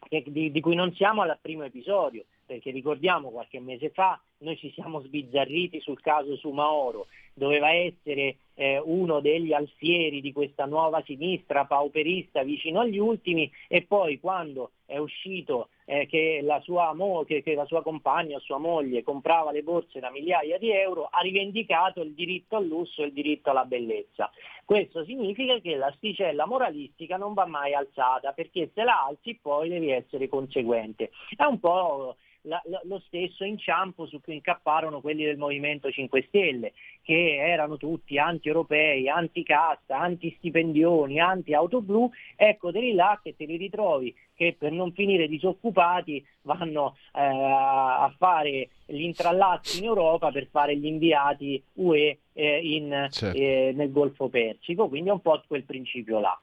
di, 0.08 0.52
di 0.52 0.62
cui 0.62 0.76
non 0.76 0.94
siamo 0.94 1.24
al 1.24 1.36
primo 1.42 1.64
episodio, 1.64 2.26
perché 2.48 2.72
ricordiamo 2.72 3.30
qualche 3.30 3.60
mese 3.60 3.92
fa 3.92 4.20
noi 4.40 4.58
ci 4.58 4.72
siamo 4.74 5.02
sbizzarriti 5.02 5.80
sul 5.80 6.00
caso 6.00 6.36
Sumaoro, 6.36 7.08
doveva 7.34 7.72
essere 7.72 8.38
eh, 8.54 8.80
uno 8.84 9.20
degli 9.20 9.52
alfieri 9.52 10.22
di 10.22 10.32
questa 10.32 10.66
nuova 10.66 11.02
sinistra 11.06 11.66
pauperista 11.66 12.44
vicino 12.44 12.82
agli 12.82 13.00
ultimi 13.00 13.52
e 13.68 13.84
poi 13.84 14.20
quando 14.20 14.72
è 14.86 14.98
uscito 14.98 15.70
eh, 15.86 16.06
che, 16.06 16.42
la 16.44 16.60
sua 16.62 16.94
mo- 16.94 17.24
che, 17.24 17.42
che 17.42 17.56
la 17.56 17.66
sua 17.66 17.82
compagna, 17.82 18.38
sua 18.40 18.58
moglie, 18.58 19.04
comprava 19.04 19.52
le 19.52 19.64
borse 19.64 20.00
da 20.00 20.12
migliaia 20.12 20.58
di 20.58 20.72
euro, 20.72 21.08
ha 21.10 21.20
rivendicato 21.22 22.02
il 22.02 22.14
diritto 22.14 22.58
al 22.58 22.68
lusso 22.68 23.02
e 23.02 23.08
il 23.08 23.14
diritto 23.14 23.50
alla 23.50 23.66
bellezza. 23.66 24.30
Questo 24.66 25.04
significa 25.04 25.60
che 25.60 25.76
l'asticella 25.76 26.46
moralistica 26.46 27.18
non 27.18 27.34
va 27.34 27.46
mai 27.46 27.74
alzata, 27.74 28.34
perché 28.34 28.70
se 28.74 28.84
la 28.84 29.06
alzi 29.08 29.40
poi 29.42 29.70
devi 29.70 29.90
essere 29.90 30.28
conseguente. 30.28 31.12
È 31.36 31.44
un 31.44 31.60
po' 31.60 32.18
la, 32.42 32.62
la, 32.66 32.82
lo 32.84 33.02
stesso 33.08 33.44
inciampo 33.44 34.06
su 34.06 34.22
cui 34.22 34.36
incapparono 34.36 35.02
quelli 35.02 35.24
del 35.24 35.38
Movimento 35.38 35.92
5 35.92 36.26
Stelle, 36.28 36.74
che 37.02 37.38
erano 37.38 37.78
tutti 37.78 38.18
anti-europei, 38.18 39.10
anti-cassa, 39.10 39.98
anti-stipendioni, 39.98 41.20
anti-auto 41.20 41.82
blu, 41.82 42.10
ecco 42.36 42.72
te 42.72 42.80
li 42.80 42.94
là 42.94 43.20
che 43.22 43.36
te 43.36 43.46
li 43.46 43.58
ritrovi 43.58 44.16
che 44.38 44.56
per 44.58 44.72
non 44.72 44.94
finire 44.94 45.28
disoccupati 45.28 46.24
vanno 46.44 46.96
eh, 47.14 47.20
a 47.22 48.14
fare 48.18 48.70
gli 48.86 49.02
intrallazzi 49.02 49.80
in 49.80 49.86
Europa 49.86 50.32
per 50.32 50.48
fare 50.52 50.78
gli 50.78 50.86
inviati 50.86 51.62
UE 51.74 52.20
eh, 52.34 52.60
in, 52.62 53.08
certo. 53.10 53.38
eh, 53.38 53.72
nel 53.76 53.92
Golfo 53.92 54.30
Persico, 54.30 54.88
quindi 54.88 55.10
è 55.10 55.14
un 55.14 55.22
po' 55.22 55.42
quel 55.48 55.64
principio 55.64 56.20
là. 56.20 56.40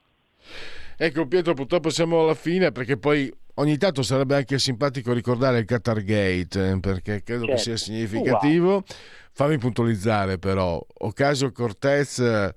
Ecco 0.97 1.25
Pietro, 1.25 1.53
purtroppo 1.53 1.89
siamo 1.89 2.21
alla 2.21 2.35
fine 2.35 2.71
perché 2.71 2.97
poi 2.97 3.33
ogni 3.55 3.77
tanto 3.77 4.01
sarebbe 4.01 4.35
anche 4.35 4.59
simpatico 4.59 5.13
ricordare 5.13 5.59
il 5.59 5.65
Qatar 5.65 6.01
Gate 6.03 6.71
eh, 6.71 6.79
perché 6.79 7.23
credo 7.23 7.45
certo. 7.45 7.55
che 7.55 7.61
sia 7.61 7.77
significativo. 7.77 8.69
Wow. 8.69 8.83
Fammi 9.31 9.57
puntualizzare 9.57 10.37
però, 10.37 10.83
Ocasio 10.99 11.51
Cortez 11.51 12.19
eh, 12.19 12.53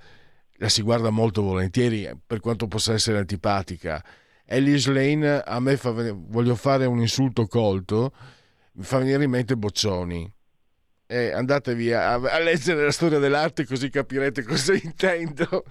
la 0.58 0.68
si 0.68 0.82
guarda 0.82 1.10
molto 1.10 1.42
volentieri 1.42 2.08
per 2.24 2.40
quanto 2.40 2.68
possa 2.68 2.92
essere 2.92 3.18
antipatica. 3.18 4.02
Ellis 4.44 4.86
Lane 4.86 5.40
a 5.40 5.60
me 5.60 5.76
fa, 5.76 5.92
voglio 5.92 6.54
fare 6.54 6.86
un 6.86 7.00
insulto 7.00 7.46
colto, 7.46 8.12
mi 8.72 8.84
fa 8.84 8.98
venire 8.98 9.24
in 9.24 9.30
mente 9.30 9.56
Boccioni. 9.56 10.32
Eh, 11.10 11.32
andatevi 11.32 11.92
a, 11.92 12.14
a, 12.14 12.38
leggere 12.38 12.84
la 12.84 12.90
storia 12.90 13.18
dell'arte 13.18 13.64
così 13.64 13.88
capirete 13.88 14.42
cosa 14.46 14.74
intendo. 14.74 15.64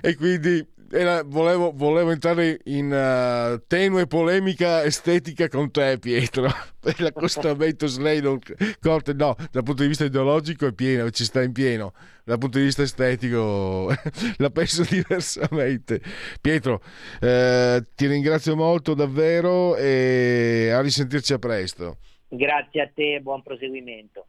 e 0.00 0.14
quindi 0.16 0.66
era, 0.90 1.22
volevo, 1.22 1.72
volevo, 1.74 2.10
entrare 2.10 2.60
in 2.64 2.86
uh, 2.90 3.62
tenue 3.66 4.06
polemica 4.06 4.84
estetica 4.84 5.48
con 5.48 5.70
te, 5.70 5.98
Pietro. 5.98 6.48
Per 6.80 7.00
l'accostamento 7.00 7.86
Slade 7.86 8.38
Corte, 8.80 9.12
no, 9.12 9.34
dal 9.50 9.62
punto 9.62 9.82
di 9.82 9.88
vista 9.88 10.04
ideologico 10.04 10.66
è 10.66 10.72
pieno, 10.72 11.10
ci 11.10 11.24
sta 11.24 11.42
in 11.42 11.52
pieno. 11.52 11.92
Dal 12.24 12.38
punto 12.38 12.58
di 12.58 12.64
vista 12.64 12.82
estetico 12.82 13.92
la 14.38 14.50
penso 14.50 14.84
diversamente. 14.88 16.00
Pietro, 16.40 16.82
eh, 17.20 17.84
ti 17.94 18.06
ringrazio 18.06 18.56
molto 18.56 18.94
davvero 18.94 19.76
e 19.76 20.70
a 20.72 20.80
risentirci 20.80 21.32
a 21.32 21.38
presto. 21.38 21.98
Grazie 22.28 22.82
a 22.82 22.90
te 22.94 23.20
buon 23.22 23.42
proseguimento 23.42 24.26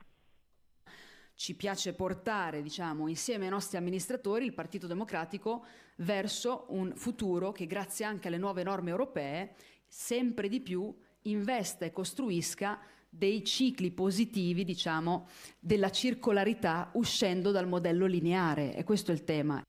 ci 1.40 1.56
piace 1.56 1.94
portare, 1.94 2.62
diciamo, 2.62 3.08
insieme 3.08 3.46
ai 3.46 3.52
nostri 3.52 3.78
amministratori 3.78 4.44
il 4.44 4.54
Partito 4.54 4.88
Democratico 4.88 5.64
verso 6.00 6.66
un 6.70 6.92
futuro 6.98 7.54
che 7.54 7.66
grazie 7.66 8.04
anche 8.04 8.28
alle 8.28 8.38
nuove 8.38 8.62
norme 8.62 8.90
europee 8.90 9.54
sempre 9.88 10.50
di 10.50 10.60
più 10.60 10.94
investa 11.24 11.86
e 11.86 11.94
costruisca 11.94 12.78
dei 13.08 13.46
cicli 13.46 13.90
positivi, 13.92 14.66
diciamo, 14.66 15.30
della 15.62 15.92
circolarità 15.92 16.90
uscendo 16.96 17.52
dal 17.52 17.70
modello 17.70 18.06
lineare 18.06 18.76
e 18.76 18.84
questo 18.84 19.12
è 19.12 19.14
il 19.14 19.24
tema. 19.24 19.62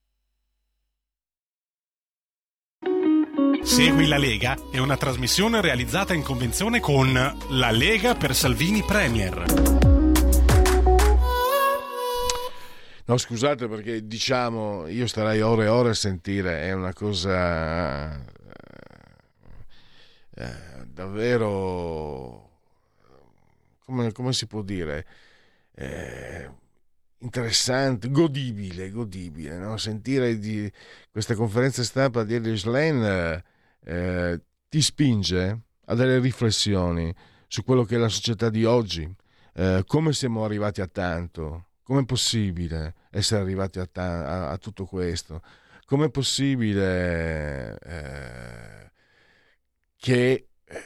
Segui 3.62 4.08
la 4.08 4.18
Lega 4.18 4.56
è 4.72 4.78
una 4.78 4.96
trasmissione 4.96 5.60
realizzata 5.60 6.14
in 6.14 6.22
convenzione 6.22 6.80
con 6.80 7.12
La 7.12 7.70
Lega 7.70 8.16
per 8.16 8.34
Salvini 8.34 8.82
Premier. 8.82 9.79
No, 13.10 13.16
scusate 13.16 13.66
perché 13.66 14.06
diciamo, 14.06 14.86
io 14.86 15.08
starei 15.08 15.40
ore 15.40 15.64
e 15.64 15.66
ore 15.68 15.90
a 15.90 15.94
sentire, 15.94 16.60
è 16.60 16.70
una 16.70 16.92
cosa 16.92 18.16
eh, 18.16 18.24
eh, 20.36 20.86
davvero, 20.86 22.50
come, 23.84 24.12
come, 24.12 24.32
si 24.32 24.46
può 24.46 24.62
dire, 24.62 25.04
eh, 25.74 26.48
interessante, 27.18 28.10
godibile, 28.12 28.90
godibile, 28.90 29.58
no? 29.58 29.76
sentire 29.76 30.38
di 30.38 30.70
questa 31.10 31.34
conferenza 31.34 31.82
stampa 31.82 32.22
di 32.22 32.34
Elias 32.34 32.62
Lane 32.62 33.44
eh, 33.86 34.40
ti 34.68 34.80
spinge 34.80 35.62
a 35.86 35.96
delle 35.96 36.20
riflessioni 36.20 37.12
su 37.48 37.64
quello 37.64 37.82
che 37.82 37.96
è 37.96 37.98
la 37.98 38.08
società 38.08 38.50
di 38.50 38.64
oggi, 38.64 39.12
eh, 39.54 39.82
come 39.84 40.12
siamo 40.12 40.44
arrivati 40.44 40.80
a 40.80 40.86
tanto? 40.86 41.70
Com'è 41.82 42.04
possibile 42.04 42.98
essere 43.10 43.40
arrivati 43.40 43.78
a, 43.78 43.86
ta- 43.86 44.50
a, 44.50 44.58
tutto 44.58 44.84
questo? 44.84 45.42
Com'è 45.84 46.10
possibile 46.10 47.78
eh, 47.78 48.90
che 49.96 50.48
eh, 50.64 50.82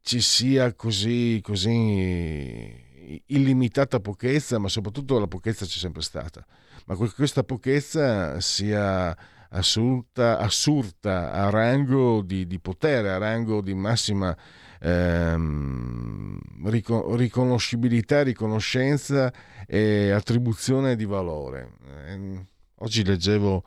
ci 0.00 0.20
sia 0.20 0.72
così, 0.74 1.40
così 1.42 3.22
illimitata 3.26 4.00
pochezza, 4.00 4.58
ma 4.58 4.68
soprattutto 4.68 5.18
la 5.18 5.26
pochezza 5.26 5.66
c'è 5.66 5.78
sempre 5.78 6.02
stata, 6.02 6.44
ma 6.86 6.94
questa 6.96 7.42
pochezza 7.42 8.40
sia 8.40 9.16
assurda, 9.50 10.38
assurda 10.38 11.32
a 11.32 11.50
rango 11.50 12.22
di, 12.22 12.46
di 12.46 12.58
potere, 12.60 13.10
a 13.10 13.18
rango 13.18 13.60
di 13.60 13.74
massima 13.74 14.36
ehm, 14.80 16.38
riconoscibilità, 16.64 18.22
riconoscenza 18.22 19.32
e 19.66 20.10
attribuzione 20.10 20.96
di 20.96 21.04
valore. 21.04 21.72
Eh, 22.06 22.46
oggi 22.76 23.04
leggevo 23.04 23.62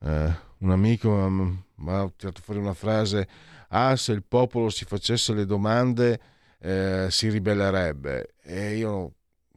eh, 0.00 0.32
un 0.58 0.70
amico 0.70 1.28
mi 1.28 1.90
ha 1.90 2.10
tirato 2.16 2.40
fuori 2.42 2.60
una 2.60 2.74
frase, 2.74 3.28
ah 3.68 3.96
se 3.96 4.12
il 4.12 4.22
popolo 4.22 4.70
si 4.70 4.84
facesse 4.84 5.34
le 5.34 5.46
domande 5.46 6.20
eh, 6.60 7.08
si 7.10 7.28
ribellerebbe 7.28 8.34
e 8.42 8.76
io 8.76 9.12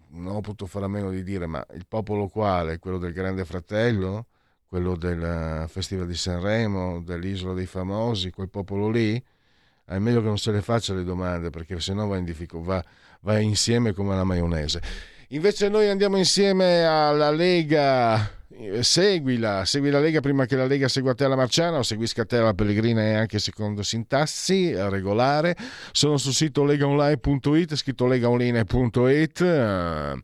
non 0.10 0.36
ho 0.36 0.42
potuto 0.42 0.66
fare 0.66 0.86
a 0.86 0.88
meno 0.88 1.12
di 1.12 1.24
dire 1.24 1.46
ma 1.46 1.64
il 1.74 1.86
popolo 1.88 2.28
quale? 2.28 2.80
Quello 2.80 2.98
del 2.98 3.14
Grande 3.14 3.46
Fratello? 3.46 4.28
Quello 4.66 4.96
del 4.96 5.66
Festival 5.70 6.08
di 6.08 6.16
Sanremo, 6.16 7.02
dell'Isola 7.02 7.54
dei 7.54 7.68
Famosi, 7.68 8.32
quel 8.32 8.50
popolo 8.50 8.90
lì? 8.90 9.24
È 9.86 10.00
meglio 10.00 10.20
che 10.22 10.28
non 10.28 10.38
se 10.38 10.52
le 10.52 10.62
faccia 10.62 10.94
le 10.94 11.04
domande 11.04 11.50
perché 11.52 11.80
sennò 11.80 12.08
va, 12.08 12.18
in 12.18 12.26
diffic- 12.26 12.58
va, 12.58 12.84
va 13.22 13.40
insieme 13.40 13.94
come 13.94 14.16
la 14.16 14.24
maionese. 14.24 14.82
Invece 15.30 15.70
noi 15.70 15.90
andiamo 15.90 16.18
insieme 16.18 16.84
alla 16.86 17.32
Lega 17.32 18.30
seguila, 18.82 19.66
segui 19.66 19.90
la 19.90 20.00
Lega 20.00 20.20
prima 20.20 20.46
che 20.46 20.56
la 20.56 20.66
Lega 20.66 20.88
segua 20.88 21.14
te 21.14 21.28
la 21.28 21.36
Marciana 21.36 21.78
o 21.78 21.84
seguisca 21.84 22.26
te 22.26 22.40
la 22.40 22.54
Pellegrina 22.54 23.02
e 23.02 23.14
anche 23.16 23.40
secondo 23.40 23.84
sintassi 23.84 24.72
eh, 24.72 24.90
regolare. 24.90 25.56
Sono 25.92 26.18
sul 26.18 26.34
sito 26.34 26.64
legaonline.it, 26.64 27.76
scritto 27.76 28.08
legaonline.it. 28.08 29.40
Uh, 29.40 30.20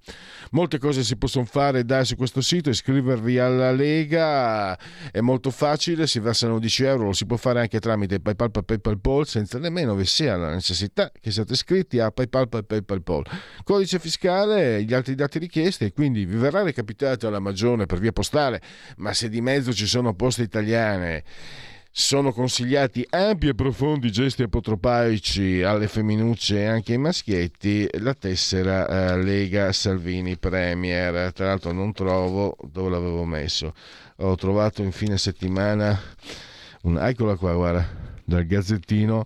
molte 0.51 0.79
cose 0.79 1.03
si 1.03 1.17
possono 1.17 1.45
fare 1.45 1.83
da 1.83 2.03
su 2.03 2.15
questo 2.15 2.41
sito, 2.41 2.69
iscrivervi 2.69 3.37
alla 3.37 3.71
Lega 3.71 4.77
è 5.11 5.19
molto 5.19 5.51
facile, 5.51 6.07
si 6.07 6.19
versano 6.19 6.59
10 6.59 6.83
euro, 6.83 7.03
lo 7.05 7.13
si 7.13 7.25
può 7.25 7.37
fare 7.37 7.59
anche 7.59 7.79
tramite 7.79 8.19
PayPal, 8.19 8.51
PayPal, 8.51 8.79
PayPal 8.79 9.27
senza 9.27 9.59
nemmeno 9.59 9.95
vi 9.95 10.05
sia 10.05 10.35
la 10.37 10.51
necessità 10.51 11.11
che 11.19 11.31
siate 11.31 11.53
iscritti 11.53 11.99
a 11.99 12.11
PayPal, 12.11 12.47
PayPal, 12.47 12.83
PayPal. 12.83 13.23
Codice 13.63 13.99
fiscale, 13.99 14.83
gli 14.83 14.93
altri 14.93 15.15
dati 15.15 15.39
richiesti 15.39 15.85
e 15.85 15.91
quindi 15.91 16.25
vi 16.25 16.37
verrà 16.37 16.61
recapitato 16.63 17.27
alla 17.27 17.39
magione 17.39 17.85
per 17.85 17.99
via 17.99 18.11
postale, 18.11 18.20
ma 18.97 19.13
se 19.13 19.29
di 19.29 19.41
mezzo 19.41 19.73
ci 19.73 19.85
sono 19.85 20.13
poste 20.13 20.43
italiane 20.43 21.23
sono 21.93 22.31
consigliati 22.31 23.05
ampi 23.09 23.49
e 23.49 23.53
profondi 23.53 24.11
gesti 24.11 24.43
apotropaici 24.43 25.61
alle 25.61 25.89
femminucce 25.89 26.59
e 26.59 26.65
anche 26.65 26.93
ai 26.93 26.97
maschietti, 26.97 27.85
la 27.99 28.13
tessera 28.13 28.87
eh, 28.87 29.21
Lega 29.21 29.73
Salvini 29.73 30.37
Premier. 30.37 31.33
Tra 31.33 31.47
l'altro 31.47 31.73
non 31.73 31.91
trovo 31.91 32.55
dove 32.63 32.89
l'avevo 32.89 33.25
messo. 33.25 33.73
Ho 34.17 34.35
trovato 34.35 34.81
in 34.81 34.93
fine 34.93 35.17
settimana, 35.17 35.99
un, 36.83 36.97
eccola 36.97 37.35
qua, 37.35 37.53
guarda, 37.53 37.85
dal 38.23 38.45
Gazzettino, 38.45 39.25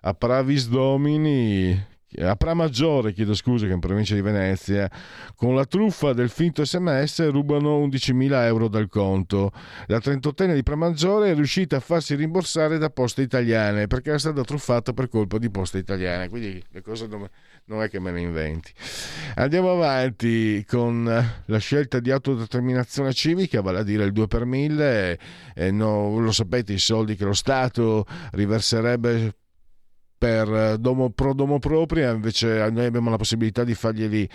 a 0.00 0.14
Pravis 0.14 0.68
Domini 0.68 1.94
a 2.20 2.36
Pramaggiore, 2.36 3.12
chiedo 3.12 3.34
scusa, 3.34 3.64
che 3.66 3.72
è 3.72 3.74
in 3.74 3.80
provincia 3.80 4.14
di 4.14 4.20
Venezia, 4.20 4.90
con 5.34 5.54
la 5.54 5.64
truffa 5.64 6.12
del 6.12 6.30
finto 6.30 6.64
sms 6.64 7.30
rubano 7.30 7.84
11.000 7.86 8.44
euro 8.44 8.68
dal 8.68 8.88
conto. 8.88 9.52
La 9.86 9.98
38enne 9.98 10.54
di 10.54 10.62
Pramaggiore 10.62 11.30
è 11.30 11.34
riuscita 11.34 11.76
a 11.76 11.80
farsi 11.80 12.14
rimborsare 12.14 12.78
da 12.78 12.90
Poste 12.90 13.22
Italiane 13.22 13.86
perché 13.86 14.10
era 14.10 14.18
stata 14.18 14.42
truffata 14.42 14.92
per 14.92 15.08
colpa 15.08 15.38
di 15.38 15.50
Poste 15.50 15.78
Italiane, 15.78 16.28
quindi 16.28 16.62
le 16.70 16.82
cose 16.82 17.06
non, 17.06 17.28
non 17.66 17.82
è 17.82 17.88
che 17.88 18.00
me 18.00 18.12
le 18.12 18.20
inventi. 18.20 18.72
Andiamo 19.34 19.72
avanti 19.72 20.64
con 20.66 21.04
la 21.44 21.58
scelta 21.58 22.00
di 22.00 22.10
autodeterminazione 22.10 23.12
civica, 23.12 23.60
vale 23.60 23.80
a 23.80 23.82
dire 23.82 24.04
il 24.04 24.12
2 24.12 24.26
per 24.26 24.44
1000, 24.44 25.18
eh, 25.54 25.70
no, 25.70 26.18
lo 26.18 26.32
sapete 26.32 26.72
i 26.72 26.78
soldi 26.78 27.16
che 27.16 27.24
lo 27.24 27.34
Stato 27.34 28.06
riverserebbe 28.32 29.34
per 30.18 30.50
eh, 30.52 30.76
domo, 30.78 31.10
pro 31.10 31.34
domo 31.34 31.58
propria, 31.58 32.10
invece 32.10 32.70
noi 32.70 32.86
abbiamo 32.86 33.10
la 33.10 33.16
possibilità 33.16 33.64
di 33.64 33.74
farglieli 33.74 34.28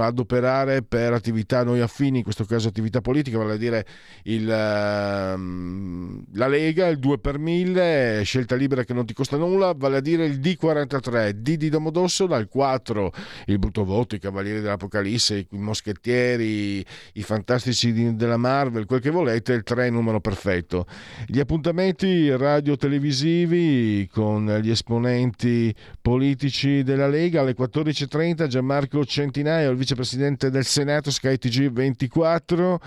adoperare 0.00 0.82
per 0.82 1.12
attività 1.12 1.62
noi 1.62 1.80
affini, 1.80 2.18
in 2.18 2.24
questo 2.24 2.44
caso 2.44 2.68
attività 2.68 3.00
politica, 3.00 3.38
vale 3.38 3.54
a 3.54 3.56
dire 3.56 3.86
il, 4.24 4.50
ehm, 4.50 6.24
la 6.34 6.48
Lega, 6.48 6.88
il 6.88 6.98
2 6.98 7.18
per 7.18 7.38
1000, 7.38 8.22
scelta 8.24 8.56
libera 8.56 8.82
che 8.82 8.94
non 8.94 9.06
ti 9.06 9.14
costa 9.14 9.36
nulla, 9.36 9.74
vale 9.76 9.98
a 9.98 10.00
dire 10.00 10.26
il 10.26 10.40
D43, 10.40 11.30
D 11.30 11.56
di 11.56 11.68
Domodossola, 11.68 12.36
il 12.38 12.48
4 12.48 13.12
il 13.46 13.58
brutto 13.58 13.84
voto, 13.84 14.16
i 14.16 14.18
Cavalieri 14.18 14.60
dell'Apocalisse, 14.60 15.38
i 15.38 15.46
Moschettieri, 15.50 16.84
i 17.12 17.22
fantastici 17.22 18.14
della 18.16 18.36
Marvel, 18.36 18.86
quel 18.86 19.00
che 19.00 19.10
volete, 19.10 19.52
il 19.52 19.62
3 19.62 19.90
numero 19.90 20.20
perfetto. 20.20 20.86
Gli 21.26 21.38
appuntamenti 21.38 22.34
radio-televisivi 22.34 24.08
con 24.12 24.58
gli 24.60 24.70
esponenti 24.70 25.27
esponenti 25.28 25.74
politici 26.00 26.82
della 26.82 27.08
Lega. 27.08 27.40
Alle 27.40 27.54
14.30 27.54 28.46
Gianmarco 28.46 29.04
Centinaio, 29.04 29.70
il 29.70 29.76
vicepresidente 29.76 30.50
del 30.50 30.64
Senato, 30.64 31.10
SkyTG 31.10 31.70
24. 31.70 32.80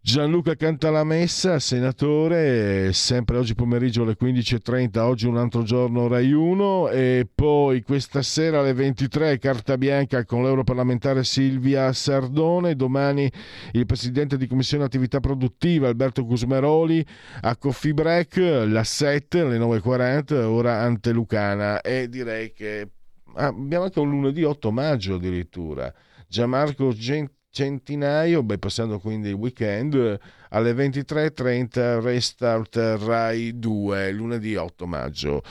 Gianluca 0.00 0.54
Cantalamessa, 0.54 1.58
senatore, 1.58 2.94
sempre 2.94 3.36
oggi 3.36 3.54
pomeriggio 3.54 4.04
alle 4.04 4.16
15.30, 4.18 4.98
oggi 5.00 5.26
un 5.26 5.36
altro 5.36 5.62
giorno 5.64 6.08
Rai 6.08 6.32
1 6.32 6.88
e 6.88 7.28
poi 7.32 7.82
questa 7.82 8.22
sera 8.22 8.60
alle 8.60 8.72
23 8.72 9.38
carta 9.38 9.76
bianca 9.76 10.24
con 10.24 10.42
l'europarlamentare 10.42 11.24
Silvia 11.24 11.92
Sardone, 11.92 12.74
domani 12.74 13.30
il 13.72 13.84
presidente 13.84 14.38
di 14.38 14.46
Commissione 14.46 14.84
Attività 14.84 15.20
Produttiva 15.20 15.88
Alberto 15.88 16.24
Cusmeroli 16.24 17.04
a 17.42 17.54
Coffee 17.56 17.92
Break, 17.92 18.36
la 18.66 18.84
7 18.84 19.40
alle 19.40 19.58
9.40, 19.58 20.34
ora 20.44 20.80
ante 20.80 21.12
Lucana 21.12 21.82
e 21.82 22.08
direi 22.08 22.54
che 22.54 22.88
abbiamo 23.34 23.84
anche 23.84 24.00
un 24.00 24.08
lunedì 24.08 24.42
8 24.42 24.70
maggio 24.70 25.16
addirittura. 25.16 25.92
Gianmarco 26.26 26.92
Gentile 26.92 27.36
centinaio, 27.50 28.42
bypassando 28.42 28.98
quindi 28.98 29.28
il 29.28 29.34
weekend, 29.34 30.18
alle 30.50 30.72
23.30 30.72 32.00
Restart 32.00 32.76
Rai 33.04 33.58
2, 33.58 34.12
lunedì 34.12 34.54
8 34.56 34.86
maggio. 34.86 35.42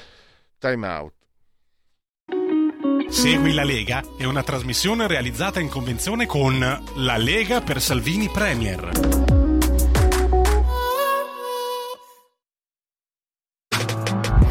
Time 0.60 0.88
out. 0.88 1.14
Segui 3.10 3.54
la 3.54 3.64
Lega 3.64 4.04
è 4.18 4.26
una 4.26 4.44
trasmissione 4.44 5.08
realizzata 5.08 5.60
in 5.60 5.70
convenzione 5.70 6.26
con 6.26 6.60
La 6.60 7.18
Lega 7.18 7.62
per 7.62 7.82
Salvini 7.82 8.30
Premier. 8.30 9.17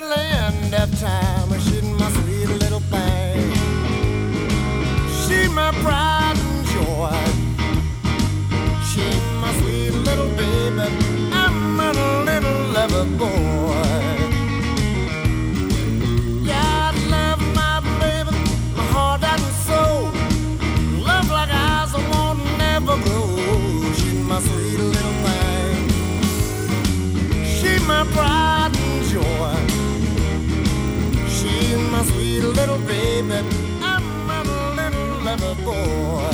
Maryland. 0.00 0.31
Boy. 35.64 36.31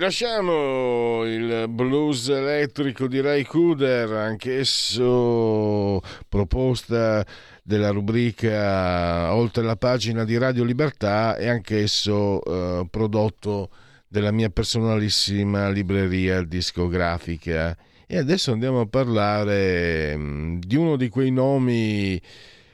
Lasciamo 0.00 1.24
il 1.26 1.66
blues 1.68 2.30
elettrico 2.30 3.06
di 3.06 3.20
Ray 3.20 3.42
Cooder, 3.44 4.10
anch'esso 4.10 6.00
proposta 6.26 7.22
della 7.62 7.90
rubrica 7.90 9.34
Oltre 9.34 9.62
la 9.62 9.76
pagina 9.76 10.24
di 10.24 10.38
Radio 10.38 10.64
Libertà 10.64 11.36
e 11.36 11.50
anch'esso 11.50 12.42
eh, 12.42 12.86
prodotto 12.88 13.68
della 14.08 14.30
mia 14.30 14.48
personalissima 14.48 15.68
libreria 15.68 16.42
discografica. 16.44 17.76
E 18.06 18.16
adesso 18.16 18.52
andiamo 18.52 18.80
a 18.80 18.86
parlare 18.86 20.16
mm, 20.16 20.60
di 20.60 20.76
uno 20.76 20.96
di 20.96 21.10
quei 21.10 21.30
nomi 21.30 22.18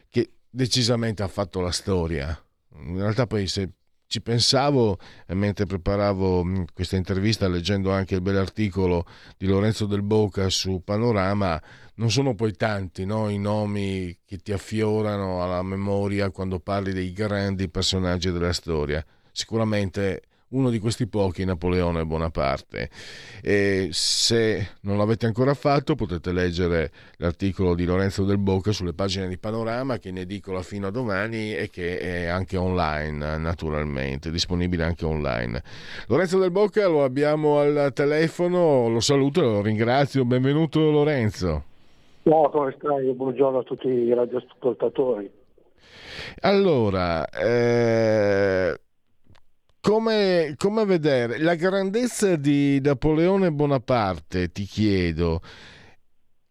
che 0.09 0.31
decisamente 0.49 1.25
ha 1.25 1.29
fatto 1.29 1.59
la 1.59 1.73
storia. 1.73 2.41
In 2.85 2.99
realtà 2.99 3.27
poi 3.27 3.49
se 3.49 3.69
ci 4.07 4.21
pensavo 4.21 4.99
eh, 5.27 5.35
mentre 5.35 5.67
preparavo 5.67 6.45
mh, 6.45 6.67
questa 6.73 6.97
intervista, 6.97 7.49
leggendo 7.49 7.91
anche 7.93 8.15
il 8.15 8.21
bell'articolo 8.21 9.05
di 9.37 9.47
Lorenzo 9.47 9.87
Del 9.87 10.03
Boca 10.03 10.49
su 10.49 10.83
Panorama, 10.85 11.61
non 11.95 12.11
sono 12.11 12.35
poi 12.35 12.53
tanti 12.53 13.05
no, 13.05 13.29
i 13.29 13.39
nomi 13.39 14.19
che 14.25 14.39
ti 14.39 14.53
affiorano 14.53 15.43
alla 15.43 15.63
memoria 15.63 16.31
quando 16.31 16.61
parli 16.61 16.93
dei 16.93 17.13
grandi 17.13 17.69
personaggi 17.69 18.31
della 18.31 18.53
storia. 18.53 19.05
Sicuramente 19.33 20.23
uno 20.49 20.71
di 20.71 20.79
questi 20.79 21.07
pochi, 21.09 21.45
Napoleone 21.45 22.05
Bonaparte. 22.05 22.89
E 23.43 23.89
se 23.91 24.69
non 24.83 24.97
l'avete 24.97 25.27
ancora 25.27 25.55
fatto, 25.55 25.95
potete 25.95 26.33
leggere 26.33 26.93
l'articolo 27.17 27.75
di 27.75 27.85
Lorenzo 27.85 28.25
Del 28.25 28.39
Bocca 28.39 28.73
sulle 28.73 28.93
pagine 28.93 29.29
di 29.29 29.39
Panorama, 29.39 29.99
che 29.99 30.09
è 30.09 30.11
in 30.13 30.19
edicola 30.19 30.63
fino 30.63 30.87
a 30.87 30.91
domani 30.91 31.55
e 31.55 31.69
che 31.69 31.99
è 31.99 32.27
anche 32.27 32.57
online, 32.57 33.39
naturalmente, 33.39 34.31
disponibile 34.31 34.85
anche 34.85 35.05
online. 35.05 35.63
Lorenzo 36.07 36.39
Del 36.39 36.53
Bocca 36.53 36.87
lo 36.87 37.03
abbiamo 37.03 37.59
al 37.59 37.91
telefono, 37.93 38.89
lo 38.89 39.01
saluto 39.01 39.41
e 39.41 39.45
lo 39.45 39.63
ringrazio. 39.63 40.25
Benvenuto 40.25 40.91
Lorenzo. 40.91 41.65
No, 42.23 42.51
come 42.51 42.75
stai? 42.79 43.13
Buongiorno 43.13 43.59
a 43.59 43.63
tutti 43.63 43.89
i 43.89 44.13
radioascoltatori. 44.13 45.31
Allora, 46.41 47.29
eh, 47.29 48.77
come, 49.87 50.55
come 50.59 50.85
vedere 50.85 51.39
la 51.39 51.55
grandezza 51.55 52.35
di 52.35 52.81
Napoleone 52.81 53.53
Bonaparte, 53.53 54.51
ti 54.51 54.65
chiedo. 54.65 55.41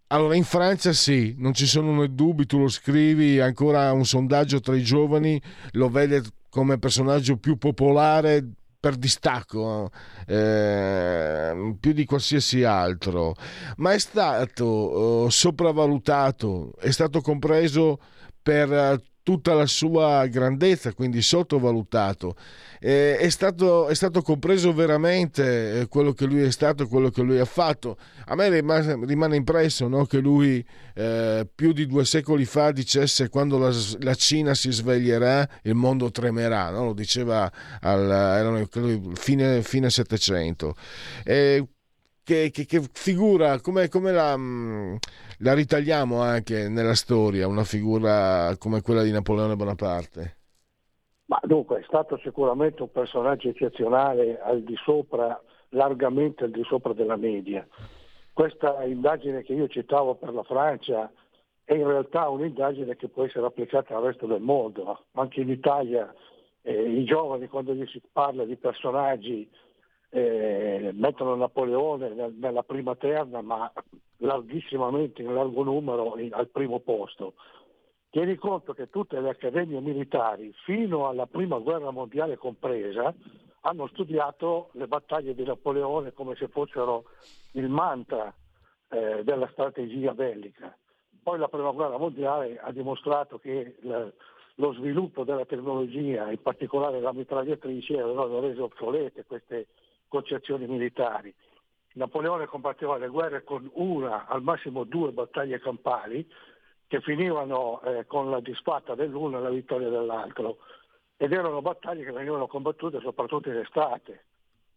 Allora, 0.07 0.35
in 0.35 0.45
Francia 0.45 0.93
sì, 0.93 1.35
non 1.37 1.53
ci 1.53 1.65
sono 1.65 2.07
dubbi, 2.07 2.45
tu 2.45 2.59
lo 2.59 2.69
scrivi, 2.69 3.41
ancora 3.41 3.91
un 3.91 4.05
sondaggio 4.05 4.61
tra 4.61 4.73
i 4.73 4.83
giovani 4.83 5.41
lo 5.71 5.89
vede 5.89 6.23
come 6.49 6.79
personaggio 6.79 7.35
più 7.35 7.57
popolare 7.57 8.51
per 8.79 8.95
distacco, 8.95 9.89
eh, 10.25 11.75
più 11.77 11.91
di 11.91 12.05
qualsiasi 12.05 12.63
altro, 12.63 13.35
ma 13.77 13.91
è 13.91 13.99
stato 13.99 15.25
eh, 15.25 15.31
sopravvalutato, 15.31 16.71
è 16.79 16.91
stato 16.91 17.19
compreso 17.19 17.99
per 18.41 18.71
eh, 18.71 19.01
tutta 19.25 19.55
la 19.55 19.65
sua 19.65 20.27
grandezza, 20.27 20.93
quindi 20.93 21.23
sottovalutato. 21.23 22.35
Eh, 22.79 23.17
è, 23.17 23.29
stato, 23.29 23.87
è 23.87 23.95
stato 23.95 24.21
compreso 24.21 24.71
veramente 24.71 25.79
eh, 25.79 25.87
quello 25.87 26.13
che 26.13 26.25
lui 26.25 26.43
è 26.43 26.51
stato 26.51 26.87
quello 26.87 27.09
che 27.09 27.23
lui 27.23 27.39
ha 27.39 27.45
fatto. 27.45 27.97
A 28.25 28.35
me 28.35 28.49
rimane, 28.49 28.99
rimane 29.03 29.35
impresso 29.35 29.87
no, 29.87 30.05
che 30.05 30.19
lui 30.19 30.63
eh, 30.93 31.47
più 31.55 31.73
di 31.73 31.87
due 31.87 32.05
secoli 32.05 32.45
fa 32.45 32.71
dicesse 32.71 33.29
quando 33.29 33.57
la, 33.57 33.73
la 34.01 34.13
Cina 34.13 34.53
si 34.53 34.71
sveglierà 34.71 35.49
il 35.63 35.73
mondo 35.73 36.11
tremerà, 36.11 36.69
no? 36.69 36.85
lo 36.85 36.93
diceva 36.93 37.51
al 37.81 38.11
erano, 38.11 38.63
credo, 38.67 39.09
fine, 39.15 39.63
fine 39.63 39.89
700. 39.89 40.75
E 41.23 41.65
che, 42.25 42.49
che- 42.51 42.65
che 42.65 42.81
figura, 42.91 43.61
come, 43.61 43.87
come 43.87 44.11
la, 44.11 44.35
mh, 44.35 44.97
la 45.39 45.53
ritagliamo 45.53 46.21
anche 46.21 46.67
nella 46.67 46.95
storia, 46.95 47.47
una 47.47 47.63
figura 47.63 48.55
come 48.57 48.81
quella 48.81 49.03
di 49.03 49.11
Napoleone 49.11 49.55
Bonaparte? 49.55 50.37
Ma 51.27 51.39
dunque 51.43 51.79
è 51.79 51.83
stato 51.85 52.17
sicuramente 52.17 52.81
un 52.81 52.91
personaggio 52.91 53.49
eccezionale 53.49 54.39
al 54.41 54.63
di 54.63 54.75
sopra, 54.83 55.39
largamente 55.69 56.45
al 56.45 56.51
di 56.51 56.63
sopra 56.63 56.93
della 56.93 57.15
media. 57.15 57.65
Questa 58.33 58.83
indagine 58.83 59.43
che 59.43 59.53
io 59.53 59.67
citavo 59.67 60.15
per 60.15 60.33
la 60.33 60.43
Francia 60.43 61.11
è 61.63 61.73
in 61.73 61.87
realtà 61.87 62.27
un'indagine 62.29 62.95
che 62.95 63.07
può 63.07 63.23
essere 63.23 63.45
applicata 63.45 63.95
al 63.95 64.03
resto 64.03 64.25
del 64.25 64.41
mondo. 64.41 65.05
Anche 65.13 65.41
in 65.41 65.49
Italia 65.49 66.13
eh, 66.63 66.89
i 66.89 67.03
giovani 67.05 67.47
quando 67.47 67.73
gli 67.73 67.85
si 67.87 68.01
parla 68.11 68.45
di 68.45 68.55
personaggi 68.55 69.47
eh, 70.15 70.91
mettono 70.93 71.35
Napoleone 71.35 72.09
nel- 72.09 72.33
nella 72.35 72.63
prima 72.63 72.95
terna, 72.95 73.41
ma 73.41 73.69
larghissimamente 74.19 75.21
in 75.21 75.33
largo 75.33 75.63
numero 75.63 76.17
in- 76.17 76.33
al 76.33 76.47
primo 76.47 76.79
posto. 76.79 77.33
Tieni 78.09 78.35
conto 78.37 78.73
che 78.73 78.89
tutte 78.89 79.19
le 79.19 79.27
accademie 79.27 79.81
militari, 79.81 80.53
fino 80.63 81.09
alla 81.09 81.25
prima 81.25 81.57
guerra 81.59 81.91
mondiale 81.91 82.37
compresa, 82.37 83.13
hanno 83.61 83.87
studiato 83.87 84.69
le 84.73 84.87
battaglie 84.87 85.35
di 85.35 85.43
Napoleone 85.43 86.13
come 86.13 86.35
se 86.35 86.47
fossero 86.47 87.03
il 87.51 87.67
mantra 87.67 88.33
eh, 88.89 89.23
della 89.23 89.49
strategia 89.51 90.13
bellica. 90.13 90.77
Poi 91.23 91.39
la 91.39 91.47
prima 91.49 91.71
guerra 91.71 91.97
mondiale 91.97 92.57
ha 92.59 92.71
dimostrato 92.71 93.39
che 93.39 93.75
la- 93.81 94.09
lo 94.57 94.73
sviluppo 94.73 95.25
della 95.25 95.43
tecnologia, 95.43 96.31
in 96.31 96.41
particolare 96.41 97.01
la 97.01 97.11
mitragliatrice, 97.11 97.99
avevano 97.99 98.39
reso 98.39 98.65
obsolete 98.65 99.25
queste 99.25 99.67
concezioni 100.15 100.65
militari. 100.65 101.33
Napoleone 101.95 102.45
combatteva 102.45 102.97
le 102.97 103.09
guerre 103.09 103.43
con 103.43 103.69
una, 103.73 104.27
al 104.27 104.41
massimo 104.41 104.85
due 104.85 105.11
battaglie 105.11 105.59
campali 105.59 106.25
che 106.87 107.01
finivano 107.01 107.81
eh, 107.81 108.05
con 108.05 108.29
la 108.29 108.39
disfatta 108.39 108.95
dell'uno 108.95 109.37
e 109.37 109.41
la 109.41 109.49
vittoria 109.49 109.89
dell'altro. 109.89 110.57
Ed 111.17 111.33
erano 111.33 111.61
battaglie 111.61 112.05
che 112.05 112.11
venivano 112.11 112.47
combattute 112.47 112.99
soprattutto 113.01 113.49
in 113.49 113.57
estate, 113.57 114.23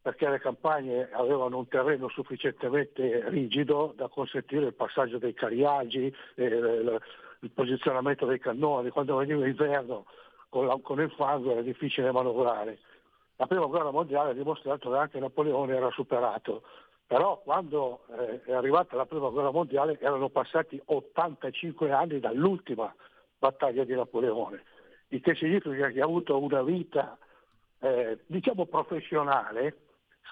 perché 0.02 0.28
le 0.28 0.40
campagne 0.40 1.08
avevano 1.12 1.58
un 1.58 1.68
terreno 1.68 2.08
sufficientemente 2.08 3.28
rigido 3.28 3.92
da 3.96 4.08
consentire 4.08 4.66
il 4.66 4.74
passaggio 4.74 5.18
dei 5.18 5.34
cariaggi, 5.34 6.12
eh, 6.34 6.44
il, 6.44 7.00
il 7.40 7.50
posizionamento 7.50 8.26
dei 8.26 8.40
cannoni. 8.40 8.90
Quando 8.90 9.16
veniva 9.16 9.46
inverno 9.46 10.06
con, 10.48 10.66
la- 10.66 10.78
con 10.82 11.00
il 11.00 11.10
fango 11.10 11.52
era 11.52 11.62
difficile 11.62 12.10
manovrare. 12.10 12.78
La 13.40 13.46
prima 13.46 13.66
guerra 13.66 13.92
mondiale 13.92 14.30
ha 14.30 14.34
dimostrato 14.34 14.90
che 14.90 14.96
anche 14.96 15.20
Napoleone 15.20 15.76
era 15.76 15.90
superato, 15.92 16.62
però 17.06 17.38
quando 17.38 18.00
eh, 18.18 18.42
è 18.42 18.52
arrivata 18.52 18.96
la 18.96 19.06
prima 19.06 19.28
guerra 19.28 19.52
mondiale 19.52 19.96
erano 20.00 20.28
passati 20.28 20.80
85 20.84 21.92
anni 21.92 22.18
dall'ultima 22.18 22.92
battaglia 23.38 23.84
di 23.84 23.94
Napoleone, 23.94 24.64
il 25.08 25.20
che 25.20 25.36
significa 25.36 25.88
che 25.90 26.00
ha 26.00 26.04
avuto 26.04 26.36
una 26.36 26.62
vita 26.62 27.16
eh, 27.78 28.18
diciamo 28.26 28.66
professionale 28.66 29.76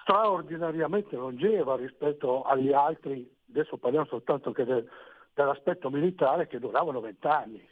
straordinariamente 0.03 1.15
longeva 1.15 1.77
rispetto 1.77 2.43
agli 2.43 2.73
altri, 2.73 3.29
adesso 3.51 3.77
parliamo 3.77 4.07
soltanto 4.07 4.51
del- 4.51 4.89
dell'aspetto 5.33 5.91
militare 5.91 6.49
che 6.49 6.59
duravano 6.59 7.01
vent'anni. 7.01 7.65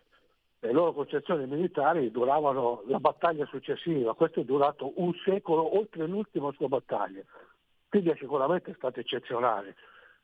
Le 0.65 0.73
loro 0.73 0.95
concezioni 0.95 1.47
militari 1.47 2.11
duravano 2.11 2.85
la 2.87 2.99
battaglia 2.99 3.45
successiva, 3.45 4.15
questo 4.15 4.41
è 4.41 4.45
durato 4.45 4.95
un 4.97 5.12
secolo 5.23 5.77
oltre 5.77 6.07
l'ultima 6.07 6.51
sua 6.53 6.69
battaglia, 6.69 7.21
quindi 7.87 8.09
è 8.09 8.17
sicuramente 8.19 8.73
stato 8.73 8.99
eccezionale. 8.99 9.77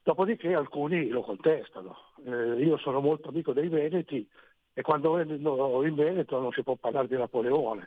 Dopodiché 0.03 0.55
alcuni 0.55 1.09
lo 1.09 1.21
contestano. 1.21 1.95
Eh, 2.25 2.55
io 2.55 2.79
sono 2.79 3.01
molto 3.01 3.29
amico 3.29 3.53
dei 3.53 3.69
Veneti 3.69 4.27
e 4.73 4.81
quando 4.81 5.13
vengono 5.13 5.85
in 5.85 5.95
Veneto 5.95 6.41
non 6.41 6.53
si 6.53 6.63
può 6.63 6.75
parlare 6.77 7.07
di 7.07 7.19
Napoleone, 7.19 7.87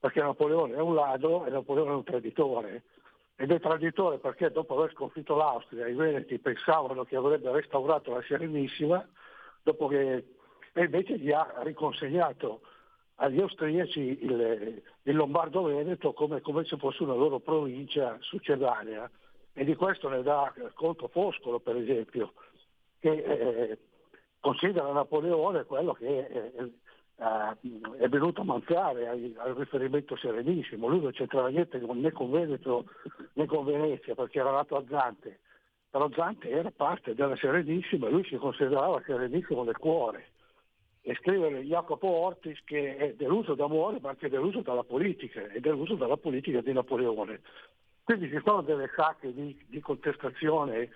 perché 0.00 0.22
Napoleone 0.22 0.76
è 0.76 0.80
un 0.80 0.94
ladro 0.94 1.44
e 1.44 1.50
Napoleone 1.50 1.90
è 1.90 1.94
un 1.94 2.04
traditore. 2.04 2.84
Ed 3.36 3.50
è 3.50 3.60
traditore 3.60 4.16
perché 4.16 4.50
dopo 4.50 4.78
aver 4.78 4.92
sconfitto 4.92 5.36
l'Austria 5.36 5.86
i 5.86 5.92
Veneti 5.92 6.38
pensavano 6.38 7.04
che 7.04 7.16
avrebbe 7.16 7.52
restaurato 7.52 8.14
la 8.14 8.22
Serenissima, 8.22 9.06
dopo 9.62 9.88
che 9.88 10.35
e 10.76 10.84
invece 10.84 11.18
gli 11.18 11.32
ha 11.32 11.54
riconsegnato 11.62 12.60
agli 13.14 13.40
austriaci 13.40 14.24
il, 14.24 14.82
il 15.04 15.16
Lombardo 15.16 15.62
Veneto 15.62 16.12
come, 16.12 16.42
come 16.42 16.66
se 16.66 16.76
fosse 16.76 17.02
una 17.02 17.14
loro 17.14 17.38
provincia 17.38 18.18
succedanea. 18.20 19.10
E 19.54 19.64
di 19.64 19.74
questo 19.74 20.10
ne 20.10 20.22
dà 20.22 20.52
conto 20.74 21.08
Foscolo, 21.08 21.60
per 21.60 21.76
esempio, 21.76 22.34
che 22.98 23.10
eh, 23.10 23.78
considera 24.38 24.92
Napoleone 24.92 25.64
quello 25.64 25.94
che 25.94 26.28
è, 26.28 26.52
è- 26.52 28.08
venuto 28.10 28.42
a 28.42 28.44
mancare 28.44 29.08
ai- 29.08 29.34
al 29.38 29.54
riferimento 29.54 30.14
serenissimo. 30.14 30.88
Lui 30.88 31.00
non 31.00 31.12
c'entrava 31.12 31.48
niente 31.48 31.78
né 31.78 32.12
con 32.12 32.30
Veneto 32.30 32.84
né 33.32 33.46
con 33.46 33.64
Venezia 33.64 34.14
perché 34.14 34.40
era 34.40 34.50
nato 34.50 34.76
a 34.76 34.84
Zante. 34.90 35.40
Però 35.88 36.10
Zante 36.12 36.50
era 36.50 36.70
parte 36.70 37.14
della 37.14 37.36
Serenissima 37.36 38.08
e 38.08 38.10
lui 38.10 38.24
si 38.24 38.36
considerava 38.36 39.02
Serenissimo 39.06 39.64
nel 39.64 39.78
cuore. 39.78 40.34
E 41.08 41.14
scrivere 41.20 41.62
Jacopo 41.62 42.08
Ortis 42.08 42.58
che 42.64 42.96
è 42.96 43.14
deluso 43.14 43.54
d'amore 43.54 44.00
ma 44.00 44.08
anche 44.08 44.28
deluso 44.28 44.62
dalla 44.62 44.82
politica, 44.82 45.46
è 45.46 45.60
deluso 45.60 45.94
dalla 45.94 46.16
politica 46.16 46.60
di 46.60 46.72
Napoleone. 46.72 47.42
Quindi 48.02 48.28
ci 48.28 48.40
sono 48.44 48.62
delle 48.62 48.90
sacche 48.96 49.32
di, 49.32 49.56
di 49.68 49.78
contestazione 49.78 50.90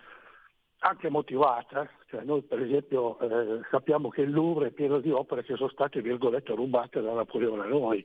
anche 0.78 1.08
motivata, 1.10 1.88
cioè 2.08 2.24
noi 2.24 2.42
per 2.42 2.60
esempio 2.60 3.20
eh, 3.20 3.60
sappiamo 3.70 4.08
che 4.08 4.22
il 4.22 4.32
Louvre 4.32 4.68
è 4.68 4.72
pieno 4.72 4.98
di 4.98 5.12
opere 5.12 5.44
che 5.44 5.54
sono 5.54 5.68
state 5.68 6.02
virgolette 6.02 6.56
rubate 6.56 7.00
da 7.00 7.12
Napoleone 7.12 7.62
a 7.62 7.66
noi, 7.66 8.04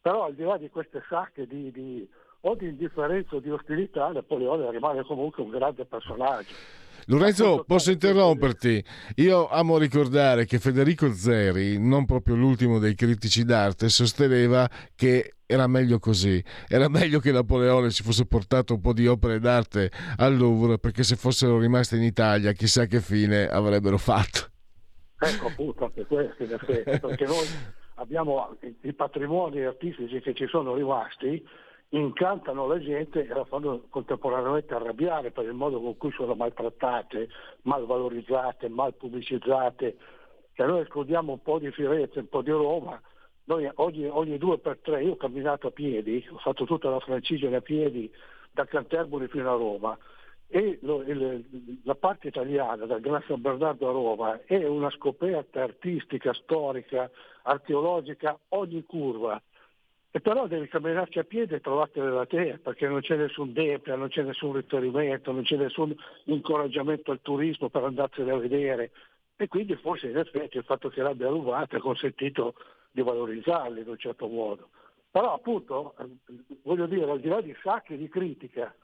però 0.00 0.22
al 0.22 0.34
di 0.34 0.44
là 0.44 0.56
di 0.56 0.70
queste 0.70 1.02
sacche 1.08 1.48
di, 1.48 1.72
di- 1.72 2.08
o 2.40 2.54
di 2.54 2.68
indifferenza 2.68 3.36
o 3.36 3.40
di 3.40 3.50
ostilità 3.50 4.08
Napoleone 4.08 4.70
rimane 4.70 5.04
comunque 5.04 5.42
un 5.42 5.50
grande 5.50 5.84
personaggio. 5.84 6.54
Lorenzo, 7.06 7.64
posso 7.66 7.90
interromperti? 7.90 8.84
Io 9.16 9.48
amo 9.48 9.78
ricordare 9.78 10.44
che 10.44 10.58
Federico 10.58 11.10
Zeri, 11.10 11.78
non 11.78 12.04
proprio 12.04 12.36
l'ultimo 12.36 12.78
dei 12.78 12.94
critici 12.94 13.44
d'arte, 13.44 13.88
sosteneva 13.88 14.68
che 14.94 15.36
era 15.46 15.66
meglio 15.66 15.98
così, 15.98 16.42
era 16.68 16.90
meglio 16.90 17.20
che 17.20 17.32
Napoleone 17.32 17.90
ci 17.90 18.02
fosse 18.02 18.26
portato 18.26 18.74
un 18.74 18.82
po' 18.82 18.92
di 18.92 19.06
opere 19.06 19.40
d'arte 19.40 19.90
al 20.18 20.36
Louvre 20.36 20.78
perché 20.78 21.02
se 21.02 21.16
fossero 21.16 21.58
rimaste 21.58 21.96
in 21.96 22.02
Italia 22.02 22.52
chissà 22.52 22.84
che 22.84 23.00
fine 23.00 23.48
avrebbero 23.48 23.96
fatto. 23.96 24.50
Ecco 25.18 25.46
appunto 25.46 25.84
anche 25.86 26.04
questo 26.04 26.42
in 26.42 26.52
effetti, 26.52 26.98
perché 27.00 27.24
noi 27.24 27.46
abbiamo 27.94 28.54
i 28.82 28.92
patrimoni 28.92 29.64
artistici 29.64 30.20
che 30.20 30.34
ci 30.34 30.46
sono 30.46 30.74
rimasti, 30.74 31.42
incantano 31.90 32.66
la 32.66 32.78
gente 32.78 33.26
e 33.26 33.28
la 33.28 33.44
fanno 33.44 33.84
contemporaneamente 33.88 34.74
arrabbiare 34.74 35.30
per 35.30 35.44
il 35.44 35.54
modo 35.54 35.80
con 35.80 35.96
cui 35.96 36.12
sono 36.12 36.34
maltrattate, 36.34 37.28
mal 37.62 37.86
valorizzate, 37.86 38.68
mal 38.68 38.94
pubblicizzate. 38.94 39.96
Se 40.54 40.64
noi 40.64 40.80
escludiamo 40.80 41.32
un 41.32 41.42
po' 41.42 41.58
di 41.58 41.70
Firenze, 41.70 42.18
un 42.18 42.28
po' 42.28 42.42
di 42.42 42.50
Roma, 42.50 43.00
noi 43.44 43.70
ogni, 43.76 44.06
ogni 44.06 44.36
due 44.36 44.58
per 44.58 44.78
tre, 44.82 45.02
io 45.02 45.12
ho 45.12 45.16
camminato 45.16 45.68
a 45.68 45.70
piedi, 45.70 46.26
ho 46.30 46.38
fatto 46.38 46.64
tutta 46.64 46.90
la 46.90 47.00
francigena 47.00 47.58
a 47.58 47.62
piedi 47.62 48.10
da 48.50 48.66
Canterbury 48.66 49.28
fino 49.28 49.50
a 49.50 49.56
Roma 49.56 49.96
e 50.48 50.78
lo- 50.82 51.02
il- 51.02 51.80
la 51.84 51.94
parte 51.94 52.28
italiana, 52.28 52.84
dal 52.86 53.00
Gran 53.00 53.22
San 53.26 53.40
Bernardo 53.40 53.88
a 53.88 53.92
Roma, 53.92 54.40
è 54.44 54.66
una 54.66 54.90
scoperta 54.90 55.62
artistica, 55.62 56.32
storica, 56.34 57.10
archeologica, 57.42 58.38
ogni 58.48 58.82
curva. 58.82 59.40
E 60.10 60.20
però 60.20 60.46
devi 60.46 60.68
camminarci 60.68 61.18
a 61.18 61.24
piedi 61.24 61.54
e 61.54 61.60
trovartene 61.60 62.10
da 62.10 62.24
te, 62.24 62.58
perché 62.62 62.88
non 62.88 63.00
c'è 63.00 63.16
nessun 63.16 63.52
depre, 63.52 63.94
non 63.94 64.08
c'è 64.08 64.22
nessun 64.22 64.54
riferimento, 64.54 65.32
non 65.32 65.42
c'è 65.42 65.56
nessun 65.56 65.94
incoraggiamento 66.24 67.10
al 67.10 67.20
turismo 67.20 67.68
per 67.68 67.84
andarsene 67.84 68.30
a 68.32 68.38
vedere. 68.38 68.90
E 69.36 69.48
quindi 69.48 69.76
forse 69.76 70.08
in 70.08 70.16
effetti 70.16 70.56
il 70.56 70.64
fatto 70.64 70.88
che 70.88 71.02
l'abbia 71.02 71.28
rubato 71.28 71.76
ha 71.76 71.80
consentito 71.80 72.54
di 72.90 73.02
valorizzarli 73.02 73.82
in 73.82 73.88
un 73.88 73.98
certo 73.98 74.26
modo. 74.28 74.70
Però 75.10 75.34
appunto, 75.34 75.94
eh, 75.98 76.06
voglio 76.62 76.86
dire, 76.86 77.10
al 77.10 77.20
di 77.20 77.28
là 77.28 77.40
di 77.40 77.54
sacchi 77.62 77.96
di 77.96 78.08
critica 78.08 78.74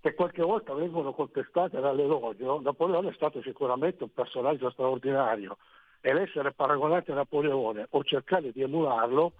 che 0.00 0.14
qualche 0.14 0.42
volta 0.42 0.72
vengono 0.72 1.12
contestate 1.12 1.78
dall'elogio, 1.78 2.60
Napoleone 2.60 3.10
è 3.10 3.14
stato 3.14 3.42
sicuramente 3.42 4.02
un 4.02 4.12
personaggio 4.12 4.70
straordinario 4.70 5.58
e 6.00 6.14
l'essere 6.14 6.52
paragonato 6.52 7.12
a 7.12 7.16
Napoleone 7.16 7.86
o 7.90 8.02
cercare 8.02 8.50
di 8.52 8.62
emularlo 8.62 9.32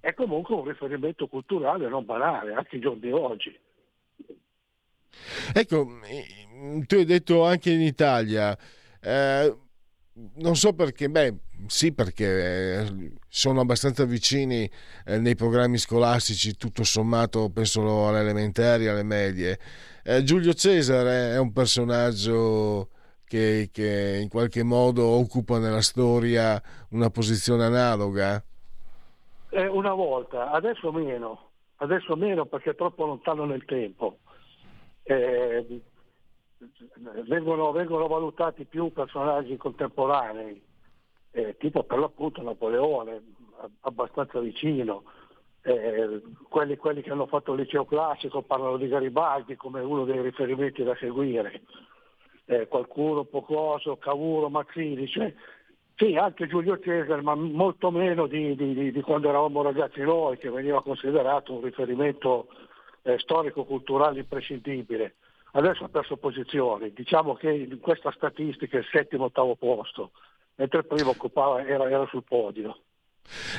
è 0.00 0.14
comunque 0.14 0.54
un 0.54 0.66
riferimento 0.66 1.26
culturale 1.26 1.88
non 1.88 2.04
banale, 2.04 2.54
anche 2.54 2.76
ai 2.76 2.80
giorni 2.80 3.00
di 3.00 3.12
oggi. 3.12 3.58
Ecco, 5.52 6.00
eh, 6.04 6.84
tu 6.86 6.96
hai 6.96 7.04
detto 7.04 7.44
anche 7.44 7.70
in 7.70 7.80
Italia, 7.80 8.56
eh, 9.00 9.56
non 10.36 10.56
so 10.56 10.72
perché, 10.72 11.08
beh, 11.08 11.34
sì, 11.66 11.92
perché 11.92 12.80
eh, 12.80 13.12
sono 13.28 13.60
abbastanza 13.60 14.04
vicini 14.04 14.70
eh, 15.04 15.18
nei 15.18 15.34
programmi 15.34 15.78
scolastici, 15.78 16.56
tutto 16.56 16.84
sommato, 16.84 17.50
penso 17.50 18.08
alle 18.08 18.20
elementari, 18.20 18.86
alle 18.86 19.02
medie. 19.02 19.58
Eh, 20.02 20.22
Giulio 20.22 20.54
Cesare 20.54 21.32
è 21.32 21.38
un 21.38 21.52
personaggio 21.52 22.90
che, 23.24 23.68
che, 23.72 24.18
in 24.20 24.28
qualche 24.28 24.62
modo 24.62 25.04
occupa 25.04 25.58
nella 25.58 25.82
storia 25.82 26.60
una 26.90 27.10
posizione 27.10 27.64
analoga? 27.64 28.42
Eh, 29.50 29.66
una 29.66 29.94
volta, 29.94 30.50
adesso 30.50 30.92
meno, 30.92 31.50
adesso 31.76 32.16
meno 32.16 32.46
perché 32.46 32.70
è 32.70 32.74
troppo 32.74 33.04
lontano 33.04 33.44
nel 33.44 33.64
tempo. 33.64 34.18
Eh, 35.02 35.82
vengono, 37.26 37.72
vengono, 37.72 38.06
valutati 38.06 38.64
più 38.64 38.92
personaggi 38.92 39.56
contemporanei, 39.56 40.62
eh, 41.32 41.56
tipo 41.58 41.82
per 41.82 41.98
l'appunto 41.98 42.42
Napoleone, 42.42 43.22
abbastanza 43.80 44.38
vicino. 44.40 45.04
Eh, 45.62 46.22
quelli, 46.48 46.76
quelli, 46.76 47.02
che 47.02 47.10
hanno 47.10 47.26
fatto 47.26 47.52
il 47.52 47.60
liceo 47.60 47.84
classico 47.84 48.40
parlano 48.42 48.78
di 48.78 48.88
Garibaldi 48.88 49.56
come 49.56 49.80
uno 49.80 50.04
dei 50.04 50.22
riferimenti 50.22 50.82
da 50.82 50.96
seguire 50.96 51.62
eh, 52.50 52.66
qualcuno 52.66 53.24
Pocoso, 53.24 53.96
Cavuro, 53.96 54.48
Mazzini, 54.48 55.06
cioè, 55.06 55.32
sì, 56.00 56.16
anche 56.16 56.46
Giulio 56.46 56.78
Cesare, 56.78 57.20
ma 57.20 57.34
molto 57.34 57.90
meno 57.90 58.26
di, 58.26 58.56
di, 58.56 58.90
di, 58.90 59.00
quando 59.02 59.28
eravamo 59.28 59.60
ragazzi 59.60 60.00
noi, 60.00 60.38
che 60.38 60.48
veniva 60.48 60.82
considerato 60.82 61.52
un 61.52 61.60
riferimento 61.60 62.48
eh, 63.02 63.18
storico-culturale 63.18 64.20
imprescindibile. 64.20 65.16
Adesso 65.52 65.84
ha 65.84 65.88
perso 65.88 66.16
posizioni, 66.16 66.94
diciamo 66.94 67.34
che 67.34 67.50
in 67.50 67.80
questa 67.80 68.10
statistica 68.12 68.78
è 68.78 68.80
il 68.80 68.88
settimo 68.90 69.24
ottavo 69.24 69.56
posto, 69.56 70.12
mentre 70.54 70.78
il 70.78 70.86
primo 70.86 71.10
occupava, 71.10 71.66
era, 71.66 71.90
era 71.90 72.06
sul 72.06 72.24
podio. 72.24 72.78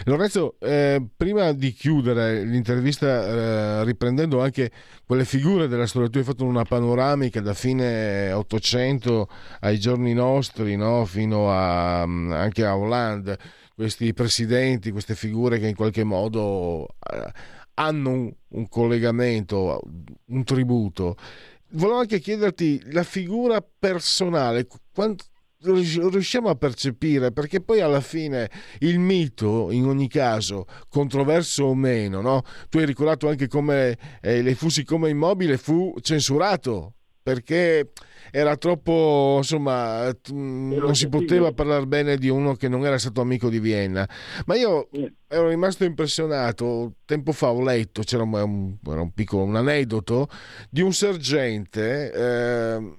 Lorenzo, 0.05 0.55
eh, 0.59 1.01
prima 1.15 1.51
di 1.53 1.71
chiudere 1.71 2.43
l'intervista, 2.43 3.25
eh, 3.25 3.83
riprendendo 3.85 4.41
anche 4.41 4.71
quelle 5.05 5.25
figure 5.25 5.67
della 5.67 5.87
storia, 5.87 6.09
tu 6.09 6.17
hai 6.17 6.23
fatto 6.23 6.43
una 6.43 6.63
panoramica 6.63 7.41
da 7.41 7.53
fine 7.53 8.31
800 8.31 9.27
ai 9.61 9.79
giorni 9.79 10.13
nostri, 10.13 10.75
no? 10.75 11.05
fino 11.05 11.51
a, 11.51 12.05
mm, 12.05 12.31
anche 12.31 12.65
a 12.65 12.75
Hollande, 12.75 13.37
questi 13.75 14.13
presidenti, 14.13 14.91
queste 14.91 15.15
figure 15.15 15.59
che 15.59 15.67
in 15.67 15.75
qualche 15.75 16.03
modo 16.03 16.87
eh, 17.11 17.31
hanno 17.75 18.09
un, 18.09 18.33
un 18.49 18.67
collegamento, 18.67 19.81
un 20.27 20.43
tributo. 20.43 21.15
Volevo 21.73 21.99
anche 21.99 22.19
chiederti 22.19 22.91
la 22.91 23.03
figura 23.03 23.61
personale, 23.61 24.67
quanto, 24.93 25.25
riusciamo 25.63 26.49
a 26.49 26.55
percepire 26.55 27.31
perché 27.31 27.61
poi 27.61 27.81
alla 27.81 28.01
fine 28.01 28.49
il 28.79 28.99
mito 28.99 29.69
in 29.71 29.85
ogni 29.85 30.07
caso 30.07 30.65
controverso 30.89 31.65
o 31.65 31.75
meno 31.75 32.21
no? 32.21 32.41
tu 32.69 32.79
hai 32.79 32.85
ricordato 32.85 33.27
anche 33.29 33.47
come 33.47 33.97
eh, 34.21 34.41
le 34.41 34.55
fussi 34.55 34.83
come 34.83 35.09
immobile 35.09 35.57
fu 35.57 35.93
censurato 36.01 36.93
perché 37.23 37.91
era 38.31 38.55
troppo 38.55 39.35
insomma 39.37 40.11
non 40.31 40.95
si 40.95 41.07
poteva 41.07 41.51
parlare 41.51 41.85
bene 41.85 42.17
di 42.17 42.29
uno 42.29 42.55
che 42.55 42.67
non 42.67 42.85
era 42.85 42.97
stato 42.97 43.21
amico 43.21 43.49
di 43.49 43.59
Vienna. 43.59 44.07
Ma 44.45 44.55
io 44.55 44.89
ero 45.27 45.49
rimasto 45.49 45.83
impressionato 45.83 46.95
tempo 47.05 47.31
fa 47.31 47.51
ho 47.51 47.61
letto 47.61 48.01
c'era 48.01 48.23
un, 48.23 48.77
era 48.87 49.01
un 49.01 49.11
piccolo 49.11 49.43
un 49.43 49.55
aneddoto 49.55 50.27
di 50.69 50.81
un 50.81 50.93
sergente 50.93 52.11
eh, 52.11 52.97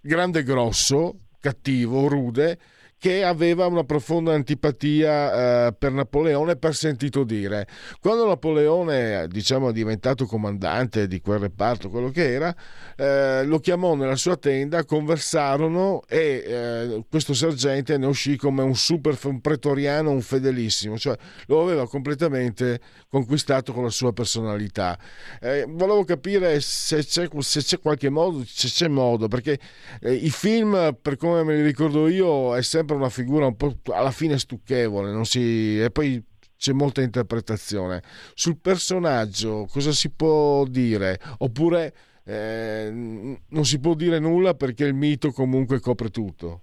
grande 0.00 0.40
e 0.40 0.42
grosso 0.42 1.16
cattivo, 1.42 2.08
rude, 2.08 2.58
che 3.02 3.24
aveva 3.24 3.66
una 3.66 3.82
profonda 3.82 4.32
antipatia 4.32 5.66
eh, 5.66 5.72
per 5.72 5.90
Napoleone 5.90 6.54
per 6.54 6.72
sentito 6.72 7.24
dire. 7.24 7.66
Quando 8.00 8.28
Napoleone 8.28 9.26
diciamo, 9.26 9.70
è 9.70 9.72
diventato 9.72 10.24
comandante 10.24 11.08
di 11.08 11.20
quel 11.20 11.40
reparto, 11.40 11.90
quello 11.90 12.10
che 12.10 12.32
era, 12.32 12.54
eh, 12.96 13.44
lo 13.44 13.58
chiamò 13.58 13.96
nella 13.96 14.14
sua 14.14 14.36
tenda, 14.36 14.84
conversarono 14.84 16.02
e 16.06 16.44
eh, 16.46 17.04
questo 17.10 17.34
sergente 17.34 17.98
ne 17.98 18.06
uscì 18.06 18.36
come 18.36 18.62
un 18.62 18.76
super 18.76 19.18
un 19.24 19.40
pretoriano, 19.40 20.12
un 20.12 20.22
fedelissimo, 20.22 20.96
cioè 20.96 21.16
lo 21.46 21.60
aveva 21.60 21.88
completamente 21.88 22.78
conquistato 23.08 23.72
con 23.72 23.82
la 23.82 23.90
sua 23.90 24.12
personalità. 24.12 24.96
Eh, 25.40 25.64
volevo 25.68 26.04
capire 26.04 26.60
se 26.60 27.04
c'è, 27.04 27.28
se 27.40 27.62
c'è, 27.62 27.80
qualche 27.80 28.10
modo, 28.10 28.44
se 28.46 28.68
c'è 28.68 28.86
modo, 28.86 29.26
perché 29.26 29.58
eh, 30.00 30.14
i 30.14 30.30
film, 30.30 30.96
per 31.02 31.16
come 31.16 31.42
me 31.42 31.56
li 31.56 31.62
ricordo 31.62 32.06
io, 32.06 32.54
è 32.54 32.62
sempre 32.62 32.90
una 32.94 33.08
figura 33.08 33.46
un 33.46 33.56
po' 33.56 33.74
alla 33.92 34.10
fine 34.10 34.38
stucchevole, 34.38 35.24
si... 35.24 35.80
e 35.80 35.90
poi 35.90 36.22
c'è 36.56 36.72
molta 36.72 37.02
interpretazione. 37.02 38.02
Sul 38.34 38.58
personaggio 38.60 39.66
cosa 39.70 39.90
si 39.90 40.14
può 40.14 40.64
dire? 40.64 41.18
Oppure 41.38 41.92
eh, 42.24 42.88
non 42.92 43.64
si 43.64 43.80
può 43.80 43.94
dire 43.94 44.20
nulla 44.20 44.54
perché 44.54 44.84
il 44.84 44.94
mito 44.94 45.32
comunque 45.32 45.80
copre 45.80 46.10
tutto? 46.10 46.62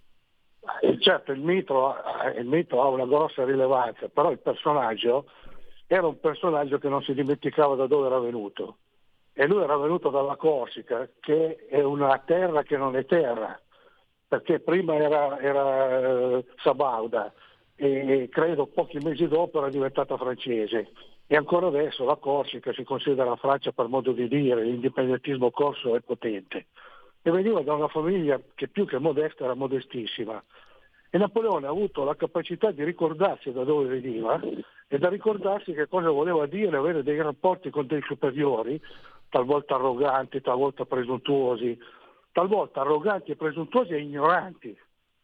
Eh, 0.82 0.98
certo, 1.02 1.34
il 1.34 1.42
mito, 1.42 1.94
il 2.38 2.46
mito 2.46 2.82
ha 2.82 2.88
una 2.88 3.06
grossa 3.06 3.44
rilevanza, 3.44 4.08
però 4.08 4.32
il 4.32 4.40
personaggio 4.40 5.26
era 5.88 6.08
un 6.08 6.20
personaggio 6.20 6.78
che 6.78 6.88
non 6.88 7.02
si 7.02 7.14
dimenticava 7.14 7.76
da 7.76 7.88
dove 7.88 8.08
era 8.08 8.20
venuto. 8.20 8.78
E 9.34 9.48
lui 9.48 9.64
era 9.64 9.78
venuto 9.78 10.10
dalla 10.10 10.36
Corsica, 10.36 11.10
che 11.20 11.66
è 11.70 11.82
una 11.82 12.22
terra 12.26 12.64
che 12.64 12.78
non 12.78 12.96
è 12.96 13.06
terra, 13.06 13.60
perché 14.30 14.60
prima 14.60 14.96
era, 14.96 15.40
era 15.40 16.38
eh, 16.38 16.46
Sabauda 16.64 17.34
e 17.76 18.30
credo 18.30 18.68
pochi 18.68 19.00
mesi 19.00 19.28
dopo 19.28 19.58
era 19.58 19.70
diventata 19.70 20.16
francese. 20.18 20.92
E 21.26 21.36
ancora 21.36 21.68
adesso 21.68 22.06
la 22.06 22.16
Corsica 22.16 22.72
si 22.74 22.84
considera 22.84 23.36
Francia 23.36 23.72
per 23.72 23.88
modo 23.88 24.12
di 24.12 24.28
dire, 24.28 24.64
l'indipendentismo 24.64 25.50
corso 25.52 25.96
è 25.96 26.02
potente. 26.02 26.68
E 27.22 27.32
veniva 27.32 27.62
da 27.62 27.74
una 27.74 27.88
famiglia 27.88 28.40
che 28.56 28.68
più 28.68 28.86
che 28.86 28.98
modesta 29.00 29.44
era 29.46 29.54
modestissima. 29.54 30.44
E 31.10 31.18
Napoleone 31.18 31.68
ha 31.68 31.70
avuto 31.70 32.04
la 32.04 32.16
capacità 32.16 32.72
di 32.72 32.84
ricordarsi 32.84 33.52
da 33.52 33.64
dove 33.64 34.00
veniva 34.00 34.40
e 34.88 34.98
da 34.98 35.10
ricordarsi 35.10 35.74
che 35.74 35.88
cosa 35.88 36.10
voleva 36.10 36.46
dire 36.46 36.78
avere 36.78 37.02
dei 37.02 37.22
rapporti 37.22 37.70
con 37.70 37.88
dei 37.88 38.02
superiori, 38.02 38.80
talvolta 39.30 39.76
arroganti, 39.76 40.42
talvolta 40.42 40.86
presuntuosi, 40.86 41.78
talvolta 42.40 42.82
arroganti 42.82 43.32
e 43.32 43.36
presuntuosi 43.36 43.92
e 43.92 44.00
ignoranti, 44.00 44.78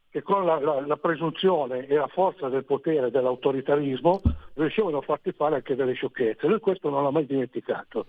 che 0.10 0.22
con 0.22 0.46
la, 0.46 0.60
la, 0.60 0.86
la, 0.86 0.98
presunzione 0.98 1.88
e 1.88 1.96
la 1.96 2.08
forza 2.08 2.50
del 2.50 2.66
potere, 2.66 3.10
dell'autoritarismo, 3.10 4.22
riuscivano 4.56 4.98
a 4.98 5.02
farti 5.02 5.32
fare 5.32 5.56
anche 5.56 5.76
delle 5.76 5.94
sciocchezze. 5.94 6.48
Lui 6.48 6.60
questo 6.60 6.90
non 6.90 7.04
l'ha 7.04 7.12
mai 7.12 7.26
dimenticato. 7.26 8.08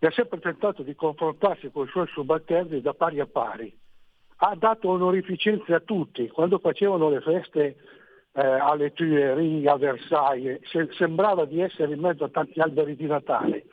E 0.00 0.06
ha 0.08 0.10
sempre 0.10 0.40
tentato 0.40 0.82
di 0.82 0.96
confrontarsi 0.96 1.70
con 1.70 1.86
i 1.86 1.90
suoi 1.90 2.08
subalterni 2.08 2.80
da 2.80 2.94
pari 2.94 3.20
a 3.20 3.26
pari. 3.26 3.72
Ha 4.36 4.56
dato 4.56 4.88
onorificenze 4.88 5.72
a 5.72 5.80
tutti. 5.80 6.28
Quando 6.28 6.58
facevano 6.58 7.08
le 7.08 7.20
feste 7.20 7.76
eh, 8.32 8.40
alle 8.42 8.92
Tuileries, 8.92 9.68
a 9.68 9.76
Versailles, 9.76 10.58
se, 10.64 10.88
sembrava 10.96 11.44
di 11.44 11.60
essere 11.60 11.94
in 11.94 12.00
mezzo 12.00 12.24
a 12.24 12.28
tanti 12.28 12.58
alberi 12.58 12.96
di 12.96 13.06
Natale. 13.06 13.66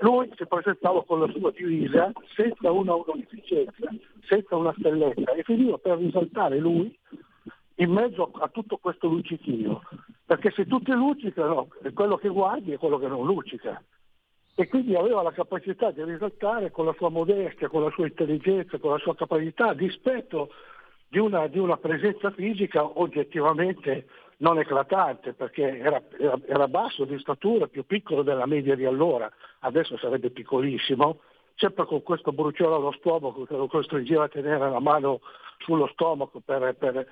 Lui 0.00 0.30
si 0.36 0.46
presentava 0.46 1.02
con 1.04 1.20
la 1.20 1.28
sua 1.28 1.50
divisa 1.50 2.12
senza 2.34 2.70
una 2.70 2.94
onorificenza, 2.94 3.88
senza 4.26 4.56
una 4.56 4.74
stelletta 4.78 5.32
e 5.32 5.42
finiva 5.42 5.76
per 5.78 5.98
risaltare 5.98 6.58
lui 6.58 6.96
in 7.76 7.90
mezzo 7.90 8.30
a 8.40 8.48
tutto 8.48 8.76
questo 8.76 9.08
luccichio. 9.08 9.82
Perché 10.24 10.50
se 10.50 10.66
tutti 10.66 10.92
luccicano, 10.92 11.68
quello 11.94 12.16
che 12.16 12.28
guardi 12.28 12.72
è 12.72 12.78
quello 12.78 12.98
che 12.98 13.08
non 13.08 13.24
luccica. 13.24 13.82
E 14.54 14.68
quindi 14.68 14.94
aveva 14.94 15.22
la 15.22 15.32
capacità 15.32 15.90
di 15.90 16.02
risaltare 16.02 16.70
con 16.70 16.84
la 16.84 16.94
sua 16.96 17.08
modestia, 17.08 17.68
con 17.68 17.82
la 17.82 17.90
sua 17.90 18.06
intelligenza, 18.06 18.78
con 18.78 18.90
la 18.90 18.98
sua 18.98 19.14
capacità, 19.14 19.72
dispetto 19.72 20.50
di 21.08 21.18
una, 21.18 21.46
di 21.46 21.58
una 21.58 21.76
presenza 21.76 22.30
fisica 22.32 22.84
oggettivamente 23.00 24.06
non 24.38 24.58
eclatante, 24.58 25.32
perché 25.32 25.78
era, 25.78 26.02
era, 26.18 26.38
era, 26.46 26.68
basso 26.68 27.04
di 27.04 27.18
statura, 27.18 27.66
più 27.66 27.84
piccolo 27.84 28.22
della 28.22 28.46
media 28.46 28.76
di 28.76 28.84
allora, 28.84 29.30
adesso 29.60 29.96
sarebbe 29.98 30.30
piccolissimo, 30.30 31.20
sempre 31.56 31.86
con 31.86 32.02
questo 32.02 32.32
bruciore 32.32 32.74
allo 32.74 32.92
stomaco 32.92 33.44
che 33.44 33.56
lo 33.56 33.66
costringeva 33.66 34.24
a 34.24 34.28
tenere 34.28 34.70
la 34.70 34.80
mano 34.80 35.20
sullo 35.58 35.88
stomaco 35.88 36.40
per, 36.44 36.74
per 36.76 37.08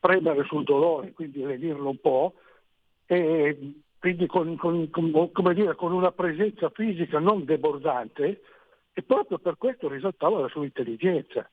premere 0.00 0.44
sul 0.44 0.64
dolore, 0.64 1.12
quindi 1.12 1.42
lenirlo 1.42 1.88
un 1.88 2.00
po', 2.00 2.34
e 3.06 3.74
quindi 4.00 4.26
con, 4.26 4.56
con, 4.56 4.90
con, 4.90 5.54
dire, 5.54 5.74
con 5.76 5.92
una 5.92 6.10
presenza 6.10 6.68
fisica 6.70 7.20
non 7.20 7.44
debordante, 7.44 8.42
e 8.92 9.02
proprio 9.02 9.38
per 9.38 9.56
questo 9.56 9.88
risaltava 9.88 10.40
la 10.40 10.48
sua 10.48 10.64
intelligenza. 10.64 11.48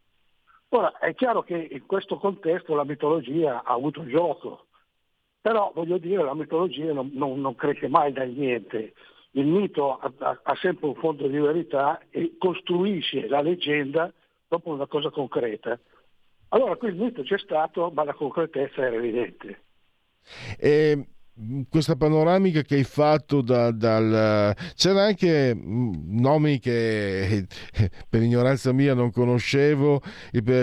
Ora, 0.70 0.98
è 0.98 1.14
chiaro 1.14 1.44
che 1.44 1.68
in 1.70 1.86
questo 1.86 2.18
contesto 2.18 2.74
la 2.74 2.86
mitologia 2.86 3.62
ha 3.64 3.74
avuto 3.74 4.06
gioco, 4.08 4.66
però 5.44 5.74
voglio 5.76 5.98
dire 5.98 6.24
la 6.24 6.34
mitologia 6.34 6.94
non, 6.94 7.10
non, 7.16 7.42
non 7.42 7.54
cresce 7.56 7.90
mai 7.90 8.14
dal 8.14 8.30
niente. 8.30 8.94
Il 9.32 9.46
mito 9.46 9.98
ha, 9.98 10.10
ha, 10.20 10.40
ha, 10.42 10.56
sempre 10.62 10.88
un 10.88 10.96
fondo 10.96 11.28
di 11.28 11.38
verità 11.38 12.00
e 12.10 12.38
costruisce 12.40 13.28
la 13.28 13.42
leggenda 13.42 14.10
dopo 14.48 14.70
una 14.70 14.88
cosa 14.88 15.10
concreta. 15.10 15.78
Allora 16.48 16.78
qui 16.78 16.88
il 16.88 16.96
mito 16.96 17.24
c'è 17.24 17.38
stato, 17.40 17.92
ma 17.94 18.06
la 18.06 18.14
concretezza 18.14 18.86
era 18.86 18.96
evidente. 18.96 19.64
E 20.58 21.08
questa 21.68 21.96
panoramica 21.96 22.62
che 22.62 22.76
hai 22.76 22.84
fatto 22.84 23.42
da- 23.42 23.72
dal... 23.72 24.56
c'era 24.76 25.04
anche 25.04 25.54
mm, 25.54 26.20
nomi 26.22 26.60
che 26.60 27.48
per 28.08 28.22
ignoranza 28.22 28.72
mia 28.72 28.94
non 28.94 29.12
conoscevo 29.12 30.02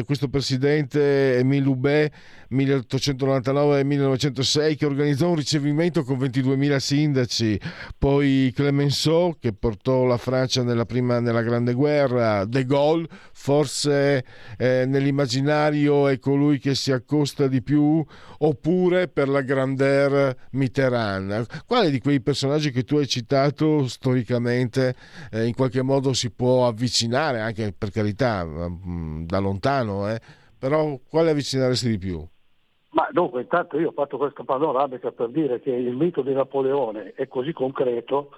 questo 0.06 0.28
presidente 0.28 1.36
Émile 1.38 1.64
Loubet 1.64 2.12
1899-1906 2.50 4.76
che 4.76 4.86
organizzò 4.86 5.28
un 5.28 5.36
ricevimento 5.36 6.04
con 6.04 6.18
22.000 6.18 6.76
sindaci 6.76 7.60
poi 7.96 8.52
Clemenceau 8.54 9.36
che 9.38 9.52
portò 9.52 10.04
la 10.04 10.16
Francia 10.16 10.62
nella, 10.62 10.84
prima, 10.84 11.20
nella 11.20 11.42
Grande 11.42 11.74
Guerra 11.74 12.44
De 12.44 12.64
Gaulle 12.64 13.06
forse 13.32 14.24
eh, 14.56 14.84
nell'immaginario 14.86 16.08
è 16.08 16.18
colui 16.18 16.58
che 16.58 16.74
si 16.74 16.92
accosta 16.92 17.46
di 17.46 17.62
più 17.62 18.04
oppure 18.38 19.08
per 19.08 19.28
la 19.28 19.42
grandeur 19.42 20.34
Mitterrand. 20.52 21.64
Quale 21.66 21.90
di 21.90 22.00
quei 22.00 22.20
personaggi 22.20 22.70
che 22.70 22.84
tu 22.84 22.96
hai 22.96 23.06
citato 23.06 23.86
storicamente 23.86 24.94
eh, 25.30 25.46
in 25.46 25.54
qualche 25.54 25.82
modo 25.82 26.12
si 26.12 26.30
può 26.30 26.66
avvicinare, 26.66 27.40
anche 27.40 27.72
per 27.76 27.90
carità, 27.90 28.44
mm, 28.44 29.24
da 29.24 29.38
lontano, 29.38 30.10
eh? 30.10 30.20
però 30.58 30.98
quale 31.08 31.30
avvicinaresti 31.30 31.88
di 31.88 31.98
più? 31.98 32.26
Ma 33.00 33.08
dunque, 33.12 33.40
intanto 33.40 33.78
io 33.78 33.88
ho 33.88 33.92
fatto 33.92 34.18
questa 34.18 34.44
panoramica 34.44 35.10
per 35.10 35.30
dire 35.30 35.58
che 35.60 35.70
il 35.70 35.94
mito 35.96 36.20
di 36.20 36.34
Napoleone 36.34 37.14
è 37.14 37.28
così 37.28 37.50
concreto 37.54 38.28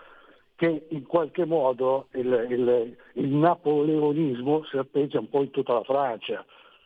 che 0.54 0.86
in 0.90 1.04
qualche 1.04 1.44
modo 1.44 2.06
il, 2.12 2.46
il- 2.48 2.96
il 3.14 3.26
napoleonismo 3.34 4.62
si 4.66 4.76
appeggia 4.76 5.18
un 5.18 5.28
po' 5.28 5.42
in 5.42 5.50
tutta 5.50 5.72
la 5.72 5.82
Francia. 5.82 6.44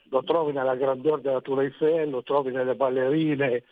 Lo 0.08 0.22
trovi 0.22 0.52
nella 0.52 0.74
grandeur 0.74 1.20
della 1.20 1.42
Tour 1.42 1.60
Eiffel, 1.64 2.08
lo 2.08 2.22
trovi 2.22 2.50
nelle 2.50 2.76
ballerine 2.76 3.64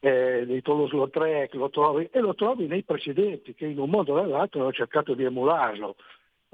eh, 0.00 0.44
di 0.44 0.60
Toulouse-Lautrec, 0.60 1.54
lo 1.54 1.70
trovi, 1.70 2.08
e 2.10 2.18
lo 2.18 2.34
trovi 2.34 2.66
nei 2.66 2.82
precedenti 2.82 3.54
che 3.54 3.66
in 3.66 3.78
un 3.78 3.90
modo 3.90 4.14
o 4.14 4.20
nell'altro 4.20 4.60
hanno 4.62 4.72
cercato 4.72 5.14
di 5.14 5.22
emularlo. 5.22 5.94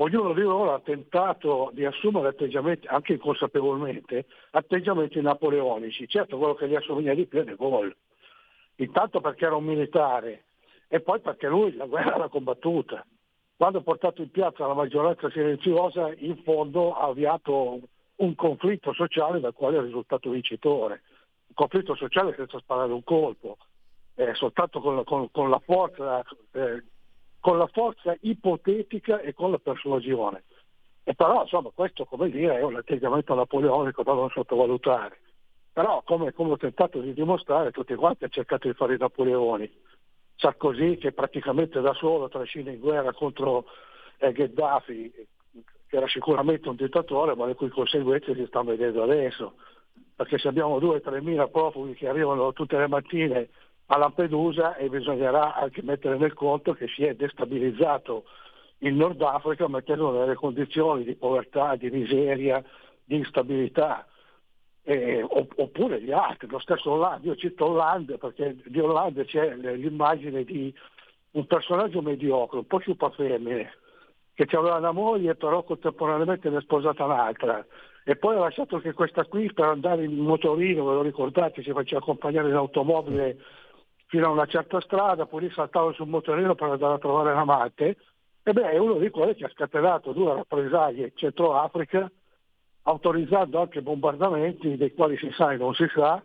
Ognuno 0.00 0.32
di 0.32 0.42
loro 0.42 0.74
ha 0.74 0.80
tentato 0.80 1.70
di 1.72 1.84
assumere 1.84 2.28
atteggiamenti, 2.28 2.86
anche 2.86 3.14
inconsapevolmente, 3.14 4.26
atteggiamenti 4.50 5.20
napoleonici. 5.20 6.06
Certo 6.06 6.38
quello 6.38 6.54
che 6.54 6.68
gli 6.68 6.76
assomiglia 6.76 7.14
di 7.14 7.26
più 7.26 7.40
è 7.40 7.44
De 7.44 7.56
Gaulle. 7.56 7.96
Intanto 8.76 9.20
perché 9.20 9.46
era 9.46 9.56
un 9.56 9.64
militare 9.64 10.44
e 10.86 11.00
poi 11.00 11.20
perché 11.20 11.48
lui 11.48 11.74
la 11.74 11.86
guerra 11.86 12.16
l'ha 12.16 12.28
combattuta. 12.28 13.04
Quando 13.56 13.78
ha 13.78 13.82
portato 13.82 14.22
in 14.22 14.30
piazza 14.30 14.68
la 14.68 14.74
maggioranza 14.74 15.28
silenziosa, 15.30 16.12
in 16.18 16.36
fondo 16.44 16.94
ha 16.94 17.06
avviato 17.06 17.80
un 18.16 18.34
conflitto 18.36 18.92
sociale 18.92 19.40
dal 19.40 19.52
quale 19.52 19.78
è 19.78 19.80
risultato 19.80 20.30
vincitore. 20.30 21.02
Un 21.48 21.54
conflitto 21.54 21.96
sociale 21.96 22.34
senza 22.36 22.60
sparare 22.60 22.92
un 22.92 23.02
colpo, 23.02 23.56
eh, 24.14 24.32
soltanto 24.34 24.80
con, 24.80 25.02
con- 25.02 25.28
con 25.32 25.50
la 25.50 25.58
forza, 25.58 26.22
eh, 26.52 26.84
con 27.40 27.58
la 27.58 27.66
forza 27.68 28.16
ipotetica 28.20 29.20
e 29.20 29.32
con 29.34 29.50
la 29.50 29.58
persuasione. 29.58 30.44
E 31.04 31.14
però 31.14 31.42
insomma 31.42 31.70
questo 31.74 32.04
come 32.04 32.28
dire 32.30 32.58
è 32.58 32.62
un 32.62 32.76
atteggiamento 32.76 33.34
napoleonico 33.34 34.02
da 34.02 34.12
non 34.12 34.28
sottovalutare. 34.30 35.18
Però 35.72 36.02
come, 36.04 36.32
come 36.32 36.52
ho 36.52 36.56
tentato 36.56 37.00
di 37.00 37.14
dimostrare 37.14 37.70
tutti 37.70 37.94
quanti 37.94 38.24
hanno 38.24 38.32
cercato 38.32 38.66
di 38.66 38.74
fare 38.74 38.96
i 38.96 38.98
Napoleoni. 38.98 39.70
Sarkozy 40.34 40.98
che 40.98 41.12
praticamente 41.12 41.80
da 41.80 41.94
solo 41.94 42.28
trascina 42.28 42.70
in 42.70 42.80
guerra 42.80 43.12
contro 43.12 43.66
eh, 44.18 44.32
Gheddafi, 44.32 45.12
che 45.86 45.96
era 45.96 46.06
sicuramente 46.08 46.68
un 46.68 46.76
dittatore, 46.76 47.34
ma 47.34 47.46
le 47.46 47.54
cui 47.54 47.68
conseguenze 47.68 48.34
si 48.34 48.44
stanno 48.46 48.70
vedendo 48.70 49.02
adesso. 49.02 49.54
Perché 50.14 50.36
se 50.38 50.48
abbiamo 50.48 50.78
2-3 50.78 51.22
mila 51.22 51.46
profughi 51.48 51.94
che 51.94 52.08
arrivano 52.08 52.52
tutte 52.52 52.76
le 52.76 52.88
mattine 52.88 53.48
a 53.90 53.96
Lampedusa 53.96 54.76
e 54.76 54.88
bisognerà 54.88 55.54
anche 55.54 55.82
mettere 55.82 56.18
nel 56.18 56.34
conto 56.34 56.72
che 56.74 56.88
si 56.88 57.04
è 57.04 57.14
destabilizzato 57.14 58.24
il 58.78 58.94
Nord 58.94 59.20
Africa 59.22 59.66
mettendolo 59.68 60.20
nelle 60.20 60.34
condizioni 60.34 61.04
di 61.04 61.14
povertà, 61.14 61.74
di 61.76 61.90
miseria, 61.90 62.62
di 63.04 63.16
instabilità. 63.16 64.06
Eh, 64.82 65.22
opp- 65.22 65.58
oppure 65.58 66.00
gli 66.00 66.12
altri, 66.12 66.48
lo 66.48 66.58
stesso 66.58 66.90
Hollande, 66.90 67.28
io 67.28 67.36
cito 67.36 67.66
Hollande 67.66 68.16
perché 68.16 68.56
di 68.64 68.80
Hollande 68.80 69.26
c'è 69.26 69.54
l'immagine 69.54 70.44
di 70.44 70.72
un 71.32 71.46
personaggio 71.46 72.00
mediocre, 72.00 72.58
un 72.58 72.66
po' 72.66 73.10
femmine, 73.10 73.70
che 74.32 74.56
aveva 74.56 74.76
una 74.76 74.92
moglie 74.92 75.34
però 75.34 75.62
contemporaneamente 75.62 76.48
ne 76.48 76.58
è 76.58 76.60
sposata 76.62 77.04
un'altra 77.04 77.66
e 78.08 78.16
poi 78.16 78.36
ha 78.36 78.38
lasciato 78.38 78.78
che 78.78 78.94
questa 78.94 79.26
qui 79.26 79.52
per 79.52 79.66
andare 79.66 80.04
in 80.04 80.16
motorino, 80.16 80.86
ve 80.86 80.94
lo 80.94 81.02
ricordate, 81.02 81.62
si 81.62 81.72
faceva 81.72 82.00
accompagnare 82.00 82.48
in 82.48 82.54
automobile 82.54 83.36
fino 84.08 84.26
a 84.26 84.30
una 84.30 84.46
certa 84.46 84.80
strada, 84.80 85.26
poi 85.26 85.42
lì 85.42 85.50
saltava 85.50 85.92
sul 85.92 86.08
motorino 86.08 86.54
per 86.54 86.70
andare 86.70 86.94
a 86.94 86.98
trovare 86.98 87.34
l'amante, 87.34 87.96
e 88.42 88.52
beh 88.52 88.70
è 88.70 88.78
uno 88.78 88.94
di 88.94 89.10
quelli 89.10 89.34
che 89.34 89.44
ha 89.44 89.50
scatenato 89.50 90.12
due 90.12 90.34
rappresaglie 90.34 91.04
in 91.04 91.12
Centro 91.14 91.54
Africa, 91.54 92.10
autorizzando 92.82 93.60
anche 93.60 93.82
bombardamenti 93.82 94.78
dei 94.78 94.94
quali 94.94 95.18
si 95.18 95.30
sa 95.32 95.52
e 95.52 95.58
non 95.58 95.74
si 95.74 95.86
sa, 95.94 96.22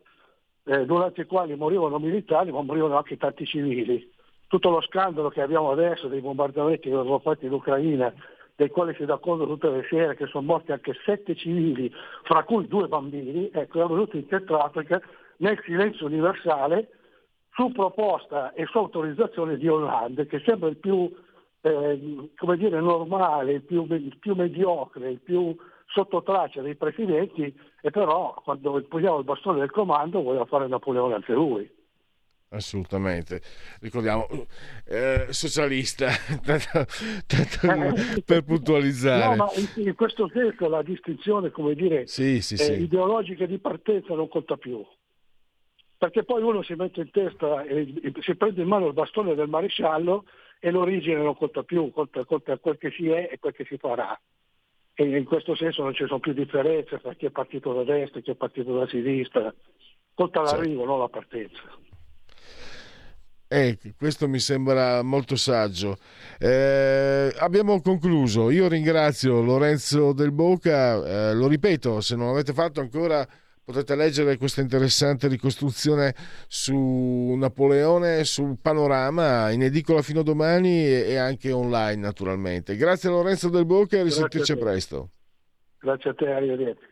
eh, 0.63 0.85
durante 0.85 1.21
i 1.21 1.25
quali 1.25 1.55
morivano 1.55 1.99
militari 1.99 2.51
ma 2.51 2.61
morivano 2.61 2.95
anche 2.95 3.17
tanti 3.17 3.45
civili. 3.45 4.09
Tutto 4.47 4.69
lo 4.69 4.79
scandalo 4.81 5.27
che 5.27 5.41
abbiamo 5.41 5.71
adesso 5.71 6.07
dei 6.07 6.21
bombardamenti 6.21 6.87
che 6.87 6.95
vengono 6.95 7.19
fatti 7.19 7.47
in 7.47 7.51
Ucraina, 7.51 8.13
dei 8.55 8.69
quali 8.69 8.95
si 8.95 9.03
dà 9.03 9.17
conto 9.17 9.45
tutte 9.45 9.69
le 9.69 9.85
sere 9.89 10.15
che 10.15 10.27
sono 10.27 10.45
morti 10.45 10.71
anche 10.71 10.93
sette 11.03 11.35
civili, 11.35 11.91
fra 12.23 12.43
cui 12.43 12.65
due 12.67 12.87
bambini, 12.87 13.49
ecco, 13.51 13.79
è 13.79 13.81
avvenuto 13.81 14.15
in 14.15 14.29
Centro 14.29 14.59
Africa 14.59 15.01
nel 15.37 15.59
silenzio 15.65 16.05
universale 16.05 16.87
su 17.55 17.71
proposta 17.71 18.53
e 18.53 18.65
su 18.65 18.77
autorizzazione 18.77 19.57
di 19.57 19.67
Hollande, 19.67 20.27
che 20.27 20.41
sembra 20.45 20.69
il 20.69 20.77
più 20.77 21.11
eh, 21.61 22.29
come 22.35 22.57
dire, 22.57 22.79
normale, 22.81 23.53
il 23.53 23.61
più, 23.61 23.85
il 23.89 24.17
più 24.19 24.35
mediocre, 24.35 25.09
il 25.09 25.19
più 25.19 25.55
sotto 25.87 26.23
traccia 26.23 26.61
dei 26.61 26.75
presidenti, 26.75 27.53
e 27.81 27.89
però 27.91 28.33
quando 28.43 28.81
pusiamo 28.87 29.19
il 29.19 29.23
bastone 29.23 29.59
del 29.59 29.71
comando 29.71 30.21
voleva 30.21 30.45
fare 30.45 30.67
Napoleone 30.67 31.13
anche 31.15 31.33
lui. 31.33 31.69
Assolutamente, 32.49 33.41
ricordiamo, 33.79 34.27
eh, 34.85 35.27
socialista, 35.29 36.09
tanto- 36.45 36.85
tanto 37.25 37.93
per 38.25 38.43
puntualizzare. 38.43 39.35
No, 39.35 39.45
ma 39.45 39.51
in, 39.55 39.87
in 39.87 39.95
questo 39.95 40.29
senso 40.31 40.69
la 40.69 40.83
distinzione, 40.83 41.49
come 41.49 41.73
dire, 41.73 42.05
Sì, 42.05 42.41
sì, 42.41 42.53
eh, 42.55 42.57
sì. 42.57 42.71
ideologica 42.81 43.45
di 43.45 43.57
partenza 43.57 44.13
non 44.13 44.27
conta 44.27 44.57
più. 44.57 44.85
Perché 46.03 46.25
poi 46.25 46.43
uno 46.43 46.61
si 46.63 46.73
mette 46.73 46.99
in 46.99 47.11
testa 47.11 47.63
e, 47.63 47.93
e 48.03 48.11
si 48.19 48.35
prende 48.35 48.61
in 48.61 48.67
mano 48.67 48.87
il 48.87 48.93
bastone 48.93 49.35
del 49.35 49.47
maresciallo 49.47 50.25
e 50.59 50.69
l'origine 50.69 51.15
non 51.21 51.33
conta 51.33 51.63
più, 51.63 51.91
conta, 51.91 52.25
conta 52.25 52.57
quel 52.57 52.77
che 52.77 52.91
si 52.91 53.07
è 53.07 53.29
e 53.31 53.39
quel 53.39 53.53
che 53.53 53.63
si 53.63 53.77
farà. 53.77 54.19
E 54.95 55.17
in 55.17 55.23
questo 55.23 55.55
senso 55.55 55.81
non 55.81 55.93
ci 55.93 56.05
sono 56.05 56.19
più 56.19 56.33
differenze 56.33 56.99
tra 56.99 57.13
chi 57.13 57.27
è 57.27 57.29
partito 57.29 57.71
da 57.71 57.85
destra 57.85 58.19
e 58.19 58.21
chi 58.21 58.31
è 58.31 58.35
partito 58.35 58.77
da 58.77 58.85
sinistra. 58.85 59.55
Conta 60.13 60.41
l'arrivo, 60.41 60.83
non 60.83 60.99
la 60.99 61.07
partenza. 61.07 61.61
Eh, 63.47 63.77
questo 63.97 64.27
mi 64.27 64.39
sembra 64.39 65.03
molto 65.03 65.37
saggio. 65.37 65.95
Eh, 66.37 67.33
abbiamo 67.37 67.79
concluso. 67.79 68.49
Io 68.49 68.67
ringrazio 68.67 69.41
Lorenzo 69.41 70.11
Del 70.11 70.33
Boca. 70.33 71.29
Eh, 71.29 71.33
lo 71.33 71.47
ripeto, 71.47 72.01
se 72.01 72.17
non 72.17 72.27
l'avete 72.27 72.51
fatto 72.51 72.81
ancora, 72.81 73.25
potete 73.63 73.95
leggere 73.95 74.37
questa 74.37 74.61
interessante 74.61 75.27
ricostruzione 75.27 76.13
su 76.47 77.33
Napoleone, 77.37 78.23
sul 78.23 78.57
panorama, 78.61 79.51
in 79.51 79.63
edicola 79.63 80.01
fino 80.01 80.19
a 80.19 80.23
domani 80.23 80.85
e, 80.85 81.15
anche 81.15 81.51
online, 81.51 82.01
naturalmente. 82.01 82.75
Grazie 82.75 83.09
a 83.09 83.13
Lorenzo 83.13 83.49
Del 83.49 83.65
Boca 83.65 83.95
e 83.95 83.99
a 84.01 84.03
risentirci 84.03 84.57
presto. 84.57 85.09
Grazie 85.79 86.09
a 86.09 86.13
te, 86.13 86.25
arrivederci. 86.27 86.91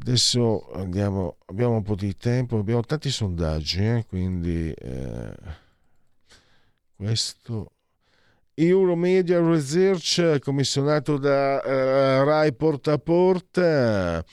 Adesso 0.00 0.70
andiamo, 0.74 1.38
abbiamo 1.46 1.74
un 1.74 1.82
po' 1.82 1.96
di 1.96 2.16
tempo, 2.16 2.58
abbiamo 2.58 2.82
tanti 2.82 3.10
sondaggi, 3.10 3.84
eh, 3.84 4.04
quindi 4.06 4.70
eh, 4.70 5.34
questo 6.94 7.72
Euromedia 8.60 9.40
Research 9.40 10.40
commissionato 10.40 11.16
da 11.16 11.62
eh, 11.62 12.24
Rai 12.24 12.52
Porta 12.54 12.94
a 12.94 12.98
Porta, 12.98 14.24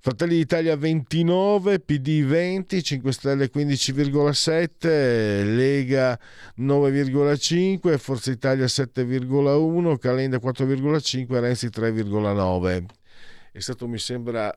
Fratelli 0.00 0.36
d'Italia 0.36 0.76
29, 0.76 1.80
PD 1.80 2.24
20, 2.24 2.82
5 2.82 3.12
Stelle 3.12 3.50
15,7, 3.52 5.54
Lega 5.54 6.18
9,5, 6.58 7.98
Forza 7.98 8.30
Italia 8.30 8.64
7,1, 8.64 9.98
Calenda 9.98 10.38
4,5, 10.38 11.38
Renzi 11.38 11.66
3,9. 11.66 12.84
È 13.52 13.60
stato, 13.60 13.86
mi 13.86 13.98
sembra, 13.98 14.50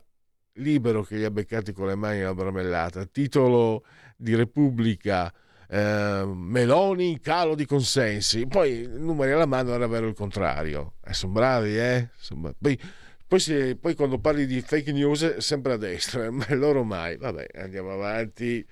libero 0.54 1.02
che 1.02 1.16
li 1.16 1.24
ha 1.24 1.30
beccati 1.30 1.72
con 1.72 1.88
le 1.88 1.94
mani 1.94 2.20
alla 2.20 2.32
marmellata. 2.32 3.04
Titolo 3.04 3.84
di 4.16 4.34
Repubblica. 4.34 5.30
Eh, 5.70 6.24
Meloni 6.26 7.10
in 7.10 7.20
calo 7.20 7.54
di 7.54 7.64
consensi, 7.66 8.46
poi 8.46 8.86
numeri 8.88 9.32
alla 9.32 9.46
mano 9.46 9.72
era 9.72 9.86
vero 9.86 10.06
il 10.08 10.14
contrario. 10.14 10.94
Eh, 11.04 11.12
sono 11.14 11.32
bravi, 11.32 11.78
eh? 11.78 12.08
Bravi. 12.34 12.54
Poi 12.58 12.80
Poi, 13.28 13.38
si- 13.38 13.76
poi 13.80 13.94
quando 13.94 14.18
parli 14.18 14.44
di 14.44 14.60
fake 14.60 14.90
news 14.90 15.22
è 15.22 15.40
sempre 15.40 15.74
a 15.74 15.76
destra, 15.76 16.28
ma 16.32 16.44
loro 16.50 16.82
mai. 16.82 17.16
Vabbè, 17.16 17.46
andiamo 17.60 17.92
avanti. 17.92 18.66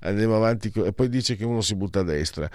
Andiamo 0.00 0.36
avanti 0.36 0.70
e 0.76 0.92
poi 0.92 1.08
dice 1.08 1.34
che 1.34 1.44
uno 1.44 1.60
si 1.60 1.74
butta 1.74 2.00
a 2.00 2.02
destra. 2.04 2.48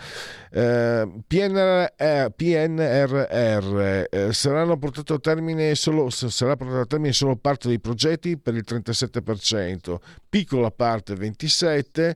Eh, 0.49 1.11
PNR, 1.28 2.32
PNRR 2.34 4.06
eh, 4.10 4.32
saranno 4.32 4.78
portati 4.78 5.11
a 5.11 5.20
termine 5.20 5.76
solo, 5.76 6.10
sarà 6.10 6.56
portato 6.56 6.80
a 6.80 6.86
termine 6.86 7.11
solo 7.11 7.36
parte 7.36 7.68
dei 7.68 7.80
progetti 7.82 8.38
per 8.38 8.56
il 8.56 8.64
37%, 8.65 9.95
piccola 10.30 10.72
parte 10.72 11.15
27%, 11.15 12.11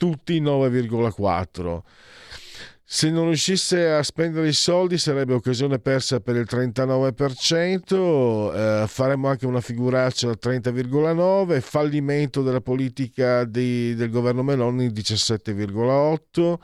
tutti 0.00 0.40
9,4%. 0.40 1.82
Se 2.82 3.10
non 3.10 3.26
riuscisse 3.26 3.92
a 3.92 4.02
spendere 4.02 4.48
i 4.48 4.54
soldi 4.54 4.96
sarebbe 4.96 5.34
occasione 5.34 5.78
persa 5.78 6.20
per 6.20 6.36
il 6.36 6.46
39%, 6.48 8.52
eh, 8.52 8.84
faremmo 8.88 9.28
anche 9.28 9.44
una 9.46 9.60
figuraccia 9.60 10.28
al 10.28 10.38
30,9%, 10.40 11.60
fallimento 11.60 12.42
della 12.42 12.62
politica 12.62 13.44
di- 13.44 13.94
del 13.94 14.10
governo 14.10 14.42
Meloni 14.42 14.86
il 14.86 14.92
17,8%. 14.92 16.58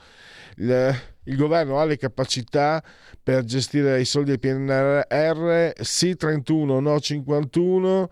Il, 0.56 1.36
governo 1.36 1.78
ha 1.78 1.84
le 1.84 1.98
capacità 1.98 2.82
per 3.22 3.44
gestire 3.44 4.00
i 4.00 4.06
soldi 4.06 4.30
del 4.30 4.40
PNRR, 4.40 5.72
sì 5.80 6.16
31, 6.16 6.80
no 6.80 6.98
51. 6.98 8.08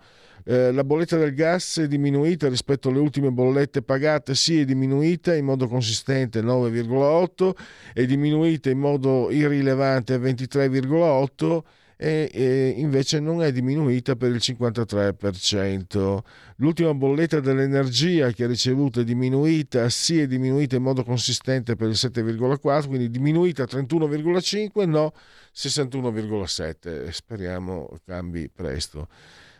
Eh, 0.47 0.71
la 0.71 0.83
bolletta 0.83 1.17
del 1.17 1.33
gas 1.33 1.79
è 1.79 1.87
diminuita 1.87 2.47
rispetto 2.47 2.89
alle 2.89 2.99
ultime 2.99 3.31
bollette 3.31 3.81
pagate, 3.81 4.35
sì 4.35 4.59
è 4.59 4.65
diminuita 4.65 5.33
in 5.33 5.43
modo 5.43 5.67
consistente 5.67 6.41
9,8, 6.41 7.55
è 7.93 8.05
diminuita 8.05 8.69
in 8.69 8.77
modo 8.77 9.31
irrilevante 9.31 10.19
23,8 10.19 11.61
e, 11.97 12.29
e 12.31 12.73
invece 12.77 13.19
non 13.19 13.41
è 13.41 13.51
diminuita 13.51 14.15
per 14.15 14.29
il 14.29 14.37
53%. 14.39 16.17
L'ultima 16.57 16.93
bolletta 16.93 17.39
dell'energia 17.39 18.29
che 18.31 18.43
ha 18.43 18.47
ricevuto 18.47 18.99
è 18.99 19.03
diminuita, 19.03 19.89
sì 19.89 20.19
è 20.19 20.27
diminuita 20.27 20.75
in 20.75 20.83
modo 20.83 21.03
consistente 21.03 21.75
per 21.75 21.87
il 21.87 21.95
7,4, 21.95 22.87
quindi 22.87 23.09
diminuita 23.09 23.63
31,5, 23.63 24.87
no 24.87 25.11
61,7. 25.55 27.09
Speriamo 27.09 27.89
cambi 28.05 28.47
presto. 28.47 29.07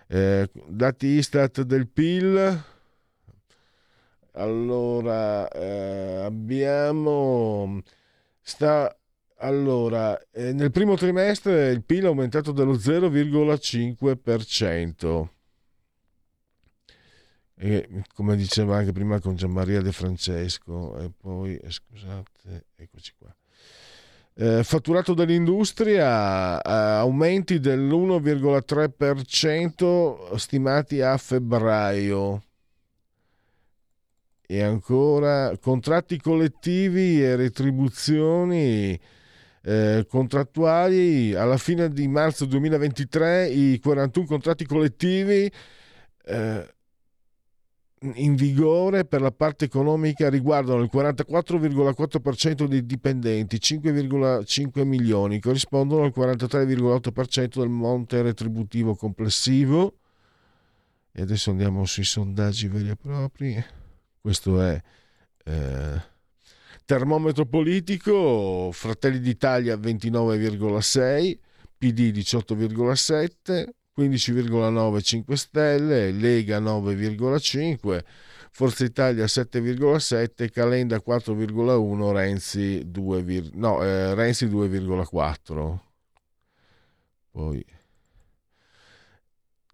Eh, 0.07 0.49
dati 0.67 1.07
Istat 1.07 1.61
del 1.61 1.87
PIL. 1.87 2.63
Allora 4.33 5.47
eh, 5.49 6.21
abbiamo 6.23 7.81
sta 8.41 8.95
allora 9.37 10.19
eh, 10.31 10.53
nel 10.53 10.71
primo 10.71 10.95
trimestre 10.95 11.71
il 11.71 11.83
PIL 11.83 12.03
è 12.03 12.07
aumentato 12.07 12.51
dello 12.51 12.73
0,5%. 12.73 15.27
E, 17.57 18.03
come 18.13 18.35
diceva 18.35 18.75
anche 18.77 18.91
prima 18.91 19.21
con 19.21 19.35
Gianmaria 19.35 19.81
De 19.81 19.93
Francesco 19.93 20.99
e 20.99 21.09
poi 21.09 21.55
eh, 21.55 21.71
scusate, 21.71 22.65
eccoci 22.75 23.13
qua. 23.17 23.33
Eh, 24.37 24.65
fatturato 24.65 25.13
dell'industria 25.13 26.61
eh, 26.61 26.69
aumenti 26.99 27.61
dell'1,3% 27.61 30.35
stimati 30.35 30.99
a 31.01 31.15
febbraio. 31.17 32.43
E 34.47 34.61
ancora 34.61 35.57
contratti 35.57 36.19
collettivi 36.19 37.23
e 37.23 37.37
retribuzioni 37.37 38.99
eh, 39.63 40.05
contrattuali. 40.07 41.33
Alla 41.33 41.57
fine 41.57 41.89
di 41.89 42.07
marzo 42.09 42.43
2023 42.45 43.47
i 43.47 43.79
41 43.79 44.25
contratti 44.25 44.65
collettivi 44.65 45.49
eh, 46.25 46.74
in 48.01 48.35
vigore 48.35 49.05
per 49.05 49.21
la 49.21 49.31
parte 49.31 49.65
economica 49.65 50.29
riguardano 50.29 50.81
il 50.81 50.89
44,4% 50.93 52.65
dei 52.65 52.85
dipendenti, 52.85 53.57
5,5 53.57 54.83
milioni, 54.83 55.39
corrispondono 55.39 56.03
al 56.03 56.13
43,8% 56.15 57.59
del 57.59 57.69
monte 57.69 58.21
retributivo 58.21 58.95
complessivo. 58.95 59.97
E 61.11 61.21
adesso 61.21 61.51
andiamo 61.51 61.85
sui 61.85 62.03
sondaggi 62.03 62.67
veri 62.67 62.89
e 62.89 62.95
propri. 62.95 63.63
Questo 64.19 64.61
è 64.61 64.81
eh, 65.45 66.01
termometro 66.83 67.45
politico, 67.45 68.69
Fratelli 68.73 69.19
d'Italia 69.19 69.75
29,6, 69.75 71.37
PD 71.77 72.11
18,7, 72.11 73.69
15,9 73.95 75.01
5 75.01 75.35
Stelle, 75.37 76.11
Lega 76.11 76.59
9,5, 76.59 78.03
Forza 78.51 78.83
Italia 78.83 79.25
7,7, 79.25 80.49
Calenda 80.51 81.01
4,1, 81.01 82.11
Renzi, 82.11 82.83
2, 82.85 83.51
no, 83.53 83.81
eh, 83.83 84.13
Renzi 84.13 84.47
2,4. 84.47 85.79
Poi 87.31 87.65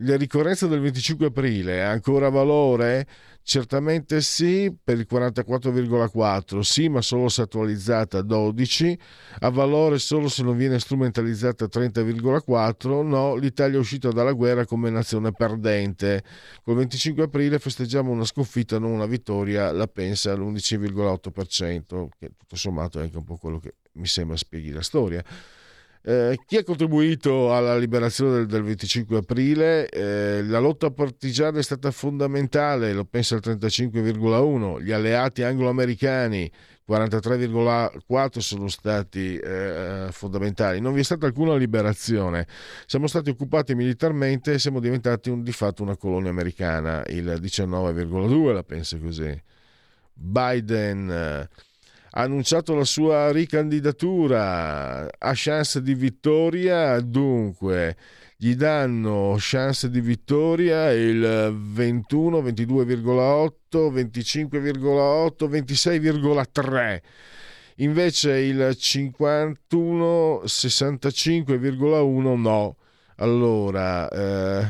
la 0.03 0.17
ricorrenza 0.17 0.67
del 0.67 0.81
25 0.81 1.27
aprile 1.27 1.83
ha 1.83 1.91
ancora 1.91 2.29
valore? 2.29 3.07
Certamente 3.43 4.21
sì, 4.21 4.71
per 4.83 4.99
il 4.99 5.07
44,4, 5.09 6.59
sì, 6.59 6.89
ma 6.89 7.01
solo 7.01 7.27
se 7.27 7.41
attualizzata 7.41 8.19
a 8.19 8.21
12, 8.21 8.99
ha 9.39 9.49
valore 9.49 9.97
solo 9.97 10.29
se 10.29 10.43
non 10.43 10.55
viene 10.55 10.79
strumentalizzata 10.79 11.65
a 11.65 11.69
30,4, 11.71 13.03
no, 13.03 13.35
l'Italia 13.35 13.77
è 13.77 13.79
uscita 13.79 14.09
dalla 14.11 14.33
guerra 14.33 14.65
come 14.65 14.91
nazione 14.91 15.31
perdente. 15.31 16.23
Col 16.63 16.75
25 16.75 17.23
aprile 17.23 17.57
festeggiamo 17.57 18.11
una 18.11 18.25
sconfitta, 18.25 18.77
non 18.77 18.91
una 18.91 19.07
vittoria, 19.07 19.71
la 19.71 19.87
pensa 19.87 20.31
all'11,8%, 20.31 22.07
che 22.19 22.31
tutto 22.37 22.55
sommato 22.55 22.99
è 22.99 23.03
anche 23.03 23.17
un 23.17 23.23
po' 23.23 23.37
quello 23.37 23.57
che 23.59 23.73
mi 23.93 24.05
sembra 24.05 24.37
spieghi 24.37 24.71
la 24.71 24.83
storia. 24.83 25.23
Eh, 26.03 26.39
chi 26.47 26.57
ha 26.57 26.63
contribuito 26.63 27.53
alla 27.53 27.77
liberazione 27.77 28.37
del, 28.37 28.47
del 28.47 28.63
25 28.63 29.17
aprile? 29.17 29.87
Eh, 29.89 30.43
la 30.43 30.59
lotta 30.59 30.89
partigiana 30.89 31.59
è 31.59 31.63
stata 31.63 31.91
fondamentale, 31.91 32.93
lo 32.93 33.05
pensa 33.05 33.35
il 33.35 33.41
35,1, 33.43 34.81
gli 34.81 34.91
alleati 34.91 35.43
anglo-americani 35.43 36.51
43,4 36.91 38.39
sono 38.39 38.67
stati 38.67 39.37
eh, 39.37 40.07
fondamentali. 40.11 40.81
Non 40.81 40.93
vi 40.93 40.99
è 40.99 41.03
stata 41.03 41.25
alcuna 41.25 41.55
liberazione. 41.55 42.47
Siamo 42.85 43.07
stati 43.07 43.29
occupati 43.29 43.75
militarmente 43.75 44.53
e 44.53 44.59
siamo 44.59 44.79
diventati 44.79 45.29
un, 45.29 45.41
di 45.41 45.53
fatto 45.53 45.83
una 45.83 45.95
colonia 45.95 46.31
americana. 46.31 47.03
Il 47.07 47.39
19,2 47.41 48.53
la 48.53 48.63
pensa 48.63 48.97
così. 48.97 49.41
Biden 50.13 51.09
eh, 51.09 51.49
annunciato 52.11 52.75
la 52.75 52.83
sua 52.83 53.31
ricandidatura, 53.31 55.07
ha 55.17 55.31
chance 55.33 55.81
di 55.81 55.93
vittoria, 55.93 56.99
dunque 56.99 57.95
gli 58.43 58.55
danno 58.55 59.35
chance 59.37 59.87
di 59.89 60.01
vittoria 60.01 60.91
il 60.91 61.55
21, 61.55 62.39
22,8, 62.39 63.53
25,8, 63.93 65.47
26,3. 65.47 67.01
Invece 67.75 68.39
il 68.39 68.75
51, 68.75 70.41
65,1 70.43 72.35
no. 72.35 72.77
Allora, 73.17 74.09
eh, 74.09 74.67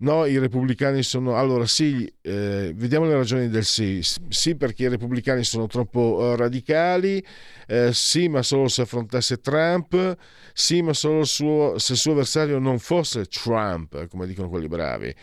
no, 0.00 0.26
i 0.26 0.38
repubblicani 0.38 1.02
sono... 1.02 1.36
Allora 1.36 1.66
sì, 1.66 2.10
eh, 2.20 2.72
vediamo 2.74 3.06
le 3.06 3.14
ragioni 3.14 3.48
del 3.48 3.64
sì. 3.64 4.02
Sì 4.28 4.56
perché 4.56 4.84
i 4.84 4.88
repubblicani 4.88 5.44
sono 5.44 5.66
troppo 5.66 6.32
eh, 6.32 6.36
radicali, 6.36 7.24
eh, 7.66 7.92
sì 7.92 8.28
ma 8.28 8.42
solo 8.42 8.68
se 8.68 8.82
affrontasse 8.82 9.38
Trump, 9.38 10.16
sì 10.52 10.82
ma 10.82 10.92
solo 10.92 11.24
suo, 11.24 11.78
se 11.78 11.92
il 11.92 11.98
suo 11.98 12.12
avversario 12.12 12.58
non 12.58 12.78
fosse 12.78 13.24
Trump, 13.24 14.06
come 14.08 14.26
dicono 14.26 14.48
quelli 14.48 14.68
bravi. 14.68 15.14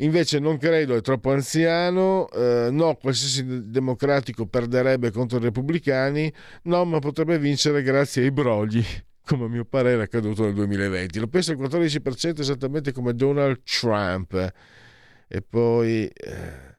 Invece 0.00 0.38
non 0.38 0.58
credo, 0.58 0.94
è 0.94 1.00
troppo 1.00 1.32
anziano, 1.32 2.28
eh, 2.30 2.68
no, 2.70 2.94
qualsiasi 2.94 3.68
democratico 3.68 4.46
perderebbe 4.46 5.10
contro 5.10 5.38
i 5.38 5.42
repubblicani, 5.42 6.32
no, 6.64 6.84
ma 6.84 7.00
potrebbe 7.00 7.38
vincere 7.38 7.82
grazie 7.82 8.22
ai 8.22 8.30
brogli 8.30 8.84
come 9.28 9.44
a 9.44 9.48
mio 9.48 9.66
parere 9.66 10.00
è 10.00 10.04
accaduto 10.04 10.44
nel 10.44 10.54
2020. 10.54 11.18
Lo 11.18 11.28
pensa 11.28 11.52
il 11.52 11.58
14% 11.58 12.40
esattamente 12.40 12.92
come 12.92 13.14
Donald 13.14 13.60
Trump. 13.62 14.52
E 15.28 15.42
poi, 15.42 16.06
eh, 16.06 16.76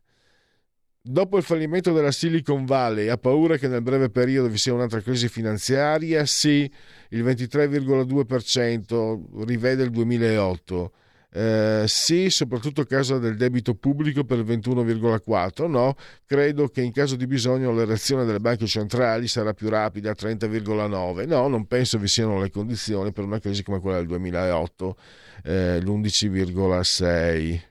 dopo 0.99 1.37
il 1.37 1.43
fallimento 1.43 1.93
della 1.93 2.11
Silicon 2.11 2.65
Valley, 2.65 3.07
ha 3.07 3.17
paura 3.17 3.57
che 3.57 3.67
nel 3.67 3.83
breve 3.83 4.09
periodo 4.09 4.49
vi 4.49 4.57
sia 4.57 4.73
un'altra 4.73 5.01
crisi 5.01 5.29
finanziaria? 5.29 6.25
Sì, 6.25 6.67
il 7.09 7.23
23,2% 7.23 9.45
rivede 9.45 9.83
il 9.83 9.91
2008. 9.91 10.93
Eh, 11.31 11.83
sì, 11.87 12.31
soprattutto 12.31 12.81
a 12.81 12.87
causa 12.87 13.19
del 13.19 13.37
debito 13.37 13.75
pubblico 13.75 14.23
per 14.23 14.39
il 14.39 14.45
21,4. 14.45 15.67
No, 15.67 15.95
credo 16.25 16.67
che 16.69 16.81
in 16.81 16.91
caso 16.91 17.15
di 17.15 17.27
bisogno 17.27 17.71
la 17.71 17.85
reazione 17.85 18.25
delle 18.25 18.39
banche 18.39 18.65
centrali 18.65 19.27
sarà 19.27 19.53
più 19.53 19.69
rapida, 19.69 20.13
30,9. 20.13 21.27
No, 21.27 21.47
non 21.47 21.67
penso 21.67 21.99
vi 21.99 22.07
siano 22.07 22.41
le 22.41 22.49
condizioni 22.49 23.11
per 23.11 23.25
una 23.25 23.39
crisi 23.39 23.61
come 23.63 23.79
quella 23.79 23.97
del 23.97 24.07
2008, 24.07 24.97
eh, 25.43 25.79
l'11,6. 25.81 27.61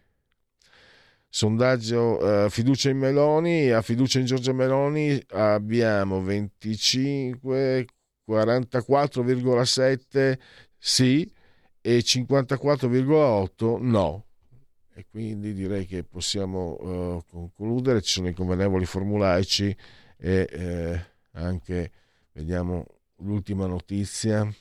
Sondaggio 1.30 2.46
eh, 2.46 2.50
fiducia 2.50 2.88
in 2.90 2.98
Meloni, 2.98 3.70
a 3.70 3.82
fiducia 3.82 4.18
in 4.18 4.24
Giorgia 4.24 4.52
Meloni 4.52 5.20
abbiamo 5.30 6.22
25, 6.22 7.86
44,7 8.26 10.38
sì 10.78 11.30
e 11.80 11.98
54,8 11.98 13.78
no. 13.80 14.24
E 14.94 15.06
quindi 15.08 15.54
direi 15.54 15.86
che 15.86 16.02
possiamo 16.02 16.76
uh, 16.80 17.24
concludere, 17.30 18.02
ci 18.02 18.12
sono 18.12 18.28
i 18.28 18.34
convenevoli 18.34 18.84
formulaici 18.84 19.76
e 20.16 20.48
eh, 20.50 21.00
anche, 21.32 21.92
vediamo 22.32 22.84
l'ultima 23.18 23.66
notizia. 23.66 24.52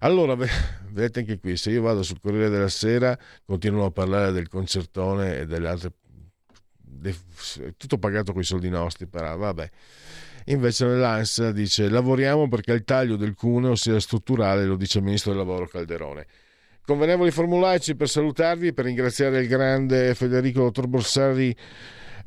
Allora, 0.00 0.34
vedete 0.34 1.20
anche 1.20 1.38
qui, 1.38 1.56
se 1.56 1.70
io 1.70 1.82
vado 1.82 2.02
sul 2.02 2.20
Corriere 2.20 2.48
della 2.48 2.68
Sera, 2.68 3.18
continuano 3.44 3.86
a 3.86 3.90
parlare 3.90 4.32
del 4.32 4.48
concertone 4.48 5.40
e 5.40 5.46
delle 5.46 5.68
altre... 5.68 5.92
tutto 7.76 7.98
pagato 7.98 8.32
con 8.32 8.40
i 8.40 8.44
soldi 8.44 8.68
nostri, 8.68 9.06
però 9.06 9.36
vabbè. 9.36 9.70
Invece 10.46 10.86
nell'ANSA 10.86 11.50
dice 11.50 11.88
lavoriamo 11.88 12.48
perché 12.48 12.72
il 12.72 12.84
taglio 12.84 13.16
del 13.16 13.34
cuneo 13.34 13.74
sia 13.74 13.98
strutturale, 13.98 14.64
lo 14.64 14.76
dice 14.76 14.98
il 14.98 15.04
ministro 15.04 15.32
del 15.32 15.40
lavoro 15.40 15.66
Calderone. 15.66 16.26
Convenevoli 16.84 17.32
formulaici 17.32 17.96
per 17.96 18.08
salutarvi 18.08 18.72
per 18.72 18.84
ringraziare 18.84 19.40
il 19.40 19.48
grande 19.48 20.14
Federico 20.14 20.60
Dottor 20.60 20.86
Borsari 20.86 21.56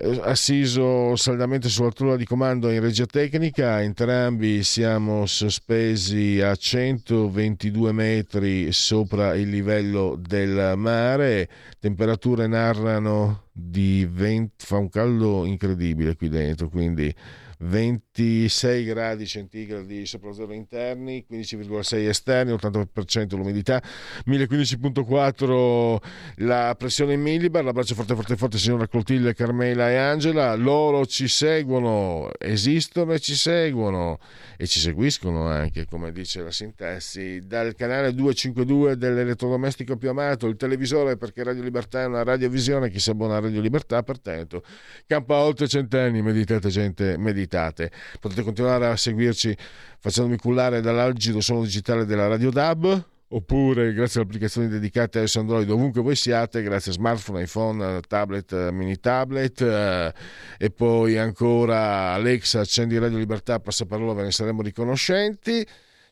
eh, 0.01 0.19
assiso 0.23 1.15
saldamente 1.15 1.69
sulla 1.69 1.91
tolla 1.91 2.17
di 2.17 2.25
comando 2.25 2.69
in 2.69 2.81
regia 2.81 3.05
tecnica, 3.05 3.81
entrambi 3.81 4.63
siamo 4.63 5.25
sospesi 5.25 6.41
a 6.41 6.55
122 6.55 7.91
metri 7.93 8.71
sopra 8.73 9.33
il 9.35 9.49
livello 9.49 10.17
del 10.19 10.73
mare, 10.77 11.49
temperature 11.79 12.47
narrano 12.47 13.47
di 13.51 14.05
20, 14.09 14.65
fa 14.65 14.77
un 14.77 14.89
caldo 14.89 15.45
incredibile 15.45 16.15
qui 16.15 16.29
dentro, 16.29 16.69
quindi 16.69 17.13
26 17.61 18.85
gradi 18.85 19.27
centigradi 19.27 20.05
sopra 20.05 20.31
zero 20.31 20.53
interni, 20.53 21.25
15,6 21.29 22.07
esterni, 22.07 22.53
80% 22.53 23.35
l'umidità, 23.35 23.83
1015.4 24.25 25.97
la 26.37 26.73
pressione 26.77 27.13
in 27.13 27.21
millibar. 27.21 27.63
L'abbraccio 27.63 27.95
forte 27.95 28.15
forte 28.15 28.37
forte 28.37 28.57
signora 28.57 28.87
Clotilde, 28.87 29.33
Carmela 29.33 29.89
e 29.89 29.97
Angela. 29.97 30.55
Loro 30.55 31.05
ci 31.05 31.27
seguono, 31.27 32.29
esistono 32.37 33.11
e 33.13 33.19
ci 33.19 33.35
seguono 33.35 34.19
e 34.55 34.65
ci 34.65 34.79
seguiscono 34.79 35.47
anche, 35.47 35.85
come 35.85 36.13
dice 36.13 36.41
la 36.41 36.51
sintesi, 36.51 37.41
dal 37.45 37.75
canale 37.75 38.13
252 38.13 38.95
dell'elettrodomestico 38.95 39.97
più 39.97 40.09
amato, 40.09 40.47
il 40.47 40.55
televisore 40.55 41.17
perché 41.17 41.43
Radio 41.43 41.63
Libertà 41.63 42.03
è 42.03 42.05
una 42.05 42.23
radiovisione, 42.23 42.89
chi 42.89 42.99
si 42.99 43.09
abbona 43.09 43.35
a 43.35 43.39
Radio 43.39 43.59
Libertà, 43.59 44.01
pertanto 44.01 44.63
campa 45.05 45.35
oltre 45.35 45.67
centenni, 45.67 46.21
meditate 46.21 46.69
gente, 46.69 47.17
meditate 47.17 47.48
meritate. 47.49 47.91
Potete 48.19 48.43
continuare 48.43 48.87
a 48.87 48.95
seguirci 48.95 49.55
facendomi 49.99 50.37
cullare 50.37 50.81
dall'algido 50.81 51.41
suono 51.41 51.63
digitale 51.63 52.05
della 52.05 52.27
Radio 52.27 52.51
DAB 52.51 53.05
oppure 53.31 53.93
grazie 53.93 54.19
alle 54.21 54.29
applicazioni 54.29 54.67
dedicate 54.67 55.19
a 55.19 55.25
Android 55.35 55.69
ovunque 55.69 56.01
voi 56.01 56.15
siate, 56.15 56.63
grazie 56.63 56.91
a 56.91 56.95
smartphone, 56.95 57.43
iPhone, 57.43 57.99
tablet, 58.07 58.69
mini 58.69 58.99
tablet 58.99 59.61
eh, 59.61 60.13
e 60.57 60.69
poi 60.71 61.17
ancora 61.17 62.13
Alexa, 62.13 62.61
accendi 62.61 62.97
Radio 62.97 63.17
Libertà, 63.17 63.59
passaparola, 63.59 64.13
ve 64.13 64.23
ne 64.23 64.31
saremo 64.31 64.61
riconoscenti. 64.61 65.65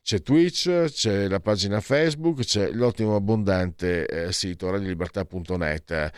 C'è 0.03 0.21
Twitch, 0.21 0.85
c'è 0.85 1.27
la 1.27 1.41
pagina 1.41 1.81
Facebook, 1.81 2.39
c'è 2.39 2.71
l'ottimo 2.71 3.15
abbondante 3.15 4.05
eh, 4.05 4.31
sito 4.31 4.69
radiolibertà.net. 4.69 6.11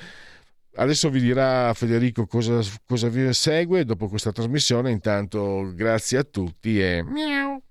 Adesso 0.80 1.10
vi 1.10 1.20
dirà 1.20 1.74
Federico 1.74 2.26
cosa, 2.26 2.62
cosa 2.86 3.10
vi 3.10 3.34
segue 3.34 3.84
dopo 3.84 4.08
questa 4.08 4.32
trasmissione. 4.32 4.92
Intanto 4.92 5.74
grazie 5.76 6.20
a 6.20 6.24
tutti 6.24 6.82
e 6.82 7.04
miau. 7.04 7.62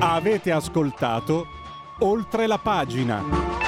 Avete 0.00 0.52
ascoltato 0.52 1.46
oltre 2.00 2.46
la 2.46 2.58
pagina. 2.58 3.59